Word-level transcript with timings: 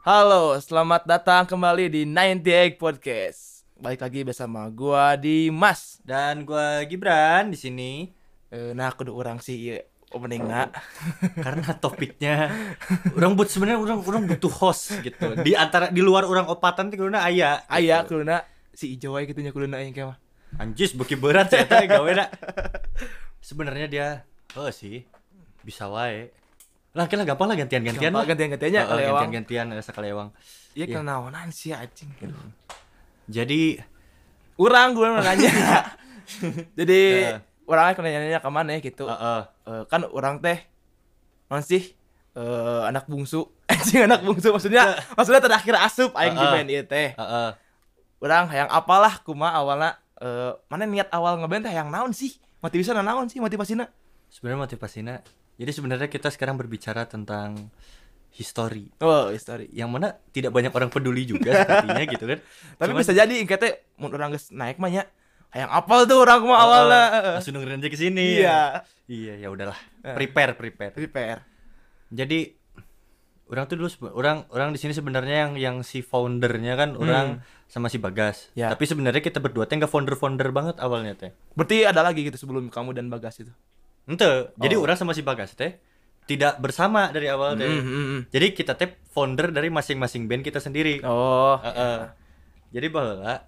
Halo, 0.00 0.56
selamat 0.56 1.04
datang 1.04 1.44
kembali 1.44 1.92
di 1.92 2.08
98 2.08 2.80
Podcast. 2.80 3.68
Balik 3.76 4.00
lagi 4.00 4.24
bersama 4.24 4.64
gua 4.72 5.12
di 5.12 5.52
Mas. 5.52 6.00
Dan 6.00 6.48
gua 6.48 6.80
Gibran 6.88 7.52
di 7.52 7.60
sini 7.60 7.92
Eh, 8.48 8.72
nah, 8.72 8.96
kudu 8.96 9.12
orang 9.12 9.44
sih 9.44 9.60
ieu 9.60 9.76
openingna. 10.08 10.72
karena 11.44 11.76
topiknya 11.76 12.48
orang 13.12 13.36
buat 13.36 13.52
sebenarnya 13.52 13.76
orang 13.76 14.00
orang 14.00 14.22
butuh 14.24 14.48
host 14.48 15.04
gitu. 15.04 15.36
Di 15.36 15.52
antara 15.52 15.92
di 15.92 16.00
luar 16.00 16.24
orang 16.24 16.48
opatan 16.48 16.88
tuh 16.88 16.96
kuduna 16.96 17.20
aya. 17.20 17.68
Aya 17.68 18.00
gitu. 18.00 18.16
kuduna 18.16 18.40
si 18.72 18.96
ijo 18.96 19.12
wae 19.12 19.28
kitu 19.28 19.44
nya 19.44 19.52
kuduna 19.52 19.84
aing 19.84 19.92
mah. 20.00 20.16
Anjis 20.56 20.96
beki 20.96 21.20
berat 21.20 21.52
saya 21.52 21.68
teh 21.68 21.84
gawe 21.84 22.08
na. 22.16 22.32
Sebenarnya 23.44 23.84
dia 23.84 24.06
oh 24.56 24.72
sih 24.72 25.04
bisa 25.60 25.92
wae. 25.92 26.32
Lah 26.90 27.06
kira 27.06 27.22
gampang 27.22 27.46
lah 27.46 27.56
gantian-gantian 27.56 28.10
lah. 28.10 28.26
gantian-gantiannya 28.26 28.80
Heeh, 28.80 28.90
kalewang. 28.90 29.10
gantian-gantian 29.22 29.64
ada 29.70 29.82
sakalewang. 29.82 30.28
Iya 30.72 30.84
Iya. 30.86 30.94
kenaonan 30.98 31.48
sih 31.50 31.70
anjing. 31.70 32.10
Jadi 33.26 33.78
Urang 34.56 34.92
gua 34.92 35.18
nanya. 35.18 35.48
Jadi 36.78 37.00
Heeh. 37.24 37.38
orangnya 37.64 37.94
kena 37.94 38.08
nanya 38.12 38.38
ke 38.38 38.50
mana 38.50 38.70
gitu. 38.76 39.04
heeh. 39.04 39.40
Eh, 39.64 39.82
kan 39.86 40.02
orang 40.06 40.38
teh 40.38 40.58
non 41.46 41.58
sih 41.60 41.94
eh, 42.32 42.82
anak 42.86 43.06
bungsu 43.06 43.42
anjing 43.70 44.06
anak 44.06 44.22
bungsu 44.22 44.50
maksudnya 44.50 44.94
maksudnya 45.14 45.42
terakhir 45.42 45.74
asup 45.76 46.14
aing 46.14 46.34
di 46.34 46.38
Heeh. 46.38 46.54
band 46.54 46.68
ieu 46.68 46.82
teh 46.84 47.08
Heeh. 47.12 47.48
orang 48.20 48.46
hayang 48.46 48.70
apalah 48.70 49.18
kuma 49.22 49.50
awalnya 49.50 49.98
eh, 50.16 50.54
mana 50.66 50.86
niat 50.86 51.10
awal 51.10 51.38
ngeband 51.38 51.66
teh 51.66 51.70
hayang 51.70 51.90
naon 51.90 52.10
sih 52.10 52.38
motivasinya 52.60 53.02
naon 53.02 53.26
sih 53.26 53.38
motivasinya 53.38 53.86
Sebenarnya 54.30 54.62
motivasinya 54.62 55.14
jadi 55.60 55.70
sebenarnya 55.70 56.08
kita 56.08 56.32
sekarang 56.32 56.56
berbicara 56.56 57.04
tentang 57.04 57.68
history 58.32 58.88
oh 59.02 59.28
story 59.36 59.68
yang 59.70 59.92
mana 59.92 60.16
tidak 60.32 60.54
banyak 60.54 60.72
orang 60.72 60.88
peduli 60.88 61.28
juga 61.28 61.52
sepertinya 61.52 62.02
gitu 62.08 62.24
kan. 62.24 62.38
tapi 62.80 62.90
Cuman- 62.94 63.02
bisa 63.04 63.12
jadi 63.12 63.34
ingkatnya 63.36 63.72
mau 64.00 64.08
orang 64.08 64.32
geus 64.32 64.48
naik 64.54 64.80
mah 64.80 64.88
nya 64.88 65.02
hayang 65.50 65.68
apal 65.68 66.06
tuh 66.06 66.22
orang 66.22 66.38
kuma 66.40 66.56
awalnya 66.56 67.04
Heeh, 67.10 67.32
langsung 67.36 67.54
dengerin 67.58 67.82
aja 67.82 67.90
ke 67.90 67.98
sini. 67.98 68.26
iya 68.40 68.86
Iya, 69.10 69.34
ya 69.42 69.48
udahlah. 69.50 69.74
Eh. 70.06 70.14
Prepare, 70.14 70.54
prepare. 70.54 70.94
prepare 70.94 71.42
Jadi 72.14 72.54
orang 73.50 73.66
tuh 73.66 73.74
dulu 73.82 73.90
orang 74.14 74.46
orang 74.54 74.70
di 74.70 74.78
sini 74.78 74.94
sebenarnya 74.94 75.50
yang 75.50 75.52
yang 75.58 75.76
si 75.82 76.06
foundernya 76.06 76.78
kan 76.78 76.94
orang 76.94 77.42
sama 77.66 77.90
si 77.90 77.98
Bagas. 77.98 78.54
Hmm. 78.54 78.62
Ya. 78.62 78.66
Tapi 78.70 78.86
sebenarnya 78.86 79.18
kita 79.18 79.42
berdua 79.42 79.66
teh 79.66 79.74
nggak 79.74 79.90
founder-founder 79.90 80.54
banget 80.54 80.78
awalnya 80.78 81.18
teh. 81.18 81.34
berarti 81.58 81.82
ada 81.82 82.06
lagi 82.06 82.22
gitu 82.30 82.38
sebelum 82.38 82.70
kamu 82.70 82.94
dan 82.94 83.10
Bagas 83.10 83.42
itu 83.42 83.50
Ente, 84.08 84.52
jadi 84.56 84.74
Oh. 84.78 84.84
orang 84.84 84.96
sama 84.96 85.12
si 85.12 85.20
Bagas 85.20 85.52
teh 85.54 85.76
tidak 86.24 86.62
bersama 86.62 87.10
dari 87.10 87.26
awal 87.26 87.58
teh. 87.58 87.66
Mm, 87.66 87.82
mm, 87.82 88.04
mm. 88.06 88.20
Jadi 88.30 88.46
kita 88.54 88.78
teh 88.78 88.94
founder 89.10 89.50
dari 89.50 89.66
masing-masing 89.68 90.30
band 90.30 90.46
kita 90.46 90.62
sendiri. 90.62 91.02
oh 91.02 91.58
Heeh. 91.58 91.98
Jadi 92.70 92.86
bahwa 92.88 93.42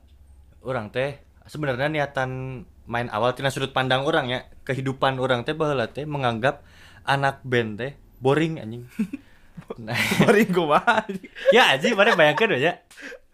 orang 0.62 0.90
teh 0.90 1.22
sebenarnya 1.46 1.86
niatan 1.86 2.62
main 2.86 3.06
awal 3.14 3.34
tina 3.38 3.54
sudut 3.54 3.70
pandang 3.70 4.02
orang 4.02 4.26
ya 4.26 4.40
kehidupan 4.66 5.22
orang 5.22 5.46
teh 5.46 5.54
bahwa 5.54 5.86
teh 5.86 6.02
menganggap 6.02 6.66
anak 7.06 7.38
band 7.46 7.78
teh 7.78 7.92
boring 8.18 8.58
anjing. 8.58 8.86
nah, 9.82 9.94
Mari 10.26 10.50
kumaha 10.50 11.06
ya 11.54 11.74
anjing 11.78 11.94
mana 11.94 12.18
bayangkan 12.18 12.54
aja. 12.58 12.82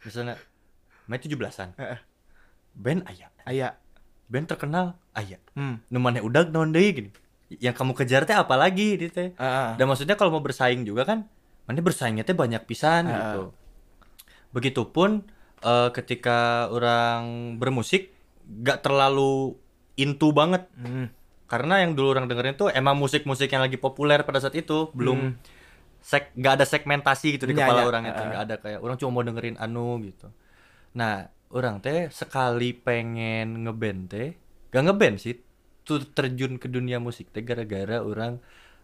Misalnya 0.05 0.36
main 1.08 1.20
17-an. 1.20 1.72
Heeh. 1.80 1.98
Band 2.78 3.03
aya. 3.08 3.32
aya 3.48 3.69
Band 4.28 4.46
terkenal 4.46 4.96
aya. 5.10 5.40
hmm 5.52 5.88
Nu 5.88 5.98
maneh 5.98 6.20
udah 6.20 6.44
naon 6.46 6.70
deui 6.70 6.92
gini. 6.92 7.10
Yang 7.50 7.74
kamu 7.74 7.92
kejar 7.94 8.22
teh 8.22 8.32
apa 8.32 8.54
lagi 8.54 8.94
di 8.94 9.08
teh? 9.08 9.32
Ah, 9.34 9.44
ah. 9.44 9.70
Dan 9.74 9.88
maksudnya 9.88 10.14
kalau 10.14 10.28
mau 10.30 10.40
bersaing 10.40 10.84
juga 10.84 11.02
kan, 11.02 11.24
mana 11.64 11.80
bersaingnya 11.80 12.22
teh 12.22 12.32
banyak 12.32 12.60
pisan 12.62 13.04
Ah. 13.04 13.16
gitu. 13.32 13.42
Begitupun 14.50 15.24
eh, 15.58 15.90
ketika 15.90 16.38
orang 16.69 17.22
bermusik 17.56 18.14
gak 18.62 18.80
terlalu 18.80 19.58
into 19.94 20.30
banget 20.30 20.70
Hmm. 20.72 21.10
karena 21.44 21.82
yang 21.82 21.92
dulu 21.92 22.12
orang 22.12 22.24
dengerin 22.24 22.54
tuh 22.54 22.70
emang 22.70 22.94
musik-musik 22.94 23.48
yang 23.48 23.60
lagi 23.60 23.74
populer 23.74 24.22
pada 24.22 24.38
saat 24.38 24.54
itu 24.54 24.88
belum 24.92 25.34
sek 25.98 26.30
gak 26.34 26.54
ada 26.54 26.64
segmentasi 26.64 27.34
gitu 27.34 27.44
di 27.44 27.53
Iya, 27.53 27.66
kepala 27.66 27.80
iya. 27.80 27.86
orang 27.86 28.03
itu 28.06 28.14
Ah. 28.14 28.26
nggak 28.28 28.42
ada 28.42 28.54
kayak 28.56 28.78
orang 28.78 28.97
cuma 28.97 29.10
mau 29.10 29.22
dengerin 29.22 29.56
anu 29.58 29.98
gitu. 30.00 30.30
Nah 30.94 31.26
orang 31.50 31.81
teh 31.81 32.09
sekali 32.10 32.72
pengen 32.72 33.64
ngeband 33.64 34.00
teh 34.09 34.28
gak 34.69 34.84
ngeband 34.84 35.16
sih 35.16 35.34
tuh 35.82 36.04
terjun 36.12 36.60
ke 36.60 36.69
dunia 36.69 37.00
musik 37.00 37.32
teh 37.32 37.41
gara-gara 37.41 38.04
orang 38.04 38.36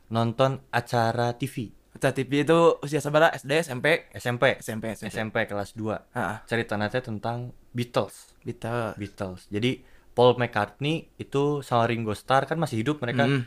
nonton 0.09 0.61
acara 0.71 1.33
TV 1.37 1.69
Acara 1.95 2.11
TV 2.11 2.43
itu 2.43 2.59
usia 2.83 2.99
seberapa? 2.99 3.31
SD, 3.31 3.63
SMP? 3.63 4.11
SMP 4.11 4.59
SMP, 4.59 4.99
SMP. 4.99 5.15
SMP 5.15 5.37
kelas 5.47 5.79
2 5.79 6.19
Ah, 6.19 6.43
cerita 6.43 6.75
teh 6.91 6.99
tentang 6.99 7.55
Beatles 7.71 8.35
Beatles. 8.43 8.99
Beatles 8.99 9.41
jadi 9.47 9.79
Paul 10.11 10.35
McCartney 10.35 11.11
itu 11.19 11.63
sama 11.63 11.87
Ringo 11.87 12.15
Starr 12.15 12.47
kan 12.47 12.59
masih 12.59 12.83
hidup 12.83 12.99
mereka 12.99 13.27
Mm. 13.27 13.43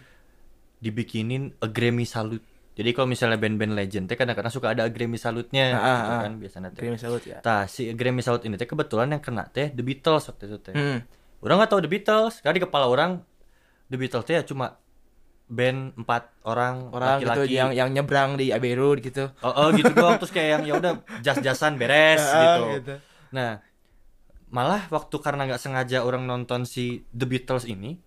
dibikinin 0.80 1.56
a 1.60 1.68
Grammy 1.68 2.06
salute 2.06 2.44
jadi 2.78 2.94
kalau 2.94 3.10
misalnya 3.10 3.42
band-band 3.42 3.74
legend 3.74 4.06
teh 4.06 4.14
kadang-kadang 4.14 4.54
suka 4.54 4.78
ada 4.78 4.86
Grammy 4.94 5.18
salute-nya 5.18 5.74
Ah, 5.74 5.74
gitu 5.74 6.14
ah, 6.14 6.22
kan 6.30 6.34
biasanya 6.38 6.70
teh 6.70 6.86
Terima 6.86 6.98
salut 7.02 7.24
ya. 7.26 7.42
Tah, 7.42 7.66
si 7.66 7.90
Grammy 7.98 8.22
Salute 8.22 8.46
ini 8.46 8.54
teh 8.54 8.70
kebetulan 8.70 9.10
yang 9.10 9.22
kena 9.26 9.50
teh 9.50 9.74
The 9.74 9.82
Beatles 9.82 10.30
waktu 10.30 10.46
itu 10.46 10.58
teh. 10.62 10.78
Hmm. 10.78 11.02
Orang 11.42 11.58
nggak 11.58 11.74
tahu 11.74 11.82
The 11.82 11.90
Beatles, 11.90 12.34
karena 12.46 12.54
di 12.54 12.64
kepala 12.70 12.86
orang 12.86 13.26
The 13.90 13.98
Beatles 13.98 14.26
teh 14.30 14.38
ya 14.38 14.46
cuma 14.46 14.78
band 15.50 15.98
empat 15.98 16.38
orang, 16.46 16.94
Orang 16.94 17.18
gitu 17.18 17.34
laki-laki. 17.34 17.58
yang 17.58 17.72
yang 17.74 17.90
nyebrang 17.90 18.38
di 18.38 18.54
Abbey 18.54 18.78
Road 18.78 19.02
gitu. 19.02 19.26
Oh, 19.42 19.50
oh, 19.50 19.68
gitu 19.74 19.90
doang 19.98 20.22
terus 20.22 20.30
kayak 20.30 20.62
yang 20.62 20.64
ya 20.70 20.74
udah 20.78 20.94
jas-jasan 21.26 21.82
beres 21.82 22.22
Ah, 22.30 22.78
gitu. 22.78 22.94
Nah, 23.34 23.58
malah 24.54 24.86
waktu 24.94 25.18
karena 25.18 25.50
nggak 25.50 25.58
sengaja 25.58 26.06
orang 26.06 26.30
nonton 26.30 26.62
si 26.62 27.02
The 27.10 27.26
Beatles 27.26 27.66
ini, 27.66 27.98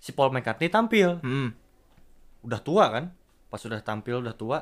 si 0.00 0.16
Paul 0.16 0.32
McCartney 0.32 0.72
tampil. 0.72 1.20
Hmm. 1.20 1.52
Udah 2.40 2.62
tua 2.64 2.88
kan? 2.88 3.12
Pas 3.46 3.56
sudah 3.56 3.78
tampil 3.80 4.18
udah 4.18 4.32
tua. 4.32 4.58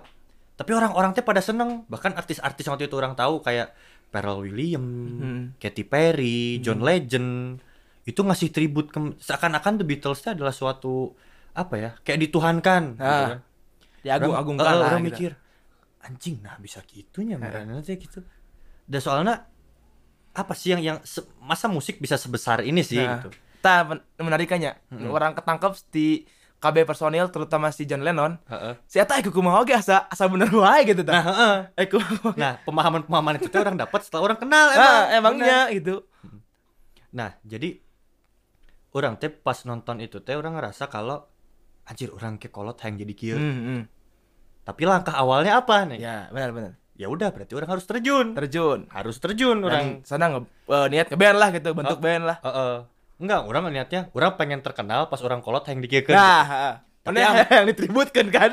Tapi 0.55 0.71
orang-orang 0.71 1.11
teh 1.11 1.21
pada 1.21 1.41
seneng, 1.41 1.83
bahkan 1.87 2.13
artis-artis 2.13 2.65
waktu 2.65 2.87
itu 2.87 2.95
orang 2.95 3.13
tahu 3.13 3.41
kayak 3.41 3.75
Pharrell 4.09 4.47
Williams, 4.47 5.19
Hmm. 5.19 5.43
Katy 5.59 5.83
Perry, 5.83 6.63
John 6.63 6.79
Legend 6.79 7.59
itu 8.05 8.21
ngasih 8.21 8.53
tribut 8.53 8.87
ke 8.89 9.01
seakan-akan 9.19 9.81
The 9.81 9.85
Beatles 9.85 10.21
itu 10.21 10.31
adalah 10.31 10.53
suatu 10.53 11.17
apa 11.51 11.75
ya 11.75 11.91
kayak 12.01 12.21
dituhankan 12.21 12.83
gitu 12.95 13.03
Ah, 13.03 13.29
kan. 13.33 13.41
Diagung-agungkan 14.05 14.63
Orang- 14.63 14.85
orang 14.85 15.01
gitu. 15.01 15.09
mikir 15.09 15.31
anjing 16.05 16.37
nah 16.45 16.61
bisa 16.61 16.85
gitunya 16.85 17.41
mereka 17.41 17.65
teh 17.81 17.97
gitu 17.97 18.21
dan 18.85 19.01
soalnya 19.01 19.49
apa 20.31 20.53
sih 20.53 20.77
yang 20.77 20.83
yang 20.85 20.99
masa 21.41 21.65
musik 21.67 21.97
bisa 21.97 22.15
sebesar 22.15 22.61
ini 22.61 22.85
sih 22.85 23.01
Nah, 23.01 23.19
gitu 23.19 23.33
Tah 23.59 23.81
men- 23.83 24.05
menarikannya. 24.15 24.77
Orang 25.09 25.33
ketangkep 25.33 25.73
di 25.89 26.29
KB 26.65 26.89
personil 26.89 27.29
terutama 27.29 27.69
si 27.69 27.85
John 27.85 28.01
Lennon. 28.01 28.41
Heeh. 28.49 28.81
Si 28.89 28.97
eta 28.97 29.21
iku 29.21 29.29
kumaha 29.29 29.61
oge 29.61 29.77
asa 29.77 30.09
asa 30.09 30.25
bener 30.25 30.49
wae 30.49 30.89
gitu 30.89 31.05
nah 31.05 31.21
heeh. 31.21 31.57
Eh 31.77 31.87
kumaha. 31.87 32.33
nah 32.41 32.57
pemahaman-pemahaman 32.65 33.37
itu 33.37 33.53
teh 33.53 33.61
orang 33.61 33.77
dapat 33.77 34.01
setelah 34.01 34.33
orang 34.33 34.39
kenal 34.41 34.73
emang 34.73 34.89
Ah, 34.89 35.05
emangnya 35.13 35.59
gitu. 35.71 36.01
Nah, 37.13 37.37
jadi 37.45 37.79
orang 38.91 39.21
teh 39.21 39.29
pas 39.29 39.61
nonton 39.63 40.01
itu 40.01 40.19
teh 40.19 40.35
orang 40.35 40.57
ngerasa 40.57 40.89
kalau 40.89 41.29
anjir 41.85 42.09
orang 42.11 42.41
ke 42.41 42.49
kolot 42.49 42.81
yang 42.81 42.97
jadi 42.97 43.13
kieu. 43.13 43.37
Hmm, 43.37 43.61
hmm. 43.61 43.83
Tapi 44.65 44.83
langkah 44.83 45.13
awalnya 45.13 45.61
apa 45.61 45.85
nih? 45.85 46.01
Ya, 46.01 46.33
benar 46.33 46.51
benar. 46.51 46.73
Ya 46.95 47.11
udah 47.11 47.29
berarti 47.35 47.53
orang 47.53 47.71
harus 47.75 47.85
terjun. 47.85 48.33
Terjun. 48.33 48.87
harus 48.89 49.19
terjun 49.19 49.61
orang. 49.61 50.01
Dan 50.01 50.07
sana 50.07 50.31
nge 50.31 50.41
eh, 50.71 50.87
niat 50.89 51.07
ngeband 51.11 51.37
lah 51.37 51.49
gitu, 51.53 51.69
bentuk 51.75 51.99
Oh. 51.99 52.03
band 52.03 52.25
lah. 52.25 52.39
Heeh. 52.41 52.75
Enggak, 53.19 53.47
orang 53.47 53.71
niatnya 53.71 54.11
orang 54.11 54.35
pengen 54.35 54.61
terkenal 54.61 55.07
pas 55.07 55.21
orang 55.23 55.39
kolot 55.39 55.63
yang 55.71 55.79
dikiekeun. 55.79 56.15
Nah, 56.15 56.43
heeh. 56.45 56.75
Tapi 57.05 57.21
Mana 57.21 57.45
yang 57.47 57.67
ditributkan 57.69 58.27
kan? 58.33 58.51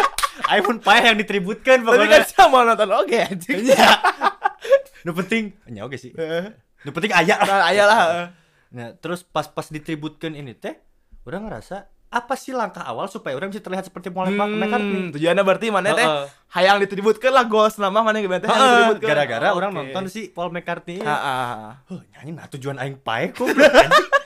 iPhone 0.56 0.80
pae 0.80 1.04
yang 1.04 1.20
ditributkan 1.20 1.84
Tapi 1.84 2.08
kan 2.08 2.24
pokoknya. 2.24 2.26
sama 2.26 2.64
nonton 2.64 2.90
oke 2.96 3.16
anjing. 3.16 3.60
Iya. 3.70 3.86
Nu 5.04 5.12
penting, 5.12 5.52
nya 5.68 5.84
oke 5.84 5.96
sih. 6.00 6.10
Nu 6.84 6.90
penting 6.90 7.12
aya. 7.12 7.36
Nah, 7.44 7.68
ayolah. 7.68 7.98
Nah, 8.72 8.88
terus 8.98 9.20
pas-pas 9.20 9.68
ditributkan 9.68 10.32
ini 10.32 10.56
teh, 10.56 10.78
orang 11.28 11.46
ngerasa 11.46 11.90
apa 12.10 12.34
sih 12.34 12.50
langkah 12.50 12.82
awal 12.82 13.06
supaya 13.06 13.38
orang 13.38 13.54
bisa 13.54 13.62
terlihat 13.62 13.86
seperti 13.86 14.10
Paul 14.10 14.34
McCartney? 14.34 14.98
Hmm, 14.98 15.14
tujuannya 15.14 15.42
berarti 15.46 15.70
mana 15.70 15.94
teh 15.94 16.02
Heeh. 16.02 16.26
hayang 16.58 16.82
ditributkan 16.82 17.30
lah 17.30 17.46
goals 17.46 17.78
nama 17.78 18.02
mana 18.02 18.18
gitu 18.18 18.34
teh 18.34 18.50
gara-gara 18.98 19.54
orang 19.54 19.70
Oke. 19.70 19.78
nonton 19.78 20.04
si 20.10 20.26
Paul 20.34 20.50
McCartney. 20.50 20.98
Heeh. 20.98 21.70
Huh, 21.86 22.02
nyanyi 22.10 22.34
nah 22.34 22.50
tujuan 22.50 22.82
aing 22.82 22.98
pae 22.98 23.30
anjing. 23.30 24.10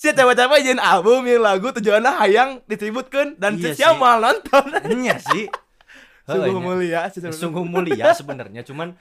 Si 0.00 0.08
cewek-cewek 0.16 0.64
jeung 0.64 0.80
album 0.80 1.28
yang 1.28 1.44
lagu 1.44 1.76
tujuannya 1.76 2.08
hayang 2.24 2.50
ditributkan 2.64 3.36
dan 3.36 3.60
Iya 3.60 3.76
si 3.76 3.84
siapa 3.84 4.16
nonton. 4.16 4.72
Nya 4.96 5.20
sih. 5.20 5.44
Sungguh 6.24 6.56
mulia 6.56 7.04
sih. 7.12 7.20
Sungguh 7.20 7.64
mulia 7.68 8.16
sebenarnya, 8.16 8.64
cuman 8.64 8.96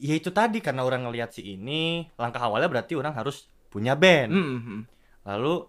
ya 0.00 0.16
itu 0.16 0.32
tadi 0.32 0.64
karena 0.64 0.88
orang 0.88 1.04
ngelihat 1.04 1.36
si 1.36 1.44
ini, 1.44 2.08
langkah 2.16 2.40
awalnya 2.40 2.64
berarti 2.64 2.96
orang 2.96 3.12
harus 3.12 3.52
punya 3.68 3.92
band. 3.92 4.32
Hmm, 4.32 4.58
hmm. 4.64 4.80
Lalu 5.28 5.68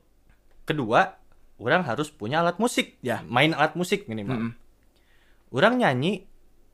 kedua, 0.64 1.18
orang 1.58 1.82
harus 1.82 2.10
punya 2.10 2.40
alat 2.40 2.58
musik. 2.58 2.98
Ya. 3.00 3.22
Main 3.24 3.52
alat 3.52 3.74
musik 3.74 4.06
minimal. 4.06 4.38
Hmm. 4.40 4.52
Orang 5.50 5.78
nyanyi 5.78 6.28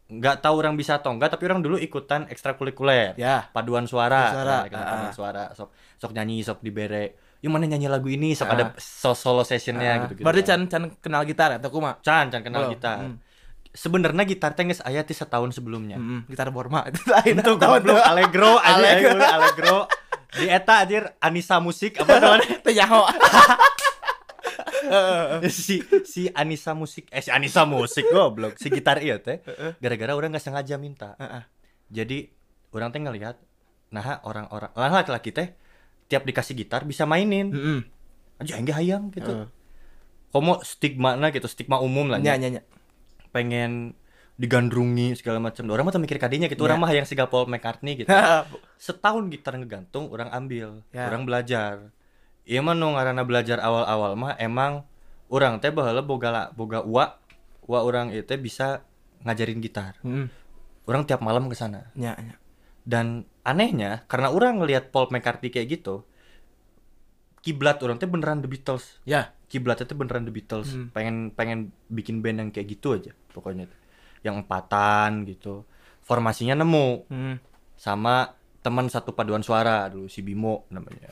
nggak 0.05 0.39
tahu 0.39 0.59
orang 0.59 0.75
bisa 0.75 0.99
atau 0.99 1.09
enggak 1.09 1.31
tapi 1.31 1.45
orang 1.45 1.59
dulu 1.59 1.75
ikutan 1.75 2.27
ekstrakurikuler 2.27 3.15
Ya. 3.15 3.49
paduan 3.49 3.85
suara, 3.85 4.29
Paduan 4.29 4.35
suara, 4.35 4.53
Nah, 4.53 4.67
ikutan 4.67 4.83
ah. 4.83 4.91
paduan 4.91 5.13
suara 5.13 5.43
sok 5.51 5.69
sok 5.97 6.11
nyanyi 6.11 6.37
sok 6.39 6.59
dibere 6.59 7.03
yang 7.39 7.49
mana 7.49 7.65
nyanyi 7.65 7.87
lagu 7.87 8.05
ini 8.07 8.31
sok 8.31 8.45
Ah. 8.45 8.53
ada 8.53 8.63
so- 8.75 9.15
solo 9.15 9.41
sessionnya 9.41 9.89
Ah, 9.89 9.97
gitu 10.05 10.13
gitu 10.15 10.23
Berarti 10.23 10.41
can 10.43 10.61
can 10.67 10.83
kenal 10.95 11.23
gitar 11.23 11.55
atau 11.55 11.69
kuma? 11.69 11.97
can 11.99 12.29
can 12.29 12.41
kenal 12.41 12.67
Belum. 12.67 12.73
gitar 12.73 12.97
Hmm. 12.99 13.17
sebenarnya 13.65 14.23
gitar 14.23 14.53
teh 14.53 14.63
geus 14.63 14.81
aya 14.81 15.01
ti 15.01 15.11
setahun 15.11 15.49
sebelumnya 15.51 15.97
Hmm, 15.97 16.27
gitar 16.27 16.51
Borma 16.51 16.83
itu 16.91 17.01
lain. 17.05 17.33
itu 17.35 17.51
goblok. 17.55 17.97
Allegro 17.99 18.59
Allegro. 18.69 19.17
Allegro. 19.17 19.77
Di 20.29 20.45
eta 20.45 20.81
anjir 20.81 21.09
Anissa 21.17 21.57
Musik 21.57 21.95
apa 21.95 22.17
namanya 22.17 22.57
Teh. 22.65 22.75
si 25.49 25.79
si 26.03 26.27
Anissa 26.29 26.73
Musik 26.73 27.07
eh 27.09 27.19
si 27.19 27.29
Anissa 27.29 27.63
Musik 27.63 28.05
goblok 28.09 28.55
si 28.55 28.67
gitar 28.67 28.99
iya 28.99 29.17
teh 29.17 29.39
gara-gara 29.77 30.13
orang 30.13 30.31
nggak 30.31 30.43
sengaja 30.43 30.75
minta 30.77 31.15
jadi 31.87 32.27
orang 32.71 32.89
teh 32.89 32.99
ngelihat 32.99 33.35
nah 33.89 34.19
orang-orang 34.23 34.73
lah 34.73 34.91
laki-laki 34.91 35.29
teh 35.29 35.53
tiap 36.07 36.25
dikasih 36.25 36.57
gitar 36.57 36.83
bisa 36.83 37.05
mainin 37.05 37.53
aja 38.37 38.57
enggak 38.57 38.81
hayang 38.81 39.13
gitu 39.13 39.29
Heeh. 39.29 39.47
komo 40.29 40.59
stigma 40.65 41.13
nah 41.13 41.29
gitu 41.29 41.45
stigma 41.45 41.77
umum 41.77 42.09
lah 42.09 42.17
Nya 42.17 42.35
nya. 42.35 42.49
nya 42.49 42.59
nya. 42.59 42.61
pengen 43.29 43.93
digandrungi 44.33 45.13
segala 45.13 45.37
macam 45.37 45.61
orang 45.69 45.85
mah 45.85 45.93
mikir 46.01 46.17
kadinya 46.17 46.49
gitu 46.49 46.65
orang 46.65 46.81
Ya. 46.81 46.83
mah 46.83 46.91
yang 46.91 47.05
si 47.05 47.13
Paul 47.13 47.45
McCartney 47.45 48.01
gitu 48.01 48.09
setahun 48.89 49.29
gitar 49.29 49.53
ngegantung 49.61 50.09
orang 50.09 50.33
ambil 50.33 50.81
Ya. 50.89 51.05
orang 51.05 51.29
belajar 51.29 51.93
iya 52.43 52.59
mah 52.59 52.73
nu 52.73 52.91
ngaranna 52.91 53.23
belajar 53.23 53.57
awal-awal 53.57 54.13
mah 54.13 54.35
emang 54.37 54.83
orang 55.27 55.57
teh 55.57 55.69
baheula 55.69 56.01
boga 56.01 56.51
boga 56.51 56.79
uwa 56.81 57.17
uwa 57.63 57.79
orang 57.81 58.11
itu 58.11 58.23
teh 58.23 58.35
bisa 58.35 58.83
ngajarin 59.23 59.59
gitar 59.59 59.95
Heeh. 60.01 60.27
orang 60.83 61.03
tiap 61.03 61.19
malam 61.19 61.47
ke 61.47 61.55
sana 61.55 61.87
Nya 61.93 62.13
nya. 62.17 62.35
dan 62.83 63.23
anehnya 63.41 64.03
karena 64.05 64.27
orang 64.27 64.59
ngelihat 64.59 64.91
Paul 64.91 65.07
McCartney 65.09 65.47
kayak 65.47 65.71
gitu 65.73 66.03
kiblat 67.39 67.79
orang 67.79 67.95
teh 67.97 68.05
beneran 68.05 68.39
The 68.39 68.47
Beatles 68.47 68.99
Ya. 69.03 69.31
kiblatnya 69.47 69.85
tuh 69.85 69.95
beneran 69.95 70.23
The 70.23 70.33
Beatles 70.33 70.69
Hmm. 70.69 70.89
pengen 70.91 71.15
pengen 71.29 71.59
bikin 71.87 72.19
band 72.19 72.39
yang 72.39 72.49
kayak 72.49 72.67
gitu 72.69 72.93
aja 72.93 73.11
pokoknya 73.31 73.67
yang 74.21 74.39
empatan 74.39 75.23
gitu 75.23 75.63
formasinya 76.01 76.55
nemu 76.57 77.07
Hmm. 77.07 77.35
sama 77.75 78.35
teman 78.59 78.87
satu 78.87 79.11
paduan 79.11 79.39
suara 79.39 79.87
dulu 79.87 80.07
si 80.07 80.19
Bimo 80.19 80.67
namanya 80.67 81.11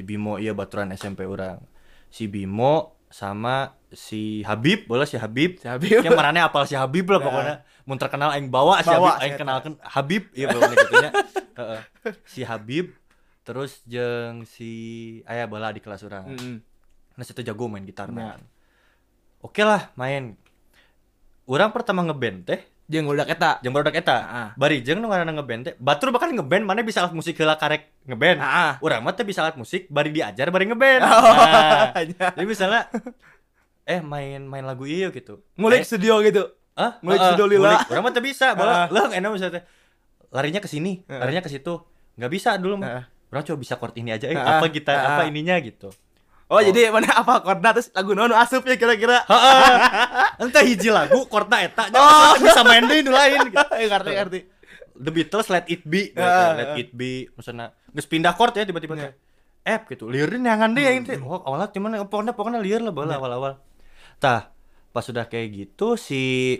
si 0.00 0.02
Bimo 0.02 0.36
iya 0.36 0.50
baturan 0.50 0.88
SMP 0.90 1.22
orang 1.22 1.60
si 2.08 2.24
Bimo 2.24 2.96
sama 3.06 3.76
si 3.86 4.40
Habib 4.40 4.86
boleh 4.86 5.04
si 5.04 5.14
Habib 5.14 5.58
Si 5.58 5.66
Habib. 5.66 6.00
yang 6.00 6.14
marane 6.14 6.38
apal 6.38 6.64
si 6.64 6.72
Habib 6.72 7.04
lah 7.06 7.18
pokoknya 7.18 7.56
mun 7.84 7.98
terkenal 7.98 8.32
aing 8.32 8.48
bawa 8.48 8.78
si 8.78 8.88
Bawa, 8.88 8.96
Habib 9.12 9.20
aing 9.20 9.32
si 9.32 9.38
kenalkan 9.38 9.72
Habib 9.82 10.22
iya 10.32 10.46
pokoknya 10.48 10.76
gitunya 10.78 11.10
Heeh. 11.58 11.80
si 12.24 12.40
Habib 12.40 12.94
terus 13.42 13.82
jeung 13.84 14.46
si 14.46 14.70
aya 15.24 15.44
bala 15.44 15.68
di 15.68 15.78
kelas 15.78 16.00
orang 16.00 16.24
Heeh. 16.30 16.56
Nah 17.12 17.24
situ 17.26 17.42
jago 17.42 17.66
main 17.66 17.82
gitar 17.82 18.08
Ya. 18.08 18.16
man. 18.32 18.40
Oke 19.40 19.60
lah 19.60 19.92
main. 19.92 20.38
Orang 21.44 21.68
pertama 21.70 22.00
ngeband 22.00 22.46
teh, 22.46 22.62
Jeung 22.90 23.06
udah 23.06 23.22
eta. 23.22 23.62
jeung 23.62 23.70
baru 23.70 23.86
eta. 23.88 24.16
Ah. 24.18 24.48
Bari 24.58 24.82
jeung 24.82 24.98
nu 24.98 25.06
ngaranna 25.06 25.30
ngeband 25.30 25.62
teh, 25.62 25.74
batur 25.78 26.10
bahkan 26.10 26.34
ngeband 26.34 26.66
mana 26.66 26.82
bisa 26.82 27.00
alat 27.00 27.14
musik 27.14 27.38
heula 27.38 27.54
karek 27.54 27.86
ngeband. 28.02 28.42
Ah. 28.42 28.82
Urang 28.82 29.00
mah 29.00 29.14
teh 29.14 29.22
bisa 29.22 29.46
alat 29.46 29.54
musik 29.54 29.86
bari 29.86 30.10
diajar 30.10 30.50
bari 30.50 30.66
ngeband. 30.66 31.00
Oh, 31.06 31.22
Nah, 31.22 31.94
jadi 32.34 32.42
misalnya 32.44 32.90
eh 33.84 34.00
main 34.00 34.42
main 34.42 34.64
lagu 34.64 34.84
iya 34.84 35.08
gitu. 35.08 35.38
Ngulik 35.54 35.80
Eh, 35.80 35.86
studio 35.86 36.18
gitu. 36.20 36.50
ah, 36.74 36.98
ngulik 37.00 37.14
Heeh, 37.16 37.28
studio 37.30 37.46
lila. 37.46 37.62
ngulik. 37.70 37.80
Urang 37.88 38.02
mah 38.02 38.12
teh 38.12 38.24
bisa, 38.24 38.46
Ah. 38.48 38.54
bola. 38.54 38.74
Lah 38.88 39.06
enak 39.08 39.30
misalnya 39.30 39.54
teh. 39.56 39.64
Larinya 40.30 40.58
ke 40.58 40.66
sini, 40.66 41.06
larinya 41.06 41.42
ke 41.42 41.50
situ. 41.50 41.74
Nggak 42.18 42.30
bisa 42.30 42.58
dulu 42.58 42.74
Ah. 42.76 42.78
mah. 42.82 43.04
Urang 43.30 43.42
coba 43.44 43.58
bisa 43.60 43.74
chord 43.76 43.94
ini 43.94 44.10
aja, 44.10 44.26
eh, 44.26 44.34
apa 44.34 44.66
Ah. 44.66 45.06
apa 45.14 45.22
ininya 45.24 45.54
gitu. 45.60 45.94
Oh, 46.50 46.58
jadi 46.58 46.90
mana 46.90 47.06
apa 47.14 47.46
chordna 47.46 47.70
terus 47.70 47.94
lagu 47.94 48.10
naon 48.10 48.26
nu 48.26 48.36
asup 48.36 48.66
ya 48.66 48.74
kira-kira. 48.74 49.22
Heeh. 49.22 49.62
Entah 50.42 50.66
hiji 50.66 50.90
lagu 50.90 51.22
chordna 51.30 51.62
eta 51.62 51.86
nya 51.86 51.96
Oh. 51.96 52.34
bisa 52.36 52.66
main 52.66 52.82
deui 52.84 53.06
nu 53.06 53.14
lain. 53.14 53.54
Eh, 53.78 53.86
ngerti 53.86 54.10
ngerti. 54.10 54.40
The 55.00 55.10
Beatles 55.14 55.46
Let 55.46 55.70
It 55.70 55.86
Be 55.86 56.10
gitu. 56.10 56.18
Ah, 56.18 56.52
Let. 56.52 56.74
It 56.76 56.90
Be 56.90 57.30
maksudnya 57.32 57.70
geus 57.88 58.04
pindah 58.04 58.34
chord 58.34 58.52
ya 58.52 58.66
tiba-tiba 58.66 58.98
Ya. 58.98 59.02
teh. 59.08 59.12
F 59.62 59.82
gitu. 59.88 60.10
Lieurin 60.10 60.42
nyangan 60.42 60.74
deh 60.74 60.82
yang 60.82 61.06
teh. 61.06 61.22
Oh, 61.22 61.38
awalnya 61.40 61.70
cuman 61.70 62.02
pokoknya 62.04 62.34
pokoknya 62.34 62.58
liar 62.58 62.82
lah 62.82 62.90
bola 62.90 63.14
awal-awal. 63.14 63.62
Tah, 64.18 64.50
pas 64.90 65.06
sudah 65.06 65.30
kayak 65.30 65.54
gitu 65.54 65.94
si 65.94 66.56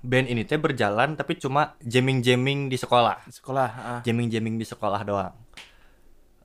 band 0.00 0.30
ini 0.30 0.46
teh 0.46 0.56
berjalan 0.56 1.12
tapi 1.12 1.36
cuma 1.36 1.74
jamming-jamming 1.82 2.70
di 2.70 2.78
sekolah. 2.78 3.26
Sekolah, 3.28 3.68
heeh. 3.68 3.98
Jamming-jamming 4.06 4.56
di 4.56 4.64
sekolah 4.64 5.02
doang. 5.02 5.34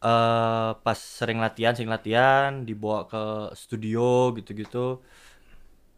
Eh 0.06 0.72
pas 0.78 0.94
sering 0.96 1.42
latihan, 1.42 1.74
sering 1.74 1.90
latihan, 1.90 2.62
dibawa 2.62 3.06
ke 3.06 3.24
studio 3.54 4.30
gitu-gitu. 4.32 5.02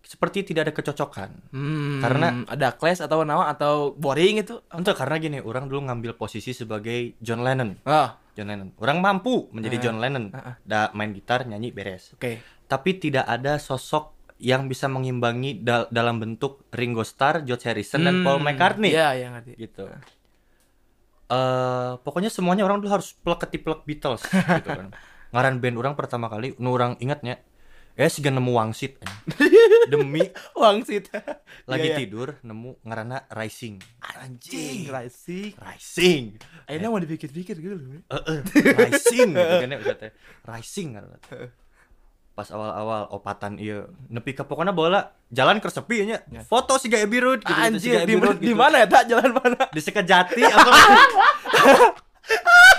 Seperti 0.01 0.48
tidak 0.48 0.71
ada 0.71 0.74
kecocokan. 0.74 1.51
Hmm, 1.51 2.00
Karena- 2.00 2.48
ada 2.48 2.71
clash 2.71 3.04
atau 3.04 3.21
nawa 3.21 3.51
atau 3.51 3.92
boring 3.92 4.39
itu. 4.39 4.63
Untuk 4.71 4.95
karena 4.95 5.19
gini, 5.19 5.38
orang 5.38 5.68
dulu 5.68 5.83
ngambil 5.83 6.15
posisi 6.15 6.56
sebagai 6.56 7.19
John 7.19 7.44
Lennon. 7.44 7.75
Oh, 7.83 8.09
John 8.31 8.48
Lennon. 8.48 8.71
Orang 8.77 9.04
mampu 9.04 9.51
menjadi 9.51 9.75
Ah, 9.75 9.83
John 9.83 9.98
Lennon. 10.00 10.25
ah. 10.31 10.56
Da 10.63 10.88
main 10.94 11.12
gitar, 11.12 11.44
nyanyi 11.44 11.69
beres. 11.69 12.15
oke. 12.15 12.39
Tapi 12.65 12.89
tidak 12.95 13.27
ada 13.27 13.59
sosok 13.59 14.15
yang 14.39 14.69
bisa 14.69 14.88
mengimbangi 14.88 15.59
dal- 15.59 15.89
dalam 15.89 16.21
bentuk 16.21 16.63
Ringo 16.69 17.01
Starr, 17.01 17.44
George 17.44 17.65
Harrison 17.65 18.00
dan 18.00 18.24
Paul 18.24 18.39
Hmm, 18.39 18.48
McCartney. 18.48 18.94
Iya, 18.94 19.12
iya 19.13 19.27
ngerti. 19.30 19.59
Gitu. 19.59 19.83
Eh, 21.27 21.91
pokoknya 22.07 22.31
semuanya 22.31 22.63
orang 22.63 22.79
dulu 22.79 22.88
harus 22.95 23.12
plek 23.12 23.44
ketiplek 23.44 23.83
Beatles 23.83 24.24
gitu 24.63 24.69
kan. 24.71 24.95
Ngaran 25.35 25.59
band 25.59 25.75
orang 25.75 25.94
pertama 26.00 26.31
kali, 26.31 26.56
nu 26.56 26.71
orang 26.71 26.95
ingatnya, 27.03 27.44
eh 28.00 28.07
sih 28.07 28.24
nemu 28.24 28.47
wangsit. 28.56 28.95
eh. 29.03 29.12
Demi 29.91 30.24
Wangsit. 30.56 31.12
lagi 31.71 31.88
Iya, 31.88 31.95
iya. 31.95 31.97
tidur 32.00 32.39
nemu 32.44 32.79
ngaranna 32.83 33.27
Rising. 33.27 33.75
Anjing, 34.24 34.88
rising. 34.88 35.51
Rising. 35.59 36.24
Akhirnya 36.63 36.88
mau 36.88 37.00
dipikir-pikir 37.00 37.56
gitu. 37.59 37.75
Heeh, 38.07 38.38
rising 38.80 39.35
gitu 39.35 39.56
kan 39.63 39.69
ya. 39.71 40.12
Rising 40.47 40.88
ngaranna. 40.95 41.18
Pas 42.37 42.45
awal-awal 42.53 43.09
opatan 43.09 43.57
iya 43.57 43.89
nepi 44.13 44.37
ka 44.37 44.45
pokona 44.45 44.69
bola 44.69 45.09
jalan 45.33 45.57
ke 45.57 45.73
sepi 45.73 46.05
nya. 46.05 46.21
Ya. 46.29 46.45
Foto 46.45 46.77
si 46.77 46.85
Gaya 46.85 47.09
Birut 47.09 47.41
gitu, 47.41 47.49
gitu, 47.49 47.81
si 47.81 47.89
Anjir, 47.89 48.06
di, 48.06 48.13
Birut 48.13 48.37
di 48.37 48.53
gitu. 48.53 48.61
mana 48.61 48.85
ya, 48.85 48.87
tak? 48.87 49.09
Jalan 49.09 49.33
mana? 49.33 49.65
Di 49.73 49.81
Sekejati 49.81 50.45
apa? 50.45 50.69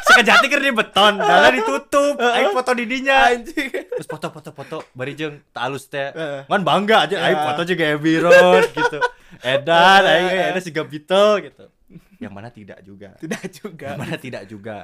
Sekejati 0.08 0.46
keur 0.46 0.62
di 0.62 0.72
beton, 0.72 1.18
jalan 1.18 1.52
ditutup. 1.58 2.14
Aing 2.38 2.54
foto 2.54 2.70
di 2.76 2.84
dinya. 2.86 3.34
Anjing. 3.34 3.70
Terus 3.98 4.06
foto-foto 4.08 4.50
foto 4.54 4.76
bari 4.94 5.18
jeung 5.18 5.42
teu 5.50 5.60
alus 5.60 5.90
teh. 5.90 6.14
Ngan 6.48 6.62
bangga 6.62 7.10
aja 7.10 7.16
aing 7.26 7.38
Ya. 7.38 7.44
foto 7.50 7.60
juga 7.66 7.82
Gaya 7.82 7.96
Birut 7.98 8.64
gitu. 8.72 8.98
Edan 9.42 10.02
aing 10.06 10.54
ada 10.54 10.60
si 10.62 10.70
Beetle 10.70 11.50
gitu. 11.50 11.64
Yang 12.22 12.32
mana 12.32 12.48
tidak 12.54 12.78
juga. 12.86 13.10
Tidak 13.18 13.42
juga. 13.50 13.88
Gimana 13.94 14.16
tidak 14.18 14.42
juga. 14.46 14.78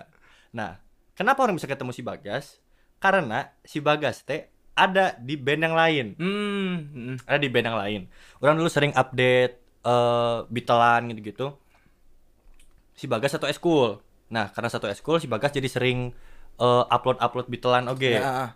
Nah, 0.50 0.78
kenapa 1.14 1.46
orang 1.46 1.54
bisa 1.58 1.70
ketemu 1.70 1.90
si 1.94 2.02
Bagas? 2.02 2.58
Karena 3.02 3.52
si 3.66 3.78
Bagas 3.78 4.22
teh 4.22 4.53
ada 4.74 5.14
di 5.18 5.34
band 5.38 5.62
yang 5.62 5.74
lain. 5.74 6.06
Hmm. 6.18 6.74
hmm. 6.90 7.16
Ada 7.24 7.38
di 7.38 7.48
band 7.48 7.66
yang 7.70 7.78
lain. 7.78 8.00
Orang 8.42 8.58
dulu 8.58 8.68
sering 8.68 8.90
update 8.94 9.54
eh 9.84 10.38
Beatlean 10.50 11.02
gitu-gitu. 11.14 11.54
Si 12.94 13.06
Bagas 13.06 13.34
satu 13.34 13.46
eskul. 13.46 14.02
Nah, 14.30 14.50
karena 14.50 14.70
satu 14.70 14.90
eskul 14.90 15.22
si 15.22 15.30
Bagas 15.30 15.54
jadi 15.54 15.70
sering 15.70 16.10
eh, 16.58 16.84
upload-upload 16.90 17.46
Beatlean 17.46 17.86
oke. 17.86 18.10
Ya. 18.18 18.54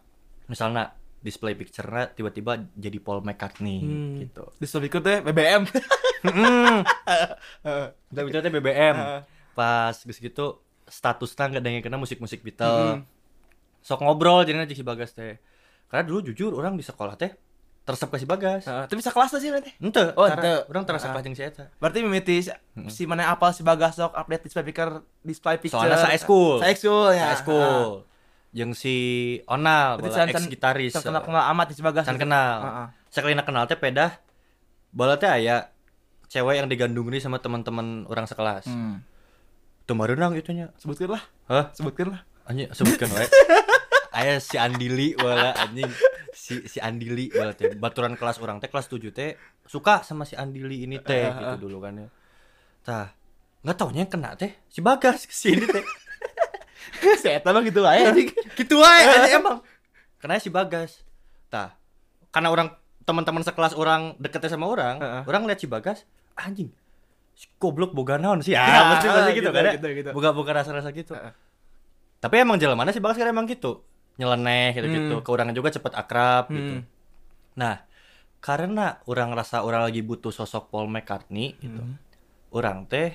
Misalnya 0.51 0.99
display 1.19 1.59
picture-nya 1.59 2.15
tiba-tiba 2.15 2.63
jadi 2.79 2.99
Paul 3.03 3.27
McCartney 3.27 3.79
Hmm. 3.83 4.15
gitu. 4.23 4.45
Di 4.59 4.67
berikut 4.67 5.03
teh 5.03 5.19
BBM. 5.23 5.63
Hmm. 6.19 6.83
Heeh. 7.63 7.87
Udah 8.11 8.23
bicara 8.27 8.43
teh 8.43 8.51
BBM. 8.55 8.97
Pas 9.55 9.95
gitu 10.03 10.63
statusnya 10.89 11.45
nggak 11.53 11.63
ada 11.63 11.71
yang 11.71 11.85
kena 11.85 11.99
musik-musik 12.01 12.43
Hmm. 12.43 12.47
Beatles. 12.47 13.03
Sok 13.83 14.03
ngobrol 14.03 14.43
jadinya 14.43 14.67
jeung 14.67 14.79
si 14.79 14.87
Bagas 14.87 15.15
teh. 15.15 15.39
Karena 15.89 16.05
dulu 16.05 16.21
jujur 16.23 16.53
orang 16.53 16.77
di 16.77 16.85
sekolah 16.85 17.17
teh 17.17 17.33
tersep 17.83 18.13
ke 18.13 18.21
si 18.21 18.29
Bagas. 18.29 18.69
Heeh, 18.69 18.85
Tapi 18.85 19.01
sekelas 19.01 19.33
tuh 19.33 19.41
sih 19.41 19.49
nanti. 19.49 19.73
Ente, 19.81 20.13
Oh, 20.13 20.29
ente. 20.29 20.69
orang 20.69 20.85
tersep 20.85 21.09
jeung 21.09 21.33
si 21.33 21.41
eta. 21.41 21.73
Berarti 21.81 22.05
mimiti 22.05 22.45
si, 22.45 22.53
si 22.87 23.03
mana 23.09 23.33
apal 23.33 23.51
si 23.51 23.65
Bagas 23.65 23.97
sok 23.97 24.13
update 24.13 24.45
display 24.45 24.61
picture 24.63 25.01
display 25.25 25.57
picture. 25.57 25.81
Soalnya 25.81 25.97
sa 25.97 26.13
eskul. 26.13 26.61
Sa 26.61 26.69
eskul 26.69 27.17
ya. 27.17 27.33
Sa 27.33 27.41
eskul. 27.41 28.05
Jeung 28.53 28.73
si 28.73 28.97
Onal, 29.45 30.01
can- 30.05 30.29
ex 30.29 30.45
gitaris. 30.45 30.93
Can 30.93 31.01
kenal 31.03 31.25
kenal 31.25 31.45
amat 31.49 31.73
si 31.73 31.81
Bagas. 31.81 32.05
Can 32.05 32.21
kenal. 32.21 32.61
Heeh. 32.61 32.87
Sekali 33.09 33.33
kenal 33.33 33.65
teh 33.65 33.81
pedah 33.81 34.21
bola 34.93 35.17
teh 35.17 35.29
aya 35.29 35.73
cewek 36.29 36.61
yang 36.61 36.69
digandungin 36.69 37.17
sama 37.19 37.41
teman-teman 37.41 38.05
orang 38.05 38.29
sekelas. 38.29 38.69
Hmm. 38.69 39.01
Tuh 39.89 39.97
mareunang 39.97 40.37
itunya. 40.37 40.69
Sebutkan 40.77 41.17
lah. 41.17 41.23
Hah? 41.49 41.73
Sebutkan 41.73 42.13
lah. 42.13 42.21
Anjing 42.45 42.69
sebutkan 42.77 43.09
wae. 43.17 43.25
Aya 44.19 44.43
si 44.43 44.59
Andili 44.59 45.15
wala 45.15 45.55
anjing. 45.55 45.87
Si 46.35 46.67
si 46.67 46.83
Andili 46.83 47.31
wala 47.31 47.55
teh. 47.55 47.71
Baturan 47.79 48.19
kelas 48.19 48.43
orang 48.43 48.59
teh 48.59 48.67
kelas 48.67 48.91
7 48.91 49.15
teh 49.15 49.39
suka 49.63 50.03
sama 50.03 50.27
si 50.27 50.35
Andili 50.35 50.83
ini 50.83 50.99
teh 50.99 51.23
Eh, 51.23 51.31
eh, 51.31 51.55
gitu 51.55 51.71
dulu 51.71 51.79
kan 51.87 51.95
ya. 51.95 52.09
tah 52.83 53.07
nggak 53.63 53.77
taunya 53.79 54.01
yang 54.07 54.11
kena 54.11 54.35
teh 54.35 54.55
si 54.67 54.83
bagas 54.83 55.23
ke 55.23 55.35
sini 55.35 55.63
teh. 55.63 55.85
Saya 57.23 57.39
tahu 57.39 57.63
gitu 57.63 57.87
aja. 57.87 58.11
gitu 58.59 58.77
aja 58.83 59.29
emang. 59.31 59.63
Kena 60.19 60.43
si 60.43 60.51
bagas. 60.51 61.07
Tah 61.47 61.79
karena 62.35 62.51
orang 62.51 62.75
teman-teman 63.07 63.41
sekelas 63.41 63.73
orang 63.73 64.19
deketnya 64.19 64.53
sama 64.53 64.69
orang 64.69 65.25
orang 65.25 65.49
lihat 65.49 65.63
si 65.63 65.69
bagas 65.71 66.05
anjing 66.37 66.69
si 67.33 67.47
goblok 67.57 67.95
boga 67.95 68.19
naon 68.19 68.43
sih? 68.43 68.53
Ya, 68.53 68.67
ya 68.67 68.81
mesti 68.93 69.07
mesti 69.09 69.31
gitu, 69.33 69.39
gitu, 69.47 69.51
kan 69.55 69.63
ya. 69.63 69.73
gitu, 69.79 69.89
gitu. 69.95 70.11
boga 70.11 70.35
boga 70.35 70.53
rasa-rasa 70.59 70.91
gitu. 70.91 71.15
Tapi 72.19 72.35
emang 72.43 72.59
jalan 72.59 72.75
mana 72.75 72.91
si 72.91 72.99
bagas 72.99 73.15
kan 73.15 73.31
emang 73.31 73.47
gitu 73.47 73.81
nyeleneh 74.19 74.75
gitu 74.75 74.87
gitu 74.87 75.15
Hmm. 75.19 75.25
ke 75.25 75.31
juga 75.55 75.71
cepet 75.71 75.93
akrab 75.95 76.51
gitu 76.51 76.75
Hmm. 76.79 76.85
nah 77.55 77.87
karena 78.39 79.03
orang 79.07 79.35
rasa 79.35 79.63
orang 79.63 79.83
lagi 79.83 80.03
butuh 80.03 80.31
sosok 80.31 80.71
Paul 80.71 80.87
McCartney 80.87 81.55
gitu 81.59 81.79
Hmm. 81.79 81.97
orang 82.51 82.87
teh 82.87 83.15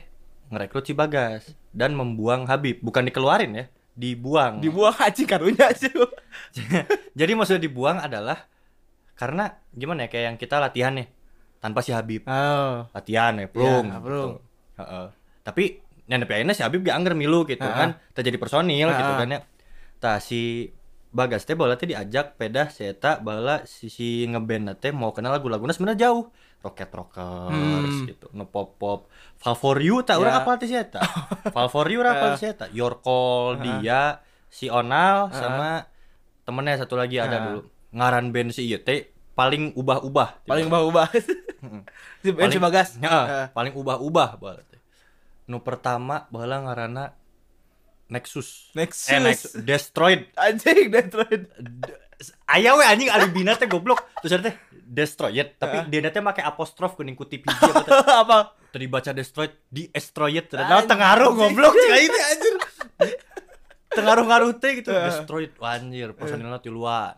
ngerekrut 0.50 0.86
si 0.86 0.94
bagas 0.94 1.56
dan 1.72 1.94
membuang 1.94 2.46
Habib 2.46 2.80
bukan 2.80 3.04
dikeluarin 3.04 3.52
ya 3.54 3.66
dibuang 3.94 4.58
Dibuang 4.58 4.98
anjing 4.98 5.30
karunya 5.30 5.70
sih. 5.78 5.90
Jadi 7.20 7.32
maksudnya 7.38 7.62
dibuang 7.62 8.02
adalah 8.02 8.50
karena 9.14 9.54
gimana 9.70 10.06
ya 10.06 10.10
kayak 10.10 10.26
yang 10.26 10.38
kita 10.38 10.58
latihan 10.58 10.98
nih 10.98 11.06
tanpa 11.62 11.86
si 11.86 11.94
Habib 11.94 12.26
Oh. 12.26 12.90
latihan 12.90 13.38
ya 13.38 13.46
plung. 13.46 13.86
Ya, 13.86 14.02
plung. 14.02 14.34
gitu. 14.42 15.06
Tapi 15.46 15.64
yang 16.10 16.20
DPN 16.20 16.52
si 16.52 16.66
Habib 16.66 16.82
gak 16.82 16.98
angger 16.98 17.14
milu 17.14 17.46
gitu 17.46 17.62
Heeh. 17.62 17.78
kan 17.78 17.90
terjadi 18.12 18.38
personil 18.42 18.90
gitu 18.90 19.12
Heeh. 19.14 19.20
kan 19.22 19.28
ya. 19.30 19.40
Tah 20.02 20.18
si 20.20 20.74
Bagas 21.14 21.46
teh 21.46 21.54
bala 21.54 21.78
teh 21.78 21.86
diajak 21.86 22.36
pedah 22.36 22.68
si 22.68 22.84
eta 22.84 23.22
bala 23.22 23.62
si, 23.64 23.86
si 23.86 24.26
ngeband 24.26 24.74
teh 24.78 24.90
mau 24.90 25.14
kenal 25.14 25.30
lagu-laguna 25.32 25.70
sebenarnya 25.70 26.10
jauh. 26.10 26.34
Rocket 26.60 26.90
Rockers 26.90 27.54
Hmm. 27.54 28.08
gitu, 28.08 28.32
ngepop 28.32 28.70
pop. 28.76 29.00
Fall 29.36 29.54
for 29.54 29.78
you 29.78 30.02
tak 30.02 30.18
Ya. 30.18 30.22
urang 30.22 30.36
apal 30.36 30.56
teh 30.56 30.66
si 30.66 30.74
eta. 30.74 31.04
Fall 31.54 31.68
for 31.68 31.86
you 31.86 32.02
urang 32.02 32.18
apal 32.18 32.34
teh 32.34 32.42
si 32.42 32.48
eta. 32.48 32.66
Your 32.72 32.98
call 32.98 33.60
Heeh. 33.60 33.84
dia 33.84 34.24
si 34.48 34.68
Onal 34.68 35.30
Heeh. 35.30 35.38
sama 35.38 35.70
temennya 36.42 36.82
satu 36.82 36.98
lagi 36.98 37.22
ada 37.22 37.30
Heeh. 37.30 37.46
dulu. 37.46 37.60
Ngaran 37.94 38.34
band 38.34 38.50
si 38.50 38.66
ieu 38.66 38.80
teh 38.80 39.06
paling 39.34 39.78
ubah-ubah. 39.78 40.44
Paling 40.44 40.66
bau-bau. 40.66 41.14
Si 42.24 42.32
Ben 42.32 42.48
si 42.48 42.58
Bagas. 42.58 42.96
Paling 43.52 43.76
ubah-ubah 43.76 44.36
baheula 44.36 44.64
teh. 44.64 44.80
Nu 45.46 45.60
pertama 45.60 46.26
baheula 46.28 46.60
ngaranna 46.60 47.12
Nexus. 48.12 48.72
Nexus. 48.74 49.10
Eh, 49.10 49.20
Nexus. 49.20 49.52
Destroyed. 49.60 50.28
Anjing 50.36 50.90
Detroit. 50.90 51.48
D- 51.56 52.02
Aya 52.48 52.72
we 52.78 52.84
anjing 52.86 53.12
alibina 53.12 53.52
teh 53.54 53.68
goblok. 53.68 54.04
Terus 54.24 54.40
ada 54.40 54.52
teh 54.52 54.56
Destroyed, 54.84 55.58
tapi 55.58 55.82
Heeh. 55.82 56.02
dia 56.04 56.14
teh 56.14 56.22
make 56.22 56.40
apostrof 56.40 56.94
kuning 56.94 57.18
kutip 57.18 57.42
hiji 57.42 57.72
apa? 58.06 58.54
Tadi 58.70 58.86
baca 58.86 59.10
Destroyed 59.10 59.52
di 59.68 59.90
Destroyed. 59.90 60.54
Nah, 60.54 60.86
tengaruh 60.86 61.34
goblok 61.34 61.74
cik 61.74 61.90
ini 61.98 62.20
anjir. 62.22 62.54
Tengaruh-ngaruh 63.90 64.54
teh 64.58 64.82
gitu. 64.82 64.94
Heeh. 64.94 65.10
Destroyed 65.10 65.52
anjir, 65.60 66.14
personilnya 66.14 66.62
tiluan. 66.62 67.18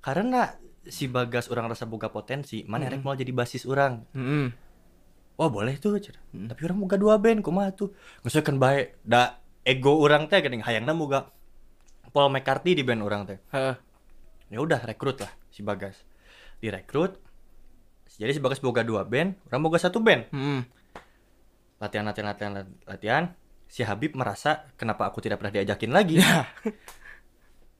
Karena 0.00 0.56
si 0.84 1.08
Bagas 1.08 1.48
orang 1.48 1.68
rasa 1.68 1.84
boga 1.84 2.08
potensi, 2.08 2.64
mana 2.64 2.88
rek 2.88 3.00
mau 3.00 3.12
jadi 3.12 3.32
basis 3.32 3.68
orang. 3.68 4.04
Heeh. 4.12 4.48
Wah 5.34 5.50
boleh 5.50 5.76
tuh 5.76 5.98
cer. 5.98 6.16
Tapi 6.30 6.60
orang 6.64 6.78
muga 6.78 6.96
dua 6.96 7.20
band 7.20 7.42
kumaha 7.42 7.74
tuh. 7.74 7.90
Ngeuseukeun 8.24 8.56
bae 8.56 8.96
da 9.04 9.36
ego 9.64 9.96
orang 9.98 10.28
teh 10.28 10.44
geuning 10.44 10.62
hayangna 10.62 10.92
muga 10.92 11.32
Paul 12.14 12.30
McCartney 12.30 12.78
di 12.78 12.86
band 12.86 13.02
orang 13.02 13.26
teh. 13.26 13.38
Heeh. 13.50 13.74
Ya 14.54 14.58
udah 14.62 14.78
rekrut 14.86 15.18
lah 15.18 15.32
si 15.50 15.66
Bagas. 15.66 16.06
Direkrut. 16.62 17.18
Jadi 18.14 18.38
si 18.38 18.40
Bagas 18.40 18.62
boga 18.62 18.86
dua 18.86 19.02
band, 19.02 19.34
orang 19.50 19.60
boga 19.66 19.82
satu 19.82 19.98
band. 19.98 20.30
Heeh. 20.30 20.62
Latihan 21.82 22.06
latihan 22.06 22.28
latihan 22.30 22.52
latihan. 22.86 23.24
Si 23.66 23.82
Habib 23.82 24.14
merasa 24.14 24.70
kenapa 24.78 25.10
aku 25.10 25.18
tidak 25.18 25.42
pernah 25.42 25.58
diajakin 25.58 25.90
lagi. 25.90 26.22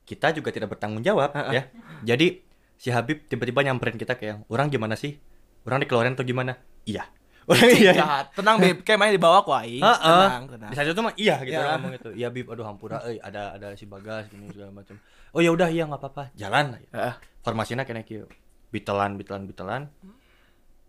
kita 0.09 0.35
juga 0.35 0.51
tidak 0.51 0.75
bertanggung 0.75 1.01
jawab 1.01 1.31
ya. 1.55 1.71
Jadi 2.03 2.43
si 2.75 2.91
Habib 2.91 3.23
tiba-tiba 3.31 3.63
nyamperin 3.63 3.95
kita 3.95 4.19
kayak, 4.19 4.43
"Orang 4.51 4.67
gimana 4.67 4.99
sih? 4.99 5.15
Orang 5.63 5.79
dikeluarin 5.79 6.13
atau 6.13 6.27
gimana?" 6.27 6.59
Iya. 6.83 7.07
Orang 7.45 7.69
iya. 7.71 7.93
Ya, 7.93 8.25
tenang 8.33 8.57
Beb, 8.57 8.81
kayak 8.81 8.97
main 8.97 9.13
di 9.13 9.21
bawah 9.21 9.45
ku 9.45 9.53
aing. 9.53 9.77
Heeh. 9.77 10.01
Tenang, 10.01 10.43
tenang. 10.49 10.69
Di 10.69 10.75
saat 10.75 10.87
itu 10.87 10.97
mah 10.99 11.13
iya 11.15 11.35
gitu 11.41 11.53
Ya. 11.53 11.77
ngomong 11.77 11.93
itu. 11.93 12.09
Iya 12.11 12.27
Bib, 12.29 12.49
aduh 12.49 12.65
hampura 12.65 12.97
euy, 13.03 13.17
ada 13.19 13.53
ada 13.53 13.67
si 13.73 13.85
Bagas 13.85 14.25
gini 14.27 14.49
segala 14.49 14.73
macam. 14.73 14.97
Oh 15.29 15.39
ya 15.39 15.49
udah 15.49 15.69
iya 15.69 15.85
nggak 15.85 16.01
apa-apa, 16.01 16.33
jalan. 16.33 16.73
Heeh. 16.89 17.13
Formasinya 17.41 17.83
kena 17.83 18.01
kieu. 18.01 18.25
Bitelan, 18.69 19.13
bitelan, 19.15 19.45
bitelan. 19.45 19.83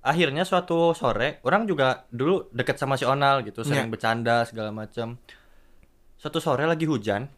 Akhirnya 0.01 0.43
suatu 0.43 0.91
sore, 0.93 1.43
orang 1.43 1.67
juga 1.67 2.07
dulu 2.09 2.49
deket 2.51 2.77
sama 2.77 2.95
si 2.95 3.05
Onal 3.05 3.43
gitu, 3.43 3.61
sering 3.61 3.87
Ya. 3.87 3.93
bercanda 3.93 4.37
segala 4.47 4.71
macam. 4.71 5.19
Suatu 6.17 6.39
sore 6.39 6.65
lagi 6.65 6.87
hujan. 6.87 7.29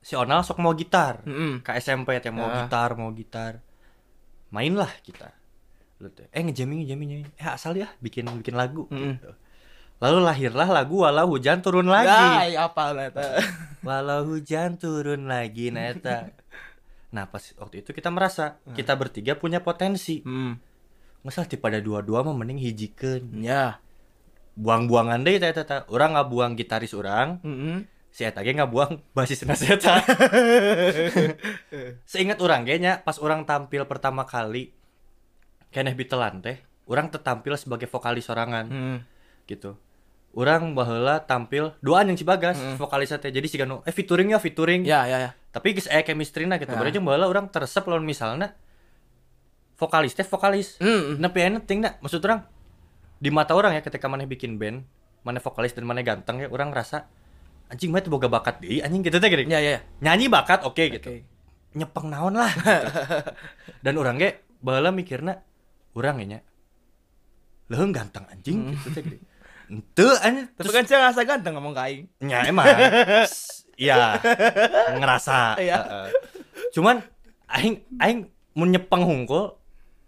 Si 0.00 0.14
Onal 0.14 0.42
sok 0.42 0.58
mau 0.58 0.72
gitar. 0.72 1.22
Heeh. 1.22 1.60
Ke 1.60 1.76
SMP 1.76 2.18
teh 2.18 2.30
mau 2.30 2.46
Ah. 2.46 2.64
gitar, 2.64 2.94
mau 2.94 3.10
gitar. 3.10 3.58
Mainlah 4.48 4.90
kita. 5.02 5.30
Lu 5.96 6.12
eh 6.12 6.42
ngejamming 6.44 6.84
ngejamming. 6.84 7.10
Eh 7.36 7.48
asal 7.48 7.72
ya 7.76 7.88
bikin 7.98 8.28
bikin 8.40 8.52
lagu 8.52 8.84
Mm-mm. 8.92 9.16
gitu. 9.16 9.32
Lalu 9.96 10.18
lahirlah 10.20 10.68
lagu 10.68 11.08
walau 11.08 11.24
hujan 11.32 11.64
turun 11.64 11.88
Ya, 11.88 12.04
lagi. 12.04 12.52
apa 12.52 12.92
lah 12.92 13.08
eta. 13.08 13.40
Walau 13.86 14.28
hujan 14.28 14.76
turun 14.76 15.24
lagi 15.24 15.72
nah 15.72 15.88
eta. 15.88 16.36
Nah 17.14 17.24
pas 17.30 17.40
waktu 17.56 17.80
itu 17.80 17.96
kita 17.96 18.12
merasa 18.12 18.60
kita 18.76 18.92
bertiga 18.92 19.40
punya 19.40 19.64
potensi. 19.64 20.20
Hmm. 20.20 20.60
Masa 21.24 21.48
pada 21.48 21.80
dua-dua 21.80 22.20
mah 22.20 22.36
mending 22.36 22.60
hijikeun. 22.60 23.40
Ya. 23.40 23.80
Buang-buangan 24.52 25.24
deh 25.24 25.40
eta 25.40 25.48
eta. 25.48 25.88
Orang 25.88 26.12
nggak 26.12 26.28
buang 26.28 26.52
gitaris 26.60 26.92
orang, 26.92 27.40
Heeh. 27.40 27.88
si 28.12 28.28
eta 28.28 28.44
ge 28.44 28.52
nggak 28.52 28.68
buang 28.68 29.00
basis 29.16 29.48
eta. 29.48 29.96
Seingat 32.10 32.36
orang 32.44 32.68
kayaknya 32.68 33.00
pas 33.00 33.16
orang 33.16 33.48
tampil 33.48 33.88
pertama 33.88 34.28
kali 34.28 34.75
keneh 35.70 35.92
bitelan 35.92 36.40
teh, 36.40 36.58
orang 36.86 37.08
tetampil 37.08 37.54
sebagai 37.54 37.86
vokalis 37.86 38.26
sorangan 38.26 38.66
Heeh. 38.66 38.98
gitu. 39.46 39.76
Orang 40.36 40.76
baheula 40.76 41.24
tampil 41.24 41.72
duaan 41.80 42.12
yang 42.12 42.16
si 42.16 42.24
Bagas 42.24 42.60
Mm. 42.60 42.76
vokalis 42.76 43.08
teh. 43.08 43.32
Jadi 43.32 43.46
si 43.48 43.56
Gano 43.56 43.80
eh 43.82 43.92
featuring 43.92 44.30
ya 44.30 44.38
featuring. 44.38 44.84
Ya, 44.84 45.08
ya, 45.08 45.16
ya. 45.16 45.30
Tapi 45.48 45.72
geus 45.72 45.88
aya 45.88 46.04
chemistry 46.04 46.44
na 46.44 46.60
gitu. 46.60 46.68
Ya. 46.68 46.76
Berarti 46.76 47.00
baheula 47.00 47.24
orang 47.24 47.48
teresep 47.48 47.88
lawan 47.88 48.04
misalnya 48.04 48.52
vokalis 49.76 50.12
teh 50.12 50.24
vokalis. 50.24 50.76
Heeh. 50.76 51.16
Nepi 51.16 51.38
aya 51.40 51.56
penting 51.56 51.80
na. 51.80 51.96
Maksud 52.00 52.20
orang 52.20 52.44
di 53.16 53.32
mata 53.32 53.56
orang 53.56 53.72
ya 53.72 53.80
ketika 53.80 54.12
maneh 54.12 54.28
bikin 54.28 54.60
band, 54.60 54.84
maneh 55.24 55.40
vokalis 55.40 55.72
dan 55.72 55.88
maneh 55.88 56.04
ganteng 56.04 56.36
ya 56.36 56.52
orang 56.52 56.68
rasa 56.68 57.08
anjing 57.66 57.88
mah 57.88 58.04
boga 58.04 58.28
bakat 58.28 58.60
deui 58.60 58.84
anjing 58.84 59.00
gitu 59.00 59.16
teh 59.16 59.28
gini. 59.28 59.48
Ya, 59.48 59.58
ya, 59.58 59.70
ya. 59.76 59.80
Nyanyi 60.04 60.28
bakat 60.28 60.68
oke 60.68 60.84
gitu. 60.92 61.00
Oke. 61.00 61.24
Nyepeng 61.72 62.12
naon 62.12 62.36
lah 62.36 62.52
gitu. 62.52 62.68
Dan 63.84 63.96
orang 63.96 64.20
ge 64.20 64.36
baheula 64.60 64.92
mikirna 64.92 65.40
urang 65.96 66.20
nya 66.20 66.44
Leuheung 67.66 67.90
ganteng 67.90 68.22
anjing 68.30 68.70
gitu 68.78 68.94
teh 68.94 69.02
gini. 69.02 69.18
Henteu 69.66 70.14
anjing 70.22 70.46
Tapi 70.54 70.70
kan 70.70 70.84
saya 70.86 70.98
ngerasa 71.02 71.20
ganteng 71.26 71.52
ngomong 71.58 71.74
ke 71.74 71.82
aing. 71.82 72.04
Ya 72.22 72.46
emang. 72.46 72.66
Iya. 73.76 74.16
ngerasa. 74.96 75.60
Iya. 75.60 75.76
Heeh. 75.84 76.08
Cuman 76.72 77.04
aing 77.52 77.84
aing 78.00 78.18
mun 78.56 78.72
nyepeng 78.72 79.04
hungkul 79.04 79.52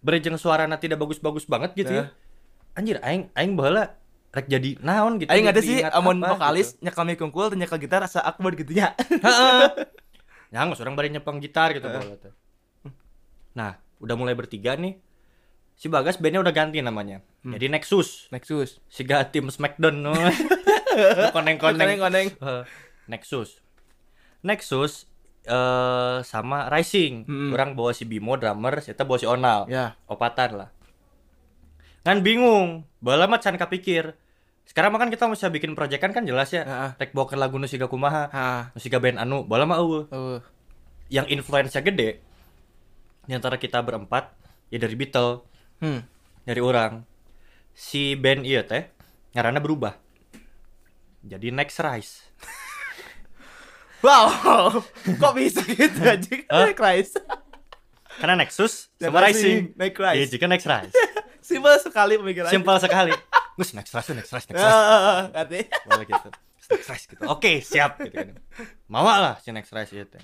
berejeng 0.00 0.40
suarana 0.40 0.80
tidak 0.80 0.96
bagus-bagus 0.96 1.44
banget 1.44 1.76
gitu 1.76 1.92
ya. 1.92 2.04
Anjir 2.72 2.96
aing 3.04 3.28
aing 3.36 3.60
baheula 3.60 3.92
rek 4.32 4.48
jadi 4.48 4.80
naon 4.80 5.20
gitu. 5.20 5.28
Aing 5.28 5.52
ada 5.52 5.60
sih 5.60 5.84
amun 5.84 6.16
apa 6.24 6.32
vokalis 6.38 6.80
gitu. 6.80 6.88
nyekal 6.88 7.04
mic 7.04 7.20
kungkul 7.20 7.52
nyekal 7.52 7.76
gitar 7.76 8.00
asa 8.00 8.24
awkward 8.24 8.56
gitu. 8.56 8.72
Heeh. 8.72 9.68
Ya 10.48 10.64
nggak 10.64 10.80
orang 10.80 10.96
bari 10.96 11.12
nyepeng 11.12 11.44
gitar 11.44 11.76
gitu. 11.76 11.92
Nah, 13.52 13.76
udah 14.00 14.16
mulai 14.16 14.32
bertiga 14.32 14.80
nih. 14.80 14.96
Si 15.78 15.86
Bagas 15.86 16.18
bandnya 16.18 16.42
udah 16.42 16.50
ganti 16.50 16.82
namanya. 16.82 17.22
Jadi 17.46 17.70
Nexus. 17.70 18.26
Nexus. 18.34 18.82
Siga 18.90 19.22
tim 19.30 19.46
Smackdown. 19.46 20.10
Koneng-koneng. 21.38 22.02
Koneng-koneng. 22.02 22.28
Nexus. 23.14 23.62
Nexus 24.42 25.06
eh 25.46 26.18
sama 26.26 26.66
Rising. 26.66 27.30
Mm-mm. 27.30 27.54
Orang 27.54 27.78
bawa 27.78 27.94
si 27.94 28.04
Bimo 28.04 28.34
drummer, 28.34 28.82
kita 28.82 29.06
bawa 29.06 29.18
si 29.22 29.26
Onal. 29.30 29.70
Ya. 29.70 29.94
Opatan 30.10 30.58
lah. 30.58 30.68
Kan 32.02 32.26
bingung. 32.26 32.82
Bala 32.98 33.30
mah 33.30 33.38
can 33.38 33.54
kapikir. 33.54 34.18
Sekarang 34.66 34.90
mah 34.90 35.00
kan 35.00 35.14
kita 35.14 35.30
bisa 35.30 35.46
bikin 35.48 35.78
proyekan 35.78 36.10
kan 36.10 36.26
jelas 36.26 36.50
ya. 36.50 36.66
Heeh. 36.66 36.90
Rek 36.98 37.14
bawakeun 37.14 37.38
lagu 37.38 37.54
nu 37.56 37.70
siga 37.70 37.86
kumaha. 37.86 38.26
Ah. 38.34 38.62
Nu 38.74 38.82
siga 38.82 38.98
band 38.98 39.22
anu, 39.22 39.46
bala 39.46 39.62
mah 39.64 39.78
eueuh. 39.78 40.04
Uh. 40.10 40.42
Yang 41.08 41.38
influence-nya 41.38 41.86
gede. 41.86 42.18
Di 43.24 43.32
antara 43.32 43.56
kita 43.56 43.80
berempat 43.80 44.34
ya 44.68 44.76
dari 44.76 44.92
Beatles, 44.92 45.40
Hmm. 45.78 46.02
dari 46.42 46.58
orang. 46.58 47.06
Si 47.74 48.18
band 48.18 48.42
iya 48.42 48.66
teh 48.66 48.90
ngaranna 49.34 49.62
berubah. 49.62 49.94
Jadi 51.22 51.54
Next 51.54 51.78
Rise. 51.82 52.14
Wow. 53.98 54.78
Kok 55.18 55.32
bisa 55.34 55.58
gitu? 55.66 56.06
Hah? 56.06 56.70
Naik 56.70 56.78
Rise. 56.78 57.18
Karena 58.22 58.38
Nexus 58.38 58.94
sama 58.94 59.26
Rising. 59.26 59.74
Next 59.74 59.98
Rise. 59.98 60.18
Iya, 60.22 60.26
jika 60.30 60.46
Next 60.46 60.66
Rise. 60.70 60.94
Simpel 61.48 61.74
sekali 61.82 62.14
pemikirannya. 62.14 62.54
Simpel 62.54 62.76
sekali. 62.78 63.10
Gus 63.58 63.74
next 63.74 63.90
rush, 63.90 64.14
next 64.14 64.30
rush, 64.30 64.46
next 64.46 64.62
rush. 64.62 64.70
Heeh, 64.70 65.20
ngerti? 65.34 65.60
Boleh 65.90 66.06
gitu. 66.06 66.28
Next 66.70 66.88
rush 66.94 67.04
gitu. 67.10 67.22
Oke, 67.26 67.58
siap 67.58 67.98
gitu 67.98 68.14
kan. 68.14 68.38
Mau 68.86 69.02
lah 69.02 69.34
si 69.42 69.50
next 69.50 69.74
rush 69.74 69.98
itu. 69.98 70.18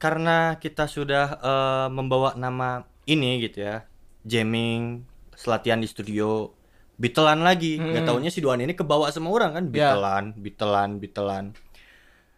Karena 0.00 0.56
kita 0.56 0.88
sudah 0.88 1.36
eh, 1.36 1.88
membawa 1.92 2.32
nama 2.32 2.88
ini 3.06 3.40
gitu 3.40 3.62
ya. 3.62 3.86
Jamming, 4.22 5.06
selatihan 5.32 5.78
di 5.78 5.86
studio, 5.86 6.50
Beatlean 6.96 7.40
lagi. 7.40 7.76
Gak 7.76 8.02
Hmm. 8.02 8.08
taunya 8.08 8.28
si 8.28 8.40
Duan 8.40 8.58
ini 8.58 8.72
kebawa 8.72 9.12
sama 9.12 9.28
orang 9.28 9.52
kan, 9.52 9.64
Ya. 9.68 9.92
Beatlean, 9.92 10.24
Beatlean, 10.34 10.90
Beatlean. 10.96 11.46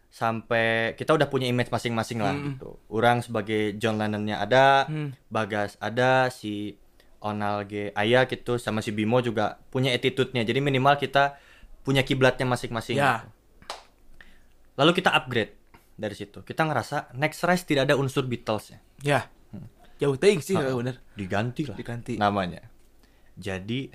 Sampai 0.09 0.93
kita 0.93 1.13
udah 1.13 1.29
punya 1.29 1.45
image 1.45 1.69
masing-masing 1.69 2.19
lah 2.19 2.33
Hmm. 2.33 2.45
gitu. 2.53 2.75
Orang 2.87 3.21
sebagai 3.21 3.77
John 3.77 3.95
Lennon-nya 3.95 4.41
ada, 4.41 4.83
Hmm. 4.85 5.13
Bagas 5.29 5.77
ada, 5.77 6.27
si 6.27 6.75
Onal 7.19 7.67
G 7.67 7.91
Ayah 7.93 8.25
gitu 8.25 8.55
sama 8.55 8.79
si 8.79 8.89
Bimo 8.89 9.19
juga 9.19 9.59
punya 9.69 9.91
attitude-nya. 9.91 10.41
Jadi 10.41 10.59
minimal 10.59 10.95
kita 10.95 11.35
punya 11.83 12.01
kiblatnya 12.01 12.45
masing-masing. 12.45 12.95
Ya. 12.95 13.23
gitu. 13.23 13.27
Lalu 14.75 14.91
kita 14.95 15.11
upgrade 15.11 15.51
dari 15.93 16.15
situ. 16.15 16.39
Kita 16.41 16.63
ngerasa 16.63 17.11
Next 17.13 17.43
Rise 17.43 17.63
tidak 17.63 17.87
ada 17.87 17.95
unsur 17.95 18.23
Beatles 18.23 18.71
ya. 18.71 18.79
Ya. 19.03 19.21
Jauh 19.99 20.15
ting 20.15 20.39
sih, 20.39 20.55
Heeh. 20.55 20.71
bener. 20.71 20.95
Diganti 21.13 21.67
lah 21.67 21.75
Diganti. 21.75 22.15
namanya. 22.15 22.63
Jadi 23.35 23.91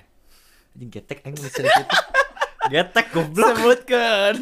getek 0.77 1.21
dari 1.23 1.37
situ. 1.41 1.65
getek 2.73 3.09
goblok. 3.09 3.57
Sebutkan. 3.57 4.33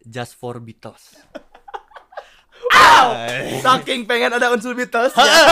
Just 0.00 0.34
for 0.34 0.56
Beatles. 0.58 1.20
Saking 3.60 4.04
pengen 4.04 4.32
ada 4.32 4.48
unsur 4.48 4.72
Beatles. 4.72 5.12
ya. 5.12 5.44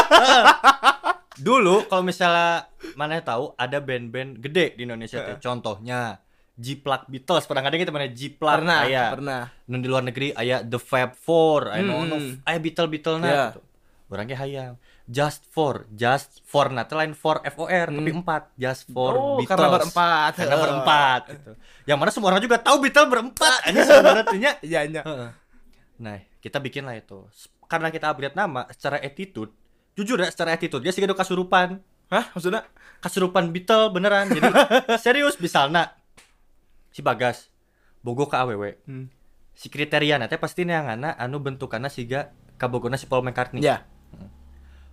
Dulu 1.36 1.84
kalau 1.84 2.00
misalnya 2.00 2.64
mana 2.96 3.20
tahu 3.20 3.52
ada 3.54 3.76
band-band 3.78 4.40
gede 4.40 4.72
di 4.72 4.88
Indonesia 4.88 5.20
teh. 5.20 5.36
Contohnya 5.36 6.16
G-Plug 6.56 7.02
Beatles. 7.06 7.44
Pernah 7.44 7.60
kadang 7.60 7.76
kita 7.78 7.92
mana 7.92 8.08
G-Plug 8.08 8.56
Pernah, 8.56 8.78
aya. 8.82 9.04
pernah. 9.12 9.42
Nu 9.66 9.76
di 9.76 9.84
luar 9.84 10.00
negeri 10.02 10.32
aya 10.32 10.64
The 10.64 10.80
Fab 10.80 11.12
Four, 11.14 11.68
aya 11.70 11.84
Hmm. 11.84 12.08
no, 12.08 12.16
aya 12.42 12.56
Beatle 12.56 12.88
Beatle 12.88 13.20
na 13.20 13.28
Ya. 13.28 13.44
gitu. 13.52 13.60
Orangnya 14.08 14.38
hayang. 14.38 14.74
Just 15.06 15.46
for, 15.54 15.86
just 15.94 16.42
for 16.42 16.66
nah 16.66 16.82
lain 16.82 17.14
for 17.14 17.38
F 17.46 17.54
O 17.62 17.70
R 17.70 17.86
tapi 17.94 18.10
empat, 18.10 18.50
just 18.58 18.90
for 18.90 19.14
Hmm. 19.14 19.22
Oh, 19.22 19.34
Beatles. 19.38 19.50
karena 19.54 19.68
berempat. 19.70 20.32
Karena 20.34 20.56
berempat 20.58 21.20
gitu. 21.30 21.52
Yang 21.86 21.98
mana 22.02 22.10
semua 22.10 22.28
orang 22.34 22.42
juga 22.42 22.58
tahu 22.58 22.76
Beatles 22.82 23.06
berempat. 23.06 23.60
Ini 23.70 23.80
sebenarnya. 23.86 24.52
Iya, 24.66 24.80
iya. 24.90 25.02
Nah, 26.02 26.18
kita 26.42 26.58
bikin 26.58 26.90
lah 26.90 26.98
itu. 26.98 27.22
Karena 27.70 27.94
kita 27.94 28.10
upgrade 28.10 28.34
nama 28.34 28.66
secara 28.74 28.98
attitude, 28.98 29.54
jujur 29.94 30.18
ya 30.18 30.26
secara 30.26 30.58
attitude 30.58 30.82
dia 30.82 30.90
sih 30.90 31.06
kasurupan. 31.06 31.78
Hah, 32.10 32.30
maksudnya? 32.34 32.66
Kasurupan 32.98 33.54
Beatle 33.54 33.90
beneran. 33.94 34.26
Jadi 34.30 34.42
serius 35.06 35.38
misalnya 35.38 35.94
si 36.90 36.98
Bagas 36.98 37.46
bogo 38.02 38.26
ke 38.26 38.34
AWW. 38.38 38.64
Hmm. 38.86 39.06
Si 39.54 39.70
kriteria 39.70 40.18
teh 40.26 40.38
pasti 40.38 40.66
neanganna 40.66 41.14
anu 41.14 41.38
bentukanna 41.38 41.90
siga 41.90 42.34
kabogona 42.58 42.98
si 42.98 43.06
Paul 43.06 43.22
McCartney. 43.22 43.62
Ya. 43.62 43.86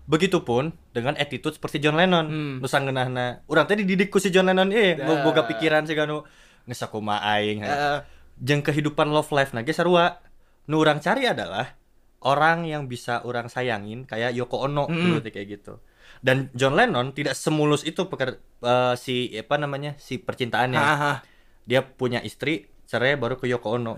Begitupun 0.04 0.76
dengan 0.92 1.16
attitude 1.16 1.56
seperti 1.56 1.80
John 1.80 1.96
Lennon. 1.96 2.60
Hmm. 2.60 3.44
Urang 3.48 3.66
teh 3.68 3.80
dididik 3.80 4.12
ku 4.12 4.20
si 4.20 4.28
John 4.30 4.52
Lennon 4.52 4.68
eh 4.76 5.00
Ya. 5.00 5.24
boga 5.24 5.48
pikiran 5.48 5.88
siga 5.88 6.04
nu 6.04 6.28
geus 6.68 6.80
sakumaha 6.80 7.40
aing. 7.40 7.64
Heeh. 7.64 7.98
Jeung 8.44 8.60
kehidupan 8.60 9.08
love 9.08 9.32
life 9.32 9.56
nage 9.56 9.72
sarua. 9.72 10.20
Nu 10.68 10.80
urang 10.84 11.00
cari 11.00 11.28
adalah 11.28 11.76
orang 12.24 12.64
yang 12.68 12.88
bisa 12.88 13.20
orang 13.24 13.48
sayangin 13.48 14.04
kayak 14.08 14.32
Yoko 14.36 14.64
Ono 14.68 14.88
Mm. 14.88 15.24
teh 15.24 15.32
kayak 15.32 15.48
gitu. 15.60 15.80
Dan 16.24 16.48
John 16.56 16.76
Lennon 16.76 17.12
tidak 17.12 17.36
semulus 17.36 17.84
itu 17.84 18.08
peker, 18.08 18.40
eh, 18.64 18.96
si 18.96 19.32
apa 19.36 19.60
namanya 19.60 19.96
si 20.00 20.20
percintaannya. 20.20 20.80
Heeh. 20.80 21.16
Dia 21.64 21.80
punya 21.84 22.20
istri, 22.24 22.68
cerai 22.88 23.16
baru 23.16 23.36
ke 23.36 23.48
Yoko 23.48 23.76
Ono. 23.76 23.96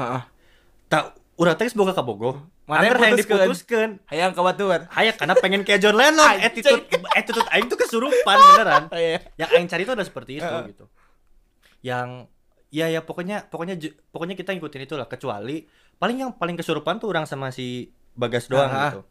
Tak 0.85 1.17
urang 1.37 1.57
teh 1.57 1.69
boga 1.73 1.93
kabogo. 1.93 2.45
Mana 2.65 2.81
yang 2.81 2.85
Angger 2.89 2.97
hayang 2.99 3.19
diputuskeun. 3.21 3.91
Hayang 4.89 5.15
karena 5.15 5.35
pengen 5.37 5.61
kayak 5.61 5.79
John 5.79 5.93
Lennon. 5.93 6.35
Attitude 6.41 6.81
attitude 7.13 7.47
aing 7.49 7.69
tuh 7.69 7.77
kesurupan 7.77 8.37
beneran. 8.53 8.83
Iya. 8.95 9.21
Yang 9.37 9.49
aing 9.53 9.67
cari 9.69 9.81
itu 9.83 9.93
ada 9.93 10.01
seperti 10.01 10.31
itu 10.37 10.55
gitu. 10.67 10.85
Yang 11.81 12.25
ya 12.73 12.89
ya 12.89 13.05
pokoknya 13.05 13.47
pokoknya 13.47 13.77
pokoknya 14.09 14.33
kita 14.33 14.51
ngikutin 14.51 14.81
itu 14.83 14.95
lah 14.95 15.05
kecuali 15.05 15.63
paling 15.95 16.17
yang 16.19 16.31
paling 16.33 16.57
kesurupan 16.57 16.97
tuh 16.97 17.07
orang 17.07 17.23
sama 17.23 17.53
si 17.53 17.93
Bagas 18.11 18.49
doang 18.49 18.71
gitu. 18.89 19.01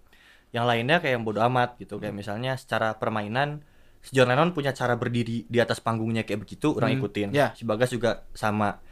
Yang 0.51 0.65
lainnya 0.67 0.97
kayak 0.99 1.15
yang 1.15 1.25
bodo 1.25 1.41
amat 1.45 1.79
gitu 1.79 1.99
kayak 1.99 2.13
misalnya 2.13 2.55
secara 2.55 2.97
permainan 2.97 3.63
si 4.01 4.13
John 4.13 4.29
Lennon 4.29 4.51
punya 4.51 4.71
cara 4.71 4.95
berdiri 4.95 5.47
di 5.47 5.59
atas 5.59 5.79
panggungnya 5.79 6.23
kayak 6.23 6.43
begitu 6.43 6.73
orang 6.73 6.91
Hmm, 6.91 7.01
ikutin. 7.01 7.29
ya. 7.31 7.55
Si 7.55 7.63
Bagas 7.63 7.89
juga 7.89 8.27
sama. 8.33 8.83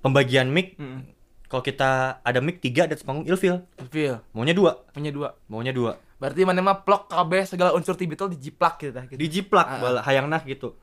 Pembagian 0.00 0.48
mic 0.48 0.76
Hmm. 0.76 1.08
Kalau 1.50 1.60
kita 1.60 1.90
ada 2.20 2.38
mic 2.38 2.58
tiga 2.58 2.86
di 2.86 2.94
atas 2.94 3.02
panggung 3.02 3.26
ilfil 3.26 3.58
Feel. 3.90 4.22
maunya 4.30 4.54
dua 4.54 4.86
Punya 4.88 5.10
dua. 5.10 5.34
maunya 5.46 5.70
dua 5.70 5.98
Berarti 6.16 6.44
mana 6.44 6.60
mah 6.60 6.80
plok 6.80 7.08
kabeh 7.08 7.42
segala 7.42 7.72
unsur 7.72 7.96
ti 7.96 8.04
Beatles 8.04 8.30
dijiplak 8.30 8.78
gitu. 8.78 8.92
Gitu. 8.94 9.18
dijiplak 9.18 9.66
Ah, 9.66 9.74
ah. 9.74 9.80
bala 9.80 10.00
hayangna 10.00 10.38
gitu 10.42 10.76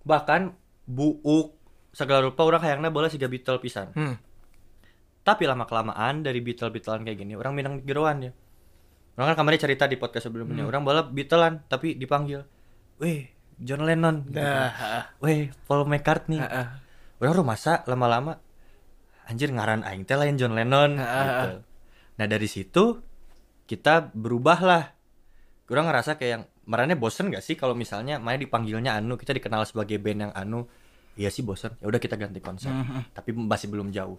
bahkan 0.00 0.54
buuk 0.86 1.56
segala 1.90 2.22
rupa 2.22 2.42
orang 2.42 2.62
hayangna 2.62 2.88
bola 2.88 3.06
siga 3.06 3.26
Beatle 3.26 3.58
pisan 3.58 3.90
Hmm. 3.92 4.16
tapi 5.20 5.44
lama 5.44 5.64
kelamaan 5.64 6.20
dari 6.20 6.38
Beatle 6.38 6.70
Beatlean 6.70 7.02
kayak 7.02 7.18
gini 7.18 7.32
orang 7.32 7.52
minang 7.52 7.74
geroan 7.80 8.22
ya 8.22 8.32
orang 9.14 9.34
kan 9.34 9.44
kemarin 9.44 9.60
cerita 9.60 9.84
di 9.84 9.96
podcast 9.96 10.26
sebelumnya 10.26 10.62
Hmm. 10.62 10.70
orang 10.70 10.82
bola 10.82 11.00
Beatlean 11.02 11.66
tapi 11.66 11.94
dipanggil 11.94 12.40
weh 12.98 13.28
John 13.56 13.82
Lennon 13.82 14.24
gitu. 14.26 14.36
Dah. 14.36 14.70
heeh. 14.70 15.04
weh 15.18 15.40
Paul 15.64 15.84
McCartney 15.84 16.38
Heeh. 16.38 16.66
orang 17.18 17.34
rumah 17.34 17.56
masa 17.56 17.84
lama-lama 17.84 18.40
anjir 19.24 19.48
ngaran 19.48 19.82
aing 19.82 20.02
teh 20.02 20.14
lain 20.14 20.34
John 20.34 20.52
Lennon 20.52 20.96
gitu. 20.96 21.48
Nah 22.16 22.26
dari 22.26 22.46
situ 22.46 23.00
kita 23.64 24.10
berubah 24.10 24.58
lah. 24.60 24.84
Kurang 25.64 25.86
ngerasa 25.86 26.14
kayak 26.14 26.30
yang 26.30 26.42
marahnya 26.64 26.94
bosen 26.94 27.28
gak 27.28 27.40
sih 27.40 27.54
kalau 27.54 27.72
misalnya 27.72 28.16
main 28.16 28.36
dipanggilnya 28.36 28.94
Anu 28.94 29.14
kita 29.14 29.30
dikenal 29.30 29.62
sebagai 29.64 29.96
band 29.96 30.20
yang 30.20 30.32
Anu 30.32 30.66
iya 31.14 31.26
sih 31.26 31.42
bosen 31.42 31.74
ya 31.76 31.86
udah 31.86 31.98
kita 31.98 32.14
ganti 32.14 32.38
konsep 32.38 32.70
Mhm. 32.70 33.10
tapi 33.12 33.30
masih 33.30 33.66
belum 33.66 33.90
jauh 33.90 34.14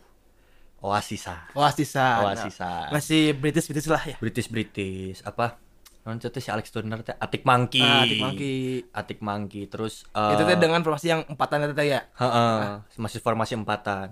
Oasisa 0.81 1.47
Oasisan. 1.53 2.25
Oasisan 2.25 2.89
Masih 2.89 3.31
British 3.33 3.67
British 3.67 3.87
lah 3.87 4.01
ya. 4.01 4.15
British 4.17 4.47
British 4.47 5.21
apa 5.21 5.55
non 6.01 6.17
itu 6.17 6.27
si 6.35 6.49
Alex 6.49 6.73
Turner 6.73 6.99
teh 7.01 7.13
Atik 7.13 7.45
Monkey 7.45 7.79
Ah, 7.79 8.01
Arctic 8.01 8.19
Monkey. 8.19 8.57
Atik 8.89 9.19
Monkey 9.21 9.63
terus 9.67 10.03
Itu 10.09 10.41
eh, 10.41 10.47
teh 10.47 10.57
dengan 10.57 10.81
formasi 10.81 11.07
yang 11.07 11.21
empatan 11.23 11.63
itu 11.63 11.73
teh 11.73 11.87
ya. 11.87 12.01
Heeh, 12.11 12.57
masih 12.97 13.19
formasi 13.19 13.53
empatan. 13.53 14.11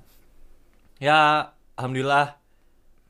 Ya, 0.99 1.49
alhamdulillah 1.75 2.35